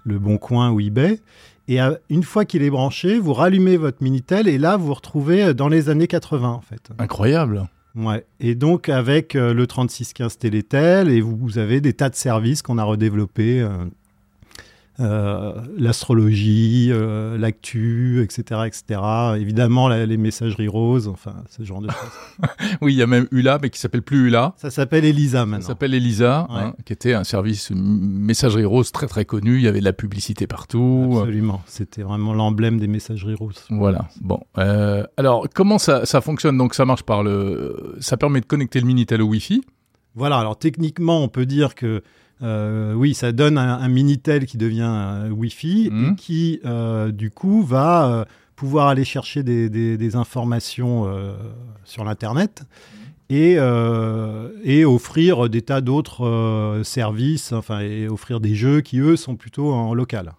le 0.04 0.18
Bon 0.18 0.37
Coin 0.37 0.70
ou 0.70 0.80
eBay. 0.80 1.20
Et 1.66 1.78
une 2.10 2.24
fois 2.24 2.44
qu'il 2.44 2.62
est 2.62 2.68
branché, 2.68 3.18
vous 3.18 3.32
rallumez 3.32 3.78
votre 3.78 4.02
Minitel 4.02 4.48
et 4.48 4.58
là 4.58 4.76
vous 4.76 4.88
vous 4.88 4.94
retrouvez 4.94 5.54
dans 5.54 5.68
les 5.68 5.88
années 5.88 6.08
80 6.08 6.46
en 6.46 6.60
fait. 6.60 6.90
Incroyable. 6.98 7.66
Ouais. 7.94 8.26
Et 8.40 8.54
donc 8.54 8.88
avec 8.88 9.37
euh, 9.37 9.54
le 9.54 9.66
3615 9.66 10.38
Télétel, 10.38 11.09
et 11.11 11.20
vous, 11.20 11.37
vous 11.37 11.59
avez 11.59 11.80
des 11.80 11.92
tas 11.92 12.11
de 12.11 12.16
services 12.16 12.61
qu'on 12.62 12.78
a 12.78 12.85
redéveloppés, 12.85 13.61
euh, 13.61 13.85
l'astrologie, 15.76 16.88
euh, 16.92 17.37
l'actu, 17.38 18.22
etc., 18.22 18.62
etc. 18.66 19.00
Évidemment 19.38 19.88
la- 19.88 20.07
les 20.07 20.16
messageries 20.16 20.68
roses, 20.68 21.09
enfin 21.09 21.35
ce 21.50 21.62
genre 21.64 21.80
de 21.80 21.88
choses. 21.88 22.48
Oui, 22.80 22.94
il 22.94 22.96
y 22.96 23.02
a 23.02 23.07
même 23.07 23.26
Ula, 23.30 23.59
mais 23.62 23.70
qui 23.70 23.78
s'appelle 23.78 24.02
plus 24.02 24.28
Ula. 24.28 24.54
Ça 24.57 24.70
s'appelle 24.70 25.04
Elisa 25.04 25.40
Ça 25.40 25.46
maintenant. 25.46 25.66
s'appelle 25.66 25.94
Elisa, 25.94 26.46
Ouais. 26.50 26.57
hein, 26.61 26.74
qui 26.85 26.92
était 26.92 27.14
un 27.14 27.24
service 27.24 27.70
messagerie 27.74 28.64
rose 28.64 28.92
très 28.92 29.07
très 29.07 29.24
connu. 29.24 29.57
Il 29.57 29.62
y 29.62 29.68
avait 29.68 29.80
de 29.80 29.85
la 29.85 29.92
publicité 29.92 30.46
partout. 30.46 31.11
Absolument. 31.20 31.62
C'était 31.66 32.02
vraiment 32.02 32.35
l'emblème 32.35 32.78
des 32.78 32.87
messageries 32.88 33.35
roses. 33.35 33.64
Voilà. 33.70 34.09
Bon. 34.20 34.40
Euh, 34.59 35.04
alors, 35.16 35.46
comment 35.54 35.78
ça, 35.78 36.04
ça 36.07 36.20
fonctionne? 36.20 36.57
Donc, 36.59 36.74
ça 36.74 36.85
marche 36.85 37.02
par 37.04 37.22
le. 37.22 37.96
Ça 38.00 38.16
permet 38.16 38.40
de 38.40 38.46
connecter 38.46 38.80
le 38.80 38.87
Minitel 38.87 39.22
au 39.22 39.26
Wi-Fi. 39.26 39.62
Voilà, 40.16 40.38
alors 40.38 40.57
techniquement, 40.59 41.22
on 41.24 41.28
peut 41.28 41.46
dire 41.46 41.74
que 41.74 42.02
euh, 42.44 42.92
oui, 42.94 43.14
ça 43.14 43.33
donne 43.33 43.59
un, 43.59 43.78
un 43.78 43.88
Minitel 43.88 44.46
qui 44.46 44.57
devient 44.59 44.83
un 44.83 45.30
Wi-Fi 45.30 45.88
Mhm. 45.90 46.12
et 46.12 46.14
qui, 46.16 46.61
euh, 46.64 47.11
du 47.11 47.30
coup, 47.30 47.62
va 47.62 48.09
euh, 48.09 48.24
pouvoir 48.54 48.88
aller 48.88 49.04
chercher 49.04 49.42
des, 49.42 49.68
des- 49.70 49.96
des 49.96 50.14
informations 50.16 51.07
euh, 51.09 51.35
sur 51.85 52.04
l'Internet 52.04 52.62
et, 53.30 53.57
euh, 53.59 54.50
et 54.62 54.85
offrir 54.85 55.48
des 55.48 55.62
tas 55.62 55.80
d'autres 55.80 56.24
euh, 56.26 56.85
services, 56.85 57.52
enfin, 57.52 57.80
et 57.80 58.07
offrir 58.09 58.38
des 58.40 58.54
jeux 58.54 58.80
qui, 58.83 58.98
eux, 58.98 59.16
sont 59.16 59.35
plutôt 59.37 59.72
en 59.72 59.94
local. 59.94 60.33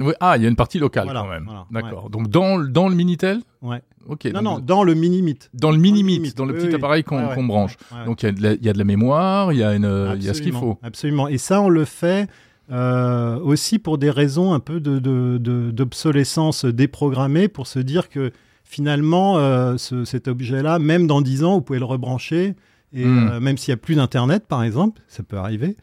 Oui. 0.00 0.12
Ah, 0.20 0.36
il 0.36 0.42
y 0.42 0.46
a 0.46 0.48
une 0.48 0.56
partie 0.56 0.78
locale 0.78 1.04
Voilà, 1.04 1.20
quand 1.22 1.28
même. 1.28 1.44
voilà, 1.44 1.66
D'accord. 1.70 2.10
Donc, 2.10 2.28
dans, 2.28 2.56
le- 2.56 2.68
dans 2.68 2.88
le 2.88 2.94
Minitel 2.94 3.40
Ouais. 3.62 3.82
Ok. 4.08 4.24
non, 4.26 4.32
donc, 4.32 4.42
non, 4.42 4.58
dans 4.58 4.82
le 4.82 4.94
Minimit. 4.94 5.38
Dans 5.54 5.70
le 5.70 5.78
Minimit, 5.78 6.32
dans 6.34 6.44
le 6.46 6.54
petit 6.54 6.68
oui. 6.68 6.74
appareil 6.74 7.04
qu'on 7.04 7.24
Ouais, 7.28 7.42
branche. 7.46 7.76
ouais. 7.92 8.04
Donc, 8.06 8.22
il 8.22 8.26
y, 8.26 8.28
a 8.28 8.32
de 8.32 8.42
la- 8.42 8.52
il 8.54 8.64
y 8.64 8.68
a 8.68 8.72
de 8.72 8.78
la 8.78 8.84
mémoire, 8.84 9.52
il 9.52 9.58
y 9.58 9.62
a, 9.62 9.74
une, 9.74 10.16
y 10.20 10.28
a 10.28 10.34
ce 10.34 10.42
qu'il 10.42 10.52
faut. 10.52 10.78
Absolument. 10.82 11.28
Et 11.28 11.38
ça, 11.38 11.60
on 11.60 11.68
le 11.68 11.84
fait 11.84 12.28
euh, 12.72 13.36
aussi 13.40 13.80
pour 13.80 13.98
des 13.98 14.10
raisons 14.10 14.52
un 14.54 14.60
peu 14.60 14.78
de- 14.78 15.00
de- 15.00 15.38
de- 15.38 15.72
d'obsolescence 15.72 16.64
déprogrammée, 16.64 17.48
pour 17.48 17.66
se 17.66 17.80
dire 17.80 18.08
que 18.08 18.30
finalement, 18.62 19.38
euh, 19.38 19.76
ce- 19.76 20.04
cet 20.04 20.28
objet-là, 20.28 20.78
même 20.78 21.08
dans 21.08 21.20
10 21.20 21.42
ans, 21.42 21.54
vous 21.54 21.60
pouvez 21.62 21.80
le 21.80 21.84
rebrancher. 21.84 22.54
Et 22.92 23.04
Hmm. 23.04 23.28
euh, 23.32 23.40
même 23.40 23.56
s'il 23.58 23.72
n'y 23.72 23.74
a 23.74 23.82
plus 23.82 23.96
d'Internet, 23.96 24.44
par 24.46 24.62
exemple, 24.62 25.00
ça 25.08 25.22
peut 25.24 25.36
arriver, 25.36 25.76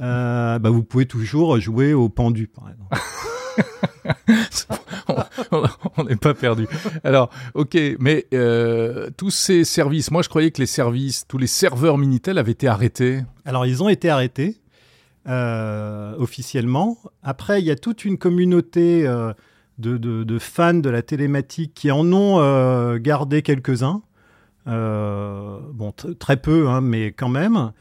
euh, 0.00 0.58
bah, 0.58 0.70
vous 0.70 0.82
pouvez 0.84 1.06
toujours 1.06 1.58
jouer 1.60 1.92
au 1.94 2.08
pendu, 2.08 2.46
par 2.46 2.68
exemple. 2.70 2.96
on- 5.96 6.04
n'est 6.04 6.16
pas 6.16 6.34
perdu. 6.34 6.66
Alors, 7.04 7.30
ok, 7.54 7.76
mais 7.98 8.26
euh, 8.32 9.10
tous 9.16 9.30
ces 9.30 9.64
services, 9.64 10.10
moi 10.10 10.22
je 10.22 10.28
croyais 10.28 10.50
que 10.50 10.60
les 10.60 10.66
services, 10.66 11.24
tous 11.26 11.38
les 11.38 11.46
serveurs 11.46 11.98
Minitel 11.98 12.38
avaient 12.38 12.52
été 12.52 12.68
arrêtés. 12.68 13.20
Alors, 13.44 13.66
ils 13.66 13.82
ont 13.82 13.88
été 13.88 14.08
arrêtés 14.10 14.60
euh, 15.28 16.14
officiellement. 16.18 16.96
Après, 17.22 17.60
il 17.60 17.66
y 17.66 17.70
a 17.70 17.76
toute 17.76 18.04
une 18.04 18.18
communauté 18.18 19.06
euh, 19.06 19.32
de, 19.78 19.96
de- 19.96 20.24
de 20.24 20.38
fans 20.38 20.74
de 20.74 20.90
la 20.90 21.02
télématique 21.02 21.72
qui 21.74 21.90
en 21.90 22.10
ont 22.12 22.96
gardé 22.98 23.42
quelques-uns. 23.42 24.02
Bon, 24.66 25.92
très 26.18 26.36
peu, 26.36 26.68
hein, 26.68 26.80
mais 26.80 27.12
quand 27.12 27.28
même. 27.30 27.72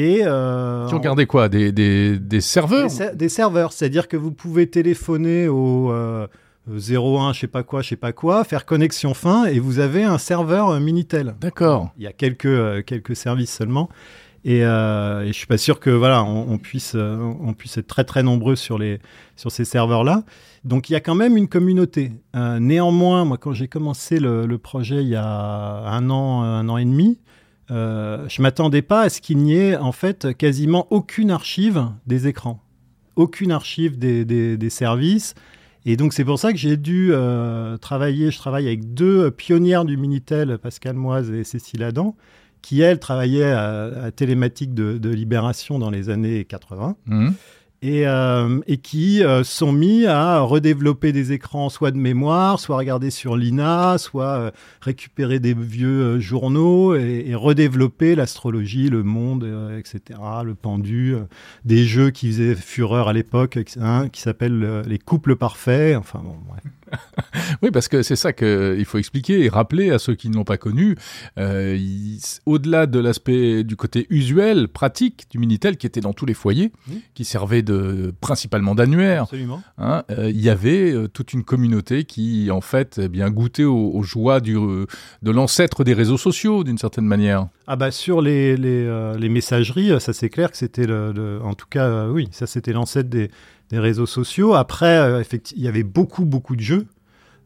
Et 0.00 0.20
euh, 0.24 0.86
ont 0.88 0.98
gardé 1.00 1.26
quoi? 1.26 1.48
Des, 1.48 1.72
des, 1.72 2.18
des 2.20 2.40
serveurs 2.40 2.84
des, 2.84 2.88
ser- 2.88 3.16
des 3.16 3.28
serveurs, 3.28 3.72
c'est-à-dire 3.72 4.06
que 4.06 4.16
vous 4.16 4.30
pouvez 4.30 4.68
téléphoner 4.70 5.48
au 5.48 5.90
euh, 5.90 6.28
01, 6.70 7.32
je 7.32 7.40
sais 7.40 7.46
pas 7.48 7.64
quoi, 7.64 7.82
je 7.82 7.88
sais 7.88 7.96
pas 7.96 8.12
quoi, 8.12 8.44
faire 8.44 8.64
connexion 8.64 9.12
fin, 9.12 9.46
et 9.46 9.58
vous 9.58 9.80
avez 9.80 10.04
un 10.04 10.18
serveur 10.18 10.68
euh, 10.68 10.78
Minitel. 10.78 11.34
D'accord. 11.40 11.90
Il 11.98 12.04
y 12.04 12.06
a 12.06 12.12
quelques, 12.12 12.46
euh, 12.46 12.80
quelques 12.82 13.16
services 13.16 13.52
seulement. 13.52 13.88
Et, 14.44 14.64
euh, 14.64 15.26
je 15.26 15.32
suis 15.32 15.48
pas 15.48 15.58
sûr 15.58 15.80
que 15.80 15.90
voilà, 15.90 16.22
on, 16.22 16.52
on 16.52 16.58
puisse, 16.58 16.94
on 16.94 17.52
puisse 17.54 17.76
être 17.76 17.88
très 17.88 18.04
très 18.04 18.22
nombreux 18.22 18.54
sur, 18.54 18.78
les, 18.78 19.00
sur 19.34 19.50
ces 19.50 19.64
serveurs-là. 19.64 20.22
Donc 20.64 20.90
il 20.90 20.92
y 20.92 20.96
a 20.96 21.00
quand 21.00 21.16
même 21.16 21.36
une 21.36 21.48
communauté. 21.48 22.12
Néanmoins, 22.60 23.24
moi 23.24 23.36
quand 23.36 23.52
j'ai 23.52 23.66
commencé 23.66 24.20
le, 24.20 24.46
le 24.46 24.58
projet 24.58 25.02
il 25.02 25.08
y 25.08 25.16
a 25.16 25.24
un 25.24 26.08
an, 26.08 26.42
un 26.42 26.68
an 26.68 26.76
et 26.78 26.84
demi, 26.84 27.18
euh, 27.70 28.26
je 28.28 28.40
m'attendais 28.42 28.82
pas 28.82 29.02
à 29.02 29.08
ce 29.08 29.20
qu'il 29.20 29.38
n'y 29.38 29.54
ait 29.54 29.76
en 29.76 29.92
fait 29.92 30.36
quasiment 30.36 30.86
aucune 30.90 31.30
archive 31.30 31.86
des 32.06 32.26
écrans, 32.26 32.62
aucune 33.16 33.52
archive 33.52 33.98
des, 33.98 34.70
services. 34.70 35.34
Et 35.84 35.96
donc 35.96 36.12
c'est 36.12 36.24
pour 36.24 36.38
ça 36.38 36.52
que 36.52 36.58
j'ai 36.58 36.76
dû 36.76 37.10
euh, 37.12 37.76
travailler. 37.76 38.30
Je 38.30 38.38
travaille 38.38 38.66
avec 38.66 38.94
deux 38.94 39.30
pionnières 39.30 39.84
du 39.84 39.96
Minitel, 39.96 40.58
Pascal 40.58 40.96
Moise 40.96 41.30
et 41.30 41.44
Cécile 41.44 41.82
Adam, 41.82 42.16
qui 42.62 42.80
elles 42.80 42.98
travaillaient 42.98 43.52
à, 43.52 44.10
Télématique 44.14 44.74
de, 44.74 45.08
Libération 45.10 45.78
dans 45.78 45.90
les 45.90 46.10
années 46.10 46.44
80 46.44 46.96
Mhm. 47.06 47.34
Et, 47.82 48.06
euh, 48.06 48.60
et 48.66 48.78
qui 48.78 49.22
euh, 49.22 49.44
sont 49.44 49.72
mis 49.72 50.06
à 50.06 50.40
redévelopper 50.40 51.12
des 51.12 51.32
écrans 51.32 51.68
soit 51.68 51.90
de 51.90 51.96
mémoire, 51.96 52.58
soit 52.58 52.76
regarder 52.76 53.10
sur 53.10 53.36
l'INA, 53.36 53.98
soit 53.98 54.38
euh, 54.38 54.50
récupérer 54.80 55.38
des 55.38 55.54
vieux 55.54 56.02
euh, 56.02 56.20
journaux 56.20 56.96
et, 56.96 57.24
et 57.26 57.34
redévelopper 57.34 58.14
l'astrologie, 58.14 58.88
le 58.88 59.02
monde, 59.02 59.46
etc., 59.78 60.18
le 60.44 60.54
pendu, 60.54 61.14
des 61.64 61.84
jeux 61.84 62.10
qui 62.10 62.28
faisaient 62.28 62.54
fureur 62.54 63.08
à 63.08 63.12
l'époque, 63.12 63.58
hein, 63.80 64.08
qui 64.08 64.20
s'appellent 64.20 64.82
les 64.86 64.98
couples 64.98 65.36
parfaits, 65.36 65.96
enfin 65.96 66.20
bon, 66.22 66.36
bref. 66.48 66.62
Oui, 67.62 67.70
parce 67.70 67.88
que 67.88 68.02
c'est 68.02 68.16
ça 68.16 68.32
qu'il 68.32 68.84
faut 68.84 68.98
expliquer 68.98 69.44
et 69.44 69.48
rappeler 69.48 69.90
à 69.90 69.98
ceux 69.98 70.14
qui 70.14 70.28
ne 70.28 70.34
l'ont 70.36 70.44
pas 70.44 70.58
connu. 70.58 70.96
Euh, 71.38 71.76
Au-delà 72.46 72.86
de 72.86 72.98
l'aspect 72.98 73.64
du 73.64 73.76
côté 73.76 74.06
usuel, 74.10 74.68
pratique 74.68 75.26
du 75.30 75.38
Minitel 75.38 75.76
qui 75.76 75.86
était 75.86 76.00
dans 76.00 76.12
tous 76.12 76.26
les 76.26 76.34
foyers, 76.34 76.72
qui 77.14 77.24
servait 77.24 77.62
de, 77.62 78.12
principalement 78.20 78.74
d'annuaire, 78.74 79.26
hein, 79.78 80.04
euh, 80.10 80.30
il 80.30 80.40
y 80.40 80.50
avait 80.50 80.92
euh, 80.92 81.08
toute 81.08 81.32
une 81.32 81.44
communauté 81.44 82.04
qui, 82.04 82.50
en 82.50 82.60
fait, 82.60 83.00
eh 83.02 83.08
bien, 83.08 83.30
goûtait 83.30 83.64
aux, 83.64 83.90
aux 83.94 84.02
joies 84.02 84.40
du, 84.40 84.54
de 84.54 85.30
l'ancêtre 85.30 85.84
des 85.84 85.94
réseaux 85.94 86.18
sociaux, 86.18 86.64
d'une 86.64 86.78
certaine 86.78 87.06
manière. 87.06 87.48
Ah 87.66 87.76
bah 87.76 87.90
sur 87.90 88.22
les, 88.22 88.56
les, 88.56 89.14
les 89.18 89.28
messageries, 89.28 90.00
ça 90.00 90.14
c'est 90.14 90.30
clair 90.30 90.50
que 90.50 90.56
c'était 90.56 90.86
le, 90.86 91.12
le- 91.12 91.40
en 91.42 91.52
tout 91.52 91.66
cas 91.68 92.06
oui, 92.08 92.28
ça 92.32 92.46
c'était 92.46 92.72
l'ancêtre 92.72 93.10
des, 93.10 93.30
des 93.70 93.78
réseaux 93.78 94.06
sociaux. 94.06 94.54
Après, 94.54 94.98
euh, 94.98 95.22
il 95.56 95.62
y 95.62 95.68
avait 95.68 95.82
beaucoup 95.82 96.24
beaucoup 96.24 96.56
de 96.56 96.60
jeux. 96.62 96.86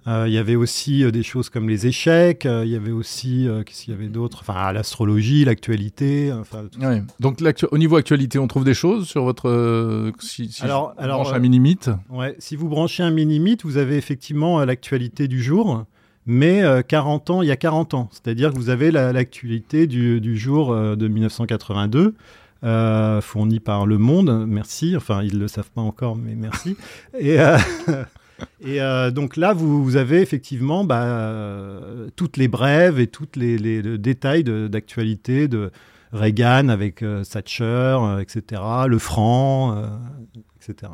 Euh, 0.08 0.24
il 0.26 0.32
y 0.32 0.38
avait 0.38 0.56
aussi 0.56 1.04
euh, 1.04 1.12
des 1.12 1.22
choses 1.22 1.48
comme 1.48 1.68
les 1.68 1.86
échecs, 1.86 2.44
euh, 2.44 2.64
il 2.64 2.72
y 2.72 2.74
avait 2.76 2.90
aussi, 2.90 3.46
qu'est-ce 3.64 3.84
qu'il 3.84 3.94
y 3.94 3.96
avait 3.96 4.08
d'autre? 4.08 4.38
Enfin, 4.40 4.72
l'astrologie, 4.72 5.44
l'actualité. 5.44 6.32
Enfin. 6.32 6.64
Ouais. 6.80 7.04
Donc 7.20 7.38
au 7.70 7.78
niveau 7.78 7.94
actualité, 7.96 8.40
on 8.40 8.48
trouve 8.48 8.64
des 8.64 8.74
choses 8.74 9.06
sur 9.06 9.22
votre 9.22 10.10
si, 10.18 10.50
si 10.50 10.62
Alors- 10.64 10.94
je 10.98 11.04
alors, 11.04 11.22
branche 11.22 11.32
un 11.34 11.38
mini-mythe? 11.38 11.90
Ouais, 12.10 12.34
si 12.40 12.56
vous 12.56 12.68
branchez 12.68 13.04
un 13.04 13.12
mini-mythe, 13.12 13.62
vous 13.64 13.76
avez 13.76 13.96
effectivement 13.96 14.64
l'actualité 14.64 15.28
du 15.28 15.40
jour, 15.40 15.84
mais 16.26 16.62
euh, 16.62 16.82
40 16.82 17.30
ans, 17.30 17.42
il 17.42 17.46
y 17.46 17.52
a 17.52 17.56
40 17.56 17.94
ans. 17.94 18.08
C'est-à-dire 18.10 18.50
que 18.50 18.56
vous 18.56 18.70
avez 18.70 18.90
la- 18.90 19.12
l'actualité 19.12 19.86
du, 19.86 20.20
du 20.20 20.36
jour 20.36 20.74
de 20.74 21.06
1982. 21.08 22.14
Euh, 22.64 23.20
fournie 23.20 23.60
par 23.60 23.86
Le 23.86 23.98
Monde, 23.98 24.46
merci. 24.46 24.96
Enfin, 24.96 25.22
ils 25.22 25.38
le 25.38 25.48
savent 25.48 25.70
pas 25.70 25.80
encore, 25.80 26.16
mais 26.16 26.34
merci. 26.34 26.76
Et, 27.18 27.40
euh, 27.40 27.58
euh, 28.66 29.10
donc 29.10 29.36
là, 29.36 29.52
vous, 29.52 29.96
avez 29.96 30.20
effectivement 30.20 30.84
bah, 30.84 31.02
euh, 31.02 32.08
toutes 32.14 32.36
les 32.36 32.48
brèves 32.48 33.00
et 33.00 33.08
tous 33.08 33.28
les, 33.36 33.82
détails 33.98 34.44
de- 34.44 34.68
d'actualité 34.68 35.48
de, 35.48 35.70
Reagan 36.12 36.68
avec 36.68 37.02
Thatcher, 37.30 37.96
etc. 38.20 38.60
Le 38.86 38.98
franc, 38.98 39.82
etc. 40.60 40.92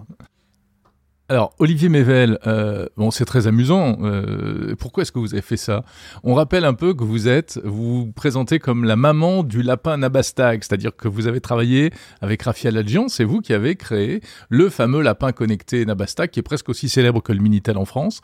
Alors, 1.31 1.55
Olivier 1.59 1.91
Mével, 1.91 2.39
euh, 2.47 2.87
bon, 2.97 3.11
c'est 3.11 3.26
très 3.26 3.47
amusant. 3.47 3.99
euh, 4.01 4.74
pourquoi 4.79 5.03
est-ce 5.03 5.12
que 5.12 5.18
vous 5.18 5.35
avez 5.35 5.43
fait 5.43 5.59
ça? 5.59 5.85
On 6.24 6.33
rappelle 6.33 6.64
un 6.64 6.72
peu 6.72 6.95
que 6.95 7.05
vous 7.05 7.29
êtes, 7.29 7.61
vous 7.64 8.07
vous 8.07 8.12
présentez 8.12 8.59
comme 8.59 8.85
la 8.85 8.97
maman 8.97 9.43
du 9.43 9.61
lapin 9.61 9.99
Nabastag, 9.99 10.62
c'est-à-dire 10.62 10.97
que 10.97 11.07
vous 11.07 11.26
avez 11.26 11.43
travaillé 11.43 11.93
avec 12.22 12.41
Raphaël 12.45 12.79
Adjian, 12.79 13.09
c'est 13.09 13.24
vous 13.24 13.43
qui 13.43 13.53
avez 13.53 13.76
créé 13.76 14.22
le 14.49 14.70
fameux 14.70 15.03
lapin 15.03 15.33
connecté 15.33 15.85
Nabastag, 15.85 16.31
qui 16.31 16.41
est 16.41 16.43
presque 16.43 16.70
aussi 16.70 16.89
célèbre 16.89 17.22
que 17.22 17.35
le 17.35 17.41
Minitel 17.41 17.76
en 17.76 17.85
France, 17.85 18.22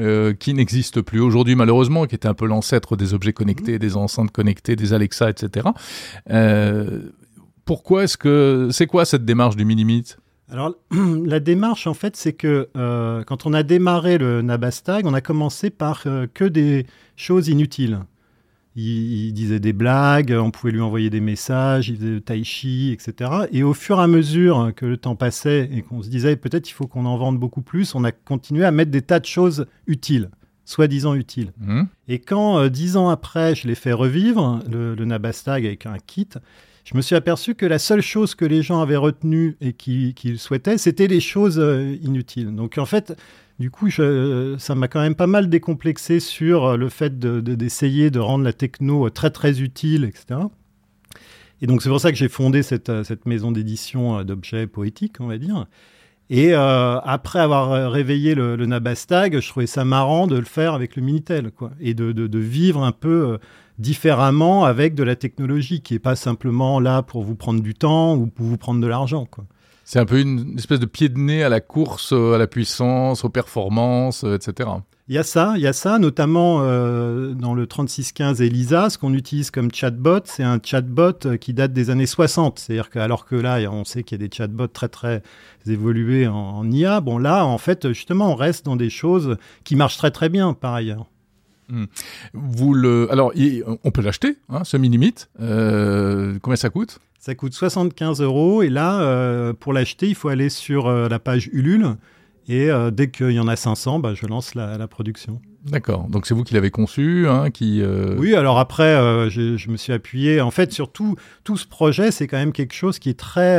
euh, 0.00 0.34
qui 0.34 0.52
n'existe 0.52 1.02
plus 1.02 1.20
aujourd'hui 1.20 1.54
malheureusement, 1.54 2.06
qui 2.06 2.16
était 2.16 2.26
un 2.26 2.34
peu 2.34 2.46
l'ancêtre 2.46 2.96
des 2.96 3.14
objets 3.14 3.32
connectés, 3.32 3.78
des 3.78 3.96
enceintes 3.96 4.32
connectées, 4.32 4.74
des 4.74 4.92
Alexa, 4.92 5.30
etc. 5.30 5.68
Euh, 6.30 7.12
pourquoi 7.64 8.02
est-ce 8.02 8.16
que 8.16 8.70
c'est 8.72 8.88
quoi 8.88 9.04
cette 9.04 9.24
démarche 9.24 9.54
du 9.54 9.64
Minimit 9.64 10.16
Alors, 10.50 10.74
la 11.24 11.40
démarche, 11.40 11.86
en 11.86 11.94
fait, 11.94 12.16
c'est 12.16 12.32
que 12.32 12.68
euh, 12.76 13.22
quand 13.24 13.46
on 13.46 13.52
a 13.52 13.62
démarré 13.62 14.18
le 14.18 14.42
Nabastag, 14.42 15.06
on 15.06 15.14
a 15.14 15.20
commencé 15.20 15.70
par 15.70 16.02
euh, 16.06 16.26
que 16.32 16.44
des 16.44 16.86
choses 17.16 17.48
inutiles. 17.48 18.00
Il, 18.76 19.26
il 19.26 19.32
disait 19.32 19.60
des 19.60 19.72
blagues, 19.72 20.36
on 20.36 20.50
pouvait 20.50 20.72
lui 20.72 20.80
envoyer 20.80 21.10
des 21.10 21.20
messages, 21.20 21.88
il 21.88 21.96
faisait 21.96 22.20
tai 22.20 22.44
chi, 22.44 22.92
etc. 22.92 23.30
Et 23.52 23.62
au 23.62 23.74
fur 23.74 23.98
et 23.98 24.02
à 24.02 24.06
mesure 24.06 24.72
que 24.74 24.86
le 24.86 24.96
temps 24.96 25.16
passait 25.16 25.68
et 25.72 25.82
qu'on 25.82 26.02
se 26.02 26.08
disait 26.08 26.36
peut-être 26.36 26.68
il 26.68 26.72
faut 26.72 26.86
qu'on 26.86 27.04
en 27.04 27.16
vende 27.16 27.38
beaucoup 27.38 27.62
plus, 27.62 27.94
on 27.94 28.04
a 28.04 28.12
continué 28.12 28.64
à 28.64 28.70
mettre 28.70 28.92
des 28.92 29.02
tas 29.02 29.18
de 29.18 29.26
choses 29.26 29.66
utiles, 29.86 30.30
soi-disant 30.64 31.14
utiles. 31.14 31.52
Hmm 31.58 31.82
Et 32.06 32.20
quand, 32.20 32.58
euh, 32.58 32.68
dix 32.68 32.96
ans 32.96 33.08
après, 33.08 33.56
je 33.56 33.66
l'ai 33.66 33.74
fait 33.74 33.92
revivre, 33.92 34.60
le, 34.70 34.94
le 34.94 35.04
Nabastag 35.04 35.66
avec 35.66 35.86
un 35.86 35.98
kit, 35.98 36.28
je 36.84 36.96
me 36.96 37.02
suis 37.02 37.14
aperçu 37.14 37.54
que 37.54 37.66
la 37.66 37.78
seule 37.78 38.00
chose 38.02 38.34
que 38.34 38.44
les 38.44 38.62
gens 38.62 38.80
avaient 38.80 38.96
retenue 38.96 39.56
et 39.60 39.72
qui- 39.72 40.14
qu'ils 40.14 40.38
souhaitaient, 40.38 40.78
c'était 40.78 41.06
les 41.06 41.20
choses 41.20 41.58
euh, 41.58 41.96
inutiles. 42.02 42.54
Donc 42.54 42.78
en 42.78 42.86
fait, 42.86 43.16
du 43.58 43.70
coup, 43.70 43.90
ça 43.90 44.74
m'a 44.74 44.88
quand 44.88 45.00
même 45.00 45.14
pas 45.14 45.26
mal 45.26 45.48
décomplexé 45.50 46.18
sur 46.18 46.76
le 46.78 46.88
fait 46.88 47.18
de- 47.18 47.40
de- 47.40 47.54
d'essayer 47.54 48.10
de, 48.10 48.18
rendre 48.18 48.44
la 48.44 48.52
techno 48.54 49.06
euh, 49.06 49.10
très 49.10 49.30
très 49.30 49.60
utile, 49.60 50.04
etc. 50.04 50.40
Et 51.62 51.66
donc 51.66 51.82
c'est 51.82 51.90
pour 51.90 52.00
ça 52.00 52.10
que 52.10 52.16
j'ai 52.16 52.28
fondé 52.28 52.62
cette, 52.62 52.88
euh, 52.88 53.04
cette 53.04 53.26
maison 53.26 53.52
d'édition 53.52 54.24
d'objets 54.24 54.66
poétiques, 54.66 55.16
on 55.20 55.26
va 55.26 55.36
dire. 55.36 55.66
Et 56.32 56.54
euh, 56.54 57.00
après 57.00 57.40
avoir 57.40 57.72
euh, 57.72 57.88
réveillé 57.88 58.36
le, 58.36 58.54
Nabastag, 58.64 59.40
je 59.40 59.48
trouvais 59.48 59.66
ça 59.66 59.84
marrant 59.84 60.28
de 60.28 60.38
le 60.38 60.44
faire 60.44 60.74
avec 60.74 60.94
le 60.94 61.02
Minitel, 61.02 61.50
quoi, 61.50 61.72
et 61.80 61.92
de, 61.92 62.12
de- 62.12 62.38
vivre 62.38 62.84
un 62.84 62.92
peu 62.92 63.32
euh, 63.32 63.38
différemment 63.80 64.64
avec 64.64 64.94
de 64.94 65.02
la 65.02 65.16
technologie 65.16 65.80
qui 65.80 65.94
est 65.94 65.98
pas 65.98 66.14
simplement 66.14 66.78
là 66.78 67.02
pour 67.02 67.24
vous 67.24 67.34
prendre 67.34 67.60
du 67.60 67.74
temps 67.74 68.14
ou 68.14 68.28
pour 68.28 68.46
vous 68.46 68.56
prendre 68.56 68.80
de 68.80 68.86
l'argent, 68.86 69.26
quoi. 69.26 69.44
C'est 69.82 69.98
un 69.98 70.04
peu 70.06 70.20
une 70.20 70.56
espèce 70.56 70.78
de 70.78 70.86
pied 70.86 71.08
de 71.08 71.18
nez 71.18 71.42
à 71.42 71.48
la 71.48 71.60
course, 71.60 72.12
à 72.12 72.38
la 72.38 72.46
puissance, 72.46 73.24
aux 73.24 73.28
performances, 73.28 74.22
etc. 74.22 74.70
Il 75.10 75.14
y 75.14 75.18
a 75.18 75.24
ça, 75.24 75.54
il 75.56 75.62
y 75.62 75.66
a 75.66 75.72
ça, 75.72 75.98
notamment 75.98 76.60
euh, 76.60 77.34
dans 77.34 77.52
le 77.52 77.66
3615 77.66 78.40
ELISA, 78.42 78.90
ce 78.90 78.96
qu'on 78.96 79.12
utilise 79.12 79.50
comme 79.50 79.74
chatbot, 79.74 80.20
c'est 80.24 80.44
un 80.44 80.60
chatbot 80.62 81.26
euh, 81.26 81.36
qui 81.36 81.52
date 81.52 81.72
des 81.72 81.90
années 81.90 82.06
60. 82.06 82.60
C'est-à-dire 82.60 82.90
que, 82.90 83.00
alors 83.00 83.24
que 83.26 83.34
là, 83.34 83.58
on 83.72 83.84
sait 83.84 84.04
qu'il 84.04 84.20
y 84.20 84.24
a 84.24 84.28
des 84.28 84.32
chatbots 84.32 84.68
très 84.68 84.88
très 84.88 85.20
évolués 85.66 86.28
en, 86.28 86.36
en 86.36 86.70
IA, 86.70 87.00
bon 87.00 87.18
là, 87.18 87.44
en 87.44 87.58
fait, 87.58 87.88
justement, 87.88 88.30
on 88.30 88.36
reste 88.36 88.64
dans 88.64 88.76
des 88.76 88.88
choses 88.88 89.36
qui 89.64 89.74
marchent 89.74 89.96
très 89.96 90.12
très 90.12 90.28
bien 90.28 90.52
par 90.52 90.74
ailleurs. 90.74 91.06
Vous 92.32 92.72
le, 92.72 93.10
alors, 93.10 93.32
on 93.82 93.90
peut 93.90 94.02
l'acheter, 94.02 94.36
hein, 94.48 94.62
ce 94.62 94.76
Minimit. 94.76 95.26
Euh, 95.40 96.38
combien 96.40 96.56
ça 96.56 96.70
coûte? 96.70 97.00
Ça 97.18 97.34
coûte 97.34 97.54
75 97.54 98.20
euros 98.20 98.62
et 98.62 98.68
là, 98.68 99.00
euh, 99.00 99.54
pour 99.54 99.72
l'acheter, 99.72 100.06
il 100.06 100.14
faut 100.14 100.28
aller 100.28 100.50
sur 100.50 100.88
la 100.88 101.18
page 101.18 101.50
Ulule 101.52 101.96
et 102.48 102.70
euh, 102.70 102.90
dès 102.90 103.10
qu'il 103.10 103.30
y 103.32 103.40
en 103.40 103.48
a 103.48 103.56
500, 103.56 103.98
bah, 104.00 104.14
je 104.14 104.26
lance 104.26 104.54
la, 104.54 104.76
la 104.78 104.88
production. 104.88 105.40
D'accord. 105.66 106.06
Donc 106.08 106.26
c'est 106.26 106.34
vous 106.34 106.42
qui 106.44 106.54
l'avez 106.54 106.70
conçu, 106.70 107.28
hein, 107.28 107.50
qui. 107.50 107.82
euh, 107.82 108.16
Oui, 108.18 108.34
alors 108.34 108.58
après, 108.58 108.94
euh, 108.94 109.28
je, 109.30 109.56
je 109.56 109.70
me 109.70 109.76
suis 109.76 109.92
appuyé. 109.92 110.40
En 110.40 110.50
fait, 110.50 110.72
sur 110.72 110.90
tout, 110.90 111.16
tout 111.44 111.56
ce 111.56 111.66
projet, 111.66 112.10
c'est 112.10 112.26
quand 112.26 112.38
même 112.38 112.52
quelque 112.52 112.72
chose 112.74 112.98
qui 112.98 113.10
est 113.10 113.18
très 113.18 113.58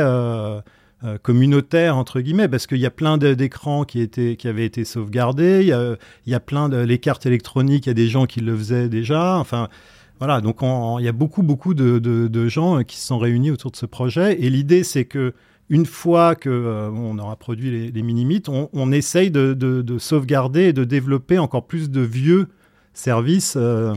communautaire, 1.22 1.96
entre 1.96 2.20
guillemets, 2.20 2.46
parce 2.48 2.66
qu'il 2.68 2.78
y 2.78 2.86
a 2.86 2.90
plein 2.90 3.18
d'écrans 3.18 3.84
qui, 3.84 4.00
étaient- 4.00 4.36
qui 4.36 4.46
avaient 4.46 4.64
été 4.64 4.84
sauvegardés. 4.84 5.60
Il 5.62 5.66
y 5.68 5.72
a, 5.72 5.96
il 6.26 6.32
y 6.32 6.34
a 6.34 6.40
plein 6.40 6.68
de. 6.68 6.76
Les 6.76 6.98
cartes 6.98 7.26
électroniques, 7.26 7.86
il 7.86 7.88
y 7.88 7.90
a 7.90 7.94
des 7.94 8.08
gens 8.08 8.26
qui 8.26 8.40
le 8.40 8.56
faisaient 8.56 8.88
déjà. 8.88 9.36
Enfin. 9.38 9.68
Voilà, 10.18 10.40
donc 10.40 10.62
on- 10.62 11.00
il 11.00 11.04
y 11.04 11.08
a 11.08 11.12
beaucoup, 11.12 11.42
beaucoup 11.42 11.74
de, 11.74 11.98
de- 11.98 12.28
de 12.28 12.48
gens 12.48 12.84
qui 12.84 12.96
se 12.96 13.06
sont 13.08 13.18
réunis 13.18 13.50
autour 13.50 13.72
de 13.72 13.76
ce 13.76 13.86
projet. 13.86 14.40
Et 14.40 14.50
l'idée, 14.50 14.84
c'est 14.84 15.04
que 15.04 15.34
une 15.72 15.86
fois 15.86 16.34
que 16.34 16.50
euh, 16.50 16.90
on 16.90 17.18
aura 17.18 17.36
produit 17.36 17.70
les, 17.70 17.90
les 17.90 18.02
mini-mythes, 18.02 18.50
on, 18.50 18.68
on 18.74 18.92
essaye 18.92 19.30
de, 19.30 19.54
de- 19.54 19.80
de 19.80 19.98
sauvegarder 19.98 20.64
et 20.64 20.72
de 20.74 20.84
développer 20.84 21.38
encore 21.38 21.66
plus 21.66 21.88
de 21.90 22.02
vieux 22.02 22.48
services 22.92 23.54
euh, 23.56 23.94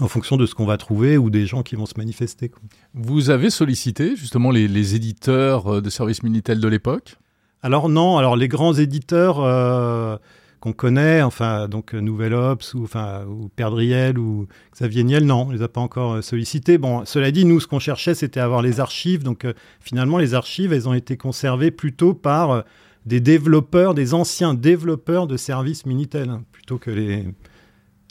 en 0.00 0.08
fonction 0.08 0.38
de 0.38 0.46
ce 0.46 0.54
qu'on 0.54 0.64
va 0.64 0.78
trouver 0.78 1.18
ou 1.18 1.28
des 1.28 1.44
gens 1.44 1.62
qui 1.62 1.76
vont 1.76 1.84
se 1.84 1.98
manifester. 1.98 2.48
quoi. 2.48 2.62
Vous 2.94 3.28
avez 3.28 3.50
sollicité 3.50 4.16
justement 4.16 4.50
les, 4.50 4.66
les 4.68 4.94
éditeurs 4.94 5.74
euh, 5.74 5.80
de 5.82 5.90
services 5.90 6.22
Minitel 6.22 6.60
de 6.60 6.68
l'époque? 6.68 7.16
Alors 7.62 7.90
non, 7.90 8.16
alors 8.16 8.34
les 8.34 8.48
grands 8.48 8.72
éditeurs 8.72 9.38
euh, 9.40 10.16
qu'on 10.62 10.72
connaît, 10.72 11.20
enfin 11.22 11.66
donc 11.68 11.92
euh, 11.94 12.00
Nouvel 12.00 12.32
Ops 12.34 12.72
ou 12.74 12.84
enfin 12.84 13.24
ou 13.26 13.48
Perdriel 13.48 14.16
ou 14.18 14.46
Xavier 14.74 15.02
Niel, 15.04 15.26
non, 15.26 15.46
on 15.48 15.50
les 15.50 15.60
a 15.62 15.68
pas 15.68 15.80
encore 15.80 16.12
euh, 16.14 16.22
sollicités. 16.22 16.78
Bon, 16.78 17.04
cela 17.04 17.30
dit, 17.32 17.44
nous 17.44 17.58
ce 17.60 17.66
qu'on 17.66 17.80
cherchait, 17.80 18.14
c'était 18.14 18.40
avoir 18.40 18.62
les 18.62 18.78
archives. 18.78 19.24
Donc 19.24 19.44
euh, 19.44 19.52
finalement, 19.80 20.18
les 20.18 20.34
archives, 20.34 20.72
elles 20.72 20.88
ont 20.88 20.94
été 20.94 21.16
conservées 21.16 21.72
plutôt 21.72 22.14
par 22.14 22.50
euh, 22.52 22.62
des 23.06 23.18
développeurs, 23.20 23.92
des 23.94 24.14
anciens 24.14 24.54
développeurs 24.54 25.26
de 25.26 25.36
services 25.36 25.84
Minitel, 25.84 26.30
hein, 26.30 26.44
plutôt 26.52 26.78
que 26.78 26.90
les 26.90 27.26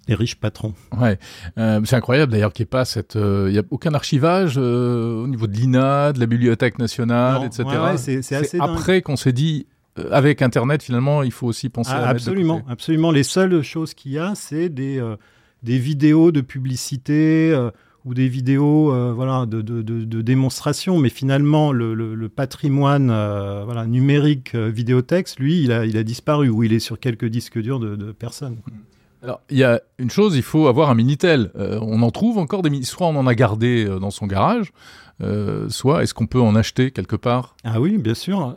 les 0.08 0.16
riches 0.16 0.36
patrons. 0.36 0.74
Ouais, 1.00 1.20
Euh, 1.58 1.80
c'est 1.86 1.96
incroyable 1.96 2.32
d'ailleurs 2.32 2.52
qu'il 2.54 2.64
n'y 2.64 2.68
ait 2.68 2.78
pas 2.80 2.86
cette, 2.86 3.16
euh, 3.16 3.46
il 3.50 3.56
y 3.56 3.60
a 3.60 3.64
aucun 3.70 3.94
archivage 3.94 4.56
euh, 4.58 5.24
au 5.24 5.28
niveau 5.28 5.46
de 5.48 5.54
l'INA, 5.56 6.12
de 6.12 6.20
la 6.20 6.26
Bibliothèque 6.26 6.80
nationale, 6.80 7.36
Non, 7.36 7.46
etc. 7.46 7.64
ouais, 7.66 7.78
ouais, 7.78 7.98
c'est- 7.98 8.22
c'est 8.24 8.36
assez 8.36 8.58
dingue. 8.58 8.68
après 8.74 9.02
qu'on 9.04 9.16
s'est 9.16 9.32
dit, 9.32 9.68
euh, 9.70 9.81
avec 10.12 10.42
Internet 10.42 10.84
finalement, 10.84 11.24
il 11.24 11.32
faut 11.32 11.48
aussi 11.48 11.70
penser 11.70 11.92
Ah, 11.94 12.06
à 12.06 12.10
absolument, 12.10 12.62
absolument. 12.70 13.12
Les 13.12 13.24
seules 13.24 13.62
choses 13.62 13.94
qu'il 13.94 14.14
y 14.14 14.20
a, 14.20 14.34
c'est 14.36 14.70
des, 14.70 15.00
euh, 15.00 15.16
des 15.64 15.78
vidéos 15.78 16.32
de 16.32 16.42
publicité 16.42 17.52
euh, 17.54 17.72
ou 18.06 18.14
des 18.14 18.28
vidéos 18.28 18.94
euh, 18.94 19.12
voilà, 19.14 19.46
de, 19.46 19.62
de, 19.62 19.82
de, 19.82 20.04
de 20.04 20.22
démonstration. 20.22 20.98
Mais 20.98 21.10
finalement, 21.10 21.72
le, 21.72 21.94
le, 21.94 22.16
le 22.16 22.30
patrimoine 22.30 23.10
euh, 23.12 23.64
voilà, 23.66 23.86
numérique 23.86 24.56
euh, 24.56 24.70
vidéotexte, 24.70 25.40
lui, 25.40 25.62
il 25.62 25.72
a, 25.72 25.86
il 25.86 25.98
a 25.98 26.04
disparu 26.04 26.50
ou 26.50 26.64
il 26.64 26.74
est 26.74 26.80
sur 26.80 27.00
quelques 27.00 27.26
disques 27.26 27.60
durs 27.60 27.80
de, 27.80 28.12
personnes. 28.12 28.58
Alors, 29.24 29.42
il 29.52 29.58
y 29.58 29.64
a 29.64 29.80
une 30.00 30.10
chose, 30.10 30.36
il 30.36 30.42
faut 30.42 30.66
avoir 30.68 30.90
un 30.90 30.96
Minitel. 30.96 31.52
Euh, 31.56 31.78
on 31.82 32.02
en 32.02 32.10
trouve 32.10 32.40
encore 32.40 32.64
des 32.64 32.72
Minitel. 32.72 32.90
Soit 32.90 33.06
on 33.08 33.16
en 33.16 33.28
a 33.28 33.36
gardé 33.36 33.86
euh, 33.86 34.00
dans 34.00 34.10
son 34.10 34.26
garage, 34.26 34.72
euh, 35.22 35.70
soit 35.70 36.02
est-ce 36.02 36.16
qu'on 36.16 36.26
peut 36.26 36.42
en 36.42 36.56
acheter 36.56 36.90
quelque 36.90 37.16
part? 37.16 37.56
Ah 37.64 37.80
oui, 37.80 38.00
bien 38.00 38.16
sûr. 38.16 38.56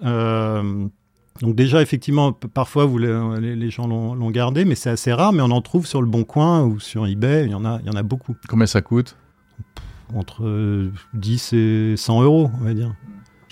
Euh, 1.42 1.46
donc 1.46 1.54
déjà, 1.56 1.82
effectivement, 1.82 2.32
parfois 2.32 2.84
vous, 2.84 2.98
le- 2.98 3.38
les, 3.40 3.56
les 3.56 3.70
gens 3.70 3.86
l'ont 3.86 4.30
gardé, 4.30 4.64
mais 4.64 4.74
c'est 4.74 4.90
assez 4.90 5.12
rare. 5.12 5.32
Mais 5.32 5.42
on 5.42 5.50
en 5.50 5.60
trouve 5.60 5.86
sur 5.86 6.00
le 6.02 6.08
Bon 6.08 6.24
Coin 6.24 6.62
ou 6.64 6.80
sur 6.80 7.06
eBay. 7.06 7.44
Il 7.46 7.50
y 7.50 7.54
en 7.54 7.64
a, 7.64 7.78
il 7.82 7.86
y 7.86 7.90
en 7.90 7.96
a 7.96 8.02
beaucoup. 8.02 8.36
Combien 8.48 8.66
ça 8.66 8.82
coûte? 8.82 9.16
Entre 10.14 10.44
euh, 10.44 10.92
10 11.14 11.52
et 11.54 11.94
100 11.96 12.22
euros, 12.22 12.50
on 12.60 12.64
va 12.64 12.74
dire. 12.74 12.94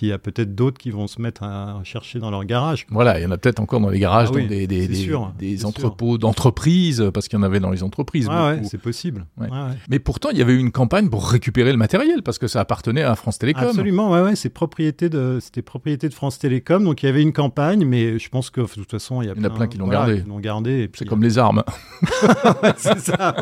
Il 0.07 0.11
y 0.11 0.13
a 0.13 0.19
peut-être 0.19 0.55
d'autres 0.55 0.79
qui 0.79 0.91
vont 0.91 1.07
se 1.07 1.21
mettre 1.21 1.43
à 1.43 1.81
chercher 1.85 2.19
dans 2.19 2.31
leur 2.31 2.45
garage. 2.45 2.87
quoi. 2.87 2.95
Voilà, 2.95 3.19
il 3.19 3.23
y 3.23 3.27
en 3.27 3.31
a 3.31 3.39
peut-être 3.39 3.61
encore 3.61 3.81
dans 3.81 3.89
les 3.89 3.99
garages, 3.99 4.29
Ah 4.31 4.35
oui, 4.35 4.43
dans 4.45 4.49
des, 4.49 4.67
des, 4.67 4.83
c'est 4.83 4.89
des- 4.89 4.95
sûr, 4.95 5.33
des 5.39 5.57
c'est 5.59 5.65
entrepôts 5.65 6.19
d'entreprises, 6.19 7.05
parce 7.15 7.29
qu'il 7.29 7.39
y 7.39 7.41
en 7.41 7.45
avait 7.45 7.61
dans 7.61 7.71
les 7.71 7.83
entreprises. 7.83 8.29
Ouais, 8.29 8.57
beaucoup. 8.57 8.69
c'est 8.71 8.79
possible. 8.81 9.27
Ouais. 9.39 9.49
Ouais, 9.49 9.57
ouais. 9.57 9.77
Mais 9.89 9.99
pourtant, 9.99 10.31
il 10.31 10.39
y 10.39 10.43
avait 10.43 10.53
eu 10.55 10.59
une 10.59 10.73
campagne 10.73 11.09
pour 11.09 11.29
récupérer 11.29 11.71
le 11.73 11.79
matériel, 11.79 12.23
parce 12.23 12.39
que 12.39 12.47
ça 12.47 12.61
appartenait 12.61 13.03
à 13.03 13.15
France 13.15 13.39
Télécom. 13.39 13.65
Absolument, 13.65 14.11
ouais, 14.11 14.23
ouais, 14.23 14.37
c'est 14.37 14.51
propriété 14.51 15.09
de, 15.09 15.39
c'était 15.41 15.63
propriété 15.63 16.09
de 16.09 16.15
France 16.15 16.39
Télécom, 16.39 16.85
donc 16.85 17.03
il 17.03 17.07
y 17.07 17.09
avait 17.09 17.23
une 17.23 17.33
campagne, 17.33 17.85
mais 17.85 18.19
je 18.19 18.29
pense 18.29 18.51
que 18.51 18.61
de 18.61 18.67
toute 18.67 18.91
façon, 18.91 19.23
il 19.23 19.27
y, 19.27 19.31
a 19.31 19.35
Il 19.37 19.43
y 19.43 19.47
en 19.47 19.49
a 19.49 19.51
plein 19.51 19.67
qui 19.67 19.79
l'ont 19.79 19.87
voilà, 19.87 20.15
gardé. 20.41 20.89
qui 20.93 20.99
C'est 20.99 21.05
comme 21.09 21.23
les 21.23 21.39
armes. 21.39 21.63
C'est 22.77 22.99
ça. 22.99 23.35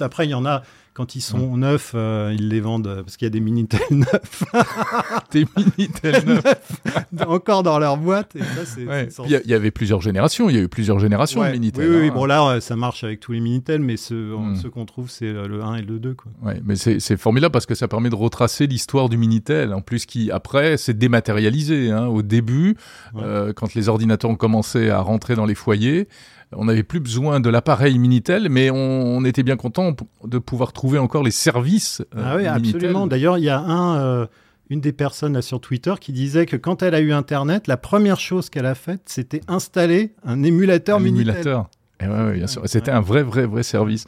Après, 0.00 0.26
il 0.26 0.30
y 0.30 0.34
en 0.34 0.46
a 0.46 0.62
quand 0.98 1.14
ils 1.14 1.20
sont 1.20 1.56
neufs, 1.56 1.92
euh, 1.94 2.34
ils 2.36 2.48
les 2.48 2.60
vendent 2.60 2.88
euh, 2.88 3.02
parce 3.04 3.16
qu'il 3.16 3.24
y 3.24 3.28
a 3.28 3.30
des 3.30 3.38
minitel 3.40 3.80
neufs 3.90 4.42
Des 5.30 5.46
Minitel 5.56 6.24
neufs. 6.26 7.24
encore 7.26 7.62
dans 7.62 7.78
leur 7.78 7.96
boîte. 7.96 8.34
Et 8.36 8.40
ça, 8.40 8.64
c'est, 8.66 8.84
Ouais. 8.84 9.04
c'est 9.04 9.12
sans- 9.12 9.24
Il 9.24 9.40
y, 9.46 9.54
avait 9.54 9.70
plusieurs 9.70 10.00
générations. 10.00 10.50
Il 10.50 10.56
y 10.56 10.58
a 10.58 10.62
eu 10.62 10.68
plusieurs 10.68 10.98
générations 10.98 11.40
Ouais. 11.40 11.48
de 11.48 11.52
Minitel. 11.52 11.84
Oui, 11.88 11.94
oui, 11.94 12.00
oui. 12.02 12.08
hein. 12.08 12.14
Bon, 12.14 12.24
là, 12.26 12.60
ça 12.60 12.74
marche 12.76 13.04
avec 13.04 13.20
tous 13.20 13.32
les 13.32 13.40
Minitel, 13.40 13.80
mais 13.80 13.96
ceux, 13.96 14.34
Hmm. 14.36 14.56
ceux 14.56 14.70
qu'on 14.70 14.84
trouve, 14.86 15.08
c'est 15.10 15.26
euh, 15.26 15.46
le 15.46 15.62
1 15.62 15.76
et 15.76 15.82
le 15.82 15.98
2. 15.98 16.14
Quoi. 16.14 16.32
Ouais, 16.42 16.60
mais 16.64 16.74
c'est 16.76 16.98
c'est 17.00 17.16
formidable 17.16 17.52
parce 17.52 17.66
que 17.66 17.74
ça 17.76 17.86
permet 17.88 18.10
de 18.10 18.14
retracer 18.16 18.66
l'histoire 18.66 19.08
du 19.08 19.16
Minitel. 19.16 19.72
En 19.72 19.80
plus, 19.80 20.04
qui 20.06 20.30
après 20.32 20.76
s'est 20.76 20.94
dématérialisé. 20.94 21.90
Hein. 21.90 22.06
Au 22.06 22.22
début, 22.22 22.76
euh, 23.16 23.52
quand 23.52 23.74
les 23.74 23.88
ordinateurs 23.88 24.30
ont 24.30 24.36
commencé 24.36 24.90
à 24.90 25.00
rentrer 25.00 25.34
dans 25.36 25.46
les 25.46 25.54
foyers, 25.54 26.08
on 26.52 26.64
n'avait 26.66 26.82
plus 26.82 27.00
besoin 27.00 27.40
de 27.40 27.48
l'appareil 27.50 27.98
Minitel, 27.98 28.48
mais 28.48 28.70
on, 28.70 28.76
on 28.76 29.24
était 29.24 29.42
bien 29.42 29.56
content 29.56 29.94
de 30.24 30.38
pouvoir 30.38 30.72
trouver 30.72 30.98
encore 30.98 31.22
les 31.22 31.30
services. 31.30 32.02
euh, 32.16 32.22
Ah 32.24 32.36
oui, 32.36 32.44
Minitel. 32.44 32.76
absolument. 32.76 33.06
D'ailleurs, 33.06 33.38
il 33.38 33.44
y 33.44 33.48
a 33.50 33.58
un, 33.60 33.98
euh, 33.98 34.26
une 34.70 34.80
des 34.80 34.92
personnes 34.92 35.34
là, 35.34 35.42
sur 35.42 35.60
Twitter 35.60 35.94
qui 36.00 36.12
disait 36.12 36.46
que 36.46 36.56
quand 36.56 36.82
elle 36.82 36.94
a 36.94 37.00
eu 37.00 37.12
Internet, 37.12 37.66
la 37.66 37.76
première 37.76 38.20
chose 38.20 38.48
qu'elle 38.50 38.66
a 38.66 38.74
faite, 38.74 39.02
c'était 39.06 39.40
installer 39.48 40.14
un 40.24 40.42
émulateur 40.42 40.96
Un 40.98 41.00
Minitel. 41.00 41.28
émulateur. 41.28 41.70
Et 42.00 42.06
ouais, 42.06 42.24
ouais, 42.26 42.34
bien 42.34 42.46
sûr. 42.46 42.62
C'était 42.66 42.92
un 42.92 43.00
vrai, 43.00 43.22
vrai, 43.24 43.44
vrai 43.44 43.64
service. 43.64 44.04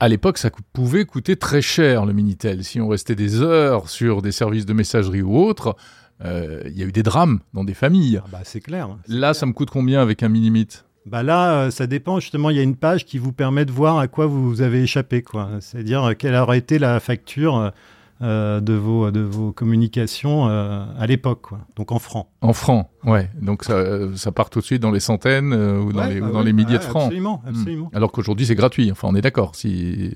À 0.00 0.08
l'époque, 0.08 0.38
ça 0.38 0.50
pouvait 0.72 1.04
coûter 1.04 1.36
très 1.36 1.60
cher 1.60 2.06
le 2.06 2.12
Minitel. 2.14 2.64
Si 2.64 2.80
on 2.80 2.88
restait 2.88 3.14
des 3.14 3.42
heures 3.42 3.90
sur 3.90 4.22
des 4.22 4.32
services 4.32 4.64
de 4.64 4.72
messagerie 4.72 5.20
ou 5.20 5.36
autres, 5.36 5.76
euh, 6.24 6.62
il 6.66 6.78
y 6.78 6.82
a 6.82 6.86
eu 6.86 6.92
des 6.92 7.02
drames 7.02 7.40
dans 7.52 7.62
des 7.64 7.74
familles. 7.74 8.20
Ah 8.24 8.28
bah, 8.32 8.38
c'est 8.44 8.60
clair. 8.60 8.88
Là, 8.88 8.96
clair. 9.06 9.34
ça 9.36 9.44
me 9.46 9.52
coûte 9.52 9.68
combien 9.70 10.00
avec 10.00 10.22
un 10.22 10.28
Minimit? 10.30 10.68
Bah 11.06 11.22
là, 11.22 11.52
euh, 11.66 11.70
ça 11.70 11.86
dépend. 11.86 12.18
Justement, 12.20 12.50
il 12.50 12.56
y 12.56 12.60
a 12.60 12.62
une 12.62 12.76
page 12.76 13.04
qui 13.04 13.18
vous 13.18 13.32
permet 13.32 13.64
de 13.64 13.72
voir 13.72 13.98
à 13.98 14.08
quoi 14.08 14.26
vous 14.26 14.62
avez 14.62 14.82
échappé. 14.82 15.22
quoi. 15.22 15.50
C'est-à-dire 15.60 16.02
euh, 16.04 16.14
quelle 16.14 16.34
aurait 16.34 16.58
été 16.58 16.78
la 16.78 16.98
facture 17.00 17.72
euh, 18.22 18.60
de, 18.60 18.72
vos, 18.72 19.10
de 19.10 19.20
vos 19.20 19.52
communications 19.52 20.48
euh, 20.48 20.84
à 20.98 21.06
l'époque. 21.06 21.42
quoi. 21.42 21.58
Donc 21.76 21.92
en 21.92 21.98
francs. 21.98 22.26
En 22.40 22.52
francs, 22.54 22.88
ouais. 23.04 23.28
Donc 23.42 23.64
ça, 23.64 23.84
ça 24.16 24.32
part 24.32 24.48
tout 24.50 24.60
de 24.60 24.64
suite 24.64 24.80
dans 24.80 24.92
les 24.92 25.00
centaines 25.00 25.52
euh, 25.52 25.78
ou 25.80 25.92
dans, 25.92 26.02
Ouais, 26.04 26.14
les, 26.14 26.20
bah 26.20 26.28
ou 26.28 26.32
dans 26.32 26.42
les 26.42 26.52
milliers 26.54 26.72
ouais, 26.72 26.78
de 26.78 26.82
francs. 26.84 27.02
Absolument, 27.04 27.42
Hmm. 27.44 27.48
absolument. 27.50 27.90
Alors 27.92 28.10
qu'aujourd'hui, 28.12 28.46
c'est 28.46 28.54
gratuit. 28.54 28.90
Enfin, 28.90 29.08
on 29.10 29.14
est 29.14 29.20
d'accord. 29.20 29.54
Si... 29.56 30.14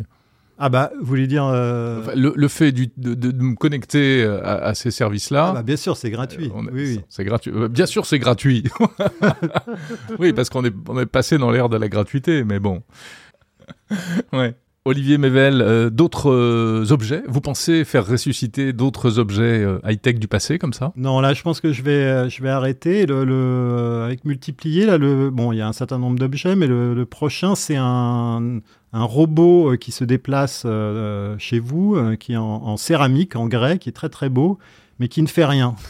Ah 0.59 0.69
bah, 0.69 0.91
vous 0.99 1.07
voulez 1.07 1.27
dire... 1.29 1.45
euh, 1.45 2.01
Enfin, 2.01 2.13
le, 2.17 2.33
le 2.35 2.49
fait 2.49 2.73
du- 2.73 2.91
de, 2.97 3.15
de- 3.15 3.31
me 3.43 3.55
connecter 3.55 4.23
euh, 4.25 4.41
à, 4.45 4.55
à 4.57 4.75
ces 4.75 4.91
services-là... 4.91 5.49
ah 5.51 5.53
bah, 5.55 5.63
bien 5.63 5.77
sûr, 5.77 5.97
c'est 5.97 6.11
gratuit. 6.11 6.51
Euh, 6.55 6.61
oui, 6.73 6.97
oui. 6.97 7.01
C'est 7.09 7.25
gratuit. 7.25 7.53
Bien 7.71 7.87
sûr, 7.87 8.07
c'est 8.07 8.19
gratuit. 8.19 8.65
oui, 10.19 10.33
parce 10.33 10.51
qu'on 10.51 10.65
est, 10.65 10.75
on 10.89 10.99
est 10.99 11.07
passé 11.07 11.39
dans 11.39 11.51
l'ère 11.51 11.69
de 11.69 11.77
la 11.77 11.89
gratuité, 11.89 12.45
mais 12.45 12.59
bon. 12.59 12.83
ouais. 14.33 14.55
Olivier 14.85 15.19
Mével, 15.19 15.61
euh, 15.61 15.91
d'autres 15.91 16.31
euh, 16.31 16.87
objets? 16.93 17.23
Vous 17.29 17.43
pensez 17.43 17.85
faire 17.85 18.07
ressusciter 18.07 18.73
d'autres 18.73 19.19
objets 19.19 19.63
euh, 19.63 19.79
high-tech 19.85 20.15
du 20.19 20.29
passé 20.29 20.59
comme 20.59 20.73
ça? 20.73 20.93
Non, 20.97 21.21
là, 21.21 21.35
je 21.35 21.43
pense 21.43 21.61
que 21.61 21.73
je 21.75 21.83
vais, 21.83 22.31
je 22.31 22.43
vais 22.43 22.49
arrêter. 22.49 23.05
Le, 23.05 23.25
le- 23.25 24.03
avec 24.05 24.25
multiplier, 24.25 24.87
là, 24.87 24.97
le, 24.97 25.29
bon, 25.31 25.53
il 25.53 25.59
y 25.59 25.61
a 25.61 25.69
un 25.69 25.75
certain 25.75 25.99
nombre 25.99 26.19
d'objets, 26.19 26.57
mais 26.57 26.67
le, 26.67 26.95
le 26.95 27.05
prochain, 27.07 27.55
c'est 27.55 27.77
un, 27.77 28.61
un 28.93 29.05
robot 29.05 29.73
euh, 29.73 29.77
qui 29.77 29.93
se 29.93 30.05
déplace 30.05 30.63
euh, 30.65 31.37
chez 31.39 31.59
vous, 31.59 31.95
euh, 31.97 32.17
qui 32.17 32.33
est 32.33 32.37
en, 32.37 32.45
en 32.45 32.77
céramique, 32.77 33.37
en 33.37 33.47
grès, 33.47 33.79
qui 33.79 33.89
est 33.89 33.93
très 33.93 34.09
très 34.09 34.29
beau, 34.29 34.59
mais 34.99 35.09
qui 35.09 35.23
ne 35.23 35.27
fait 35.29 35.45
rien. 35.45 35.75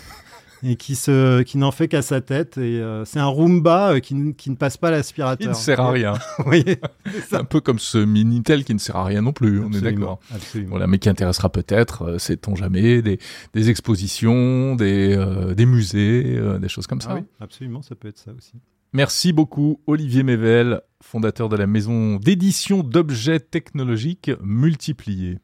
Et 0.65 0.75
qui, 0.75 0.97
se, 0.97 1.43
qui 1.43 1.57
n'en 1.57 1.71
fait 1.71 1.87
qu'à 1.87 2.03
sa 2.03 2.21
tête. 2.21 2.59
Et 2.59 2.81
euh, 2.81 3.05
c'est 3.05 3.21
un 3.21 3.27
Roomba 3.29 3.93
euh, 3.93 4.01
qui, 4.01 4.17
ne- 4.17 4.33
qui 4.33 4.51
ne 4.51 4.57
passe 4.57 4.77
pas 4.77 4.91
l'aspirateur. 4.91 5.47
Il 5.47 5.51
ne 5.51 5.55
sert 5.55 5.79
à 5.79 5.93
rien. 5.93 6.15
Voyez 6.45 6.81
C'est 7.29 7.37
un 7.37 7.45
peu 7.45 7.61
comme 7.61 7.79
ce 7.79 7.99
Minitel 7.99 8.65
qui 8.65 8.75
ne 8.75 8.81
sert 8.81 8.97
à 8.97 9.05
rien 9.05 9.23
non 9.23 9.33
plus, 9.33 9.61
on 9.61 9.71
est 9.71 9.81
d'accord. 9.81 10.19
Absolument. 10.35 10.71
Voilà, 10.71 10.89
mais 10.89 10.99
qui 10.99 11.09
intéressera 11.09 11.49
peut-être, 11.49 12.03
euh, 12.03 12.19
sait-on 12.19 12.57
jamais, 12.57 13.03
des, 13.03 13.21
des 13.55 13.71
expositions, 13.71 14.75
des, 14.75 15.15
euh, 15.17 15.55
des 15.55 15.65
musées, 15.65 16.25
euh, 16.37 16.59
des 16.59 16.69
choses 16.69 16.89
comme 16.89 17.01
ça. 17.03 17.11
Ah 17.13 17.15
oui, 17.15 17.23
absolument, 17.41 17.83
ça 17.83 17.95
peut 17.95 18.09
être 18.09 18.19
ça 18.19 18.33
aussi. 18.37 18.55
Merci 18.95 19.35
beaucoup 19.35 19.83
Olivier 19.87 20.23
Mével, 20.23 20.81
fondateur 21.03 21.51
de 21.51 21.57
la 21.57 21.67
maison 21.67 22.17
d'édition 22.17 22.83
d'objets 22.83 23.39
technologiques 23.39 24.31
multipliés. 24.43 25.39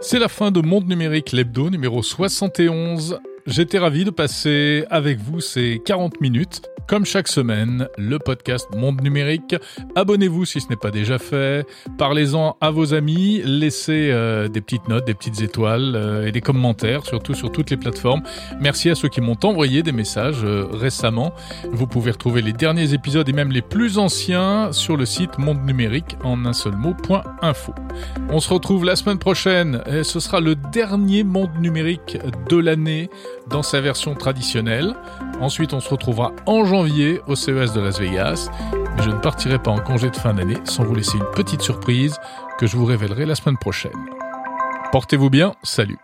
C'est 0.00 0.20
la 0.20 0.28
fin 0.28 0.52
de 0.52 0.60
Monde 0.60 0.88
Numérique, 0.88 1.32
l'hebdo 1.32 1.68
numéro 1.68 2.00
71. 2.00 3.18
J'étais 3.48 3.78
ravi 3.78 4.04
de 4.04 4.10
passer 4.10 4.84
avec 4.90 5.18
vous 5.20 5.40
ces 5.40 5.80
40 5.82 6.20
minutes. 6.20 6.60
Comme 6.86 7.04
chaque 7.04 7.28
semaine, 7.28 7.86
le 7.98 8.18
podcast 8.18 8.66
Monde 8.74 9.02
Numérique. 9.02 9.54
Abonnez-vous 9.94 10.46
si 10.46 10.60
ce 10.60 10.68
n'est 10.68 10.76
pas 10.76 10.90
déjà 10.90 11.18
fait. 11.18 11.66
Parlez-en 11.98 12.56
à 12.62 12.70
vos 12.70 12.94
amis. 12.94 13.42
Laissez 13.44 14.10
euh, 14.10 14.48
des 14.48 14.62
petites 14.62 14.88
notes, 14.88 15.06
des 15.06 15.12
petites 15.12 15.42
étoiles 15.42 15.94
euh, 15.96 16.26
et 16.26 16.32
des 16.32 16.40
commentaires, 16.40 17.04
surtout 17.04 17.34
sur 17.34 17.52
toutes 17.52 17.68
les 17.70 17.76
plateformes. 17.76 18.22
Merci 18.60 18.88
à 18.88 18.94
ceux 18.94 19.08
qui 19.08 19.20
m'ont 19.20 19.36
envoyé 19.44 19.82
des 19.82 19.92
messages 19.92 20.44
euh, 20.44 20.66
récemment. 20.70 21.32
Vous 21.70 21.86
pouvez 21.86 22.10
retrouver 22.10 22.40
les 22.40 22.54
derniers 22.54 22.94
épisodes 22.94 23.28
et 23.28 23.34
même 23.34 23.52
les 23.52 23.62
plus 23.62 23.98
anciens 23.98 24.72
sur 24.72 24.96
le 24.96 25.04
site 25.04 25.38
Monde 25.38 25.64
Numérique 25.66 26.16
en 26.24 26.46
un 26.46 26.54
seul 26.54 26.74
mot.info. 26.74 27.74
On 28.30 28.40
se 28.40 28.52
retrouve 28.52 28.86
la 28.86 28.96
semaine 28.96 29.18
prochaine. 29.18 29.82
Et 29.86 30.04
ce 30.04 30.20
sera 30.20 30.40
le 30.40 30.54
dernier 30.54 31.22
Monde 31.22 31.50
Numérique 31.60 32.18
de 32.48 32.56
l'année 32.56 33.10
dans 33.46 33.62
sa 33.62 33.80
version 33.80 34.14
traditionnelle. 34.14 34.94
Ensuite, 35.40 35.72
on 35.72 35.80
se 35.80 35.88
retrouvera 35.88 36.32
en 36.46 36.64
janvier 36.64 37.20
au 37.26 37.36
CES 37.36 37.72
de 37.72 37.80
Las 37.80 37.98
Vegas. 37.98 38.50
Mais 38.96 39.02
je 39.02 39.10
ne 39.10 39.18
partirai 39.18 39.58
pas 39.58 39.70
en 39.70 39.78
congé 39.78 40.10
de 40.10 40.16
fin 40.16 40.34
d'année 40.34 40.58
sans 40.64 40.84
vous 40.84 40.94
laisser 40.94 41.16
une 41.16 41.30
petite 41.34 41.62
surprise 41.62 42.18
que 42.58 42.66
je 42.66 42.76
vous 42.76 42.84
révélerai 42.84 43.26
la 43.26 43.34
semaine 43.34 43.58
prochaine. 43.58 43.92
Portez-vous 44.92 45.30
bien, 45.30 45.54
salut 45.62 45.98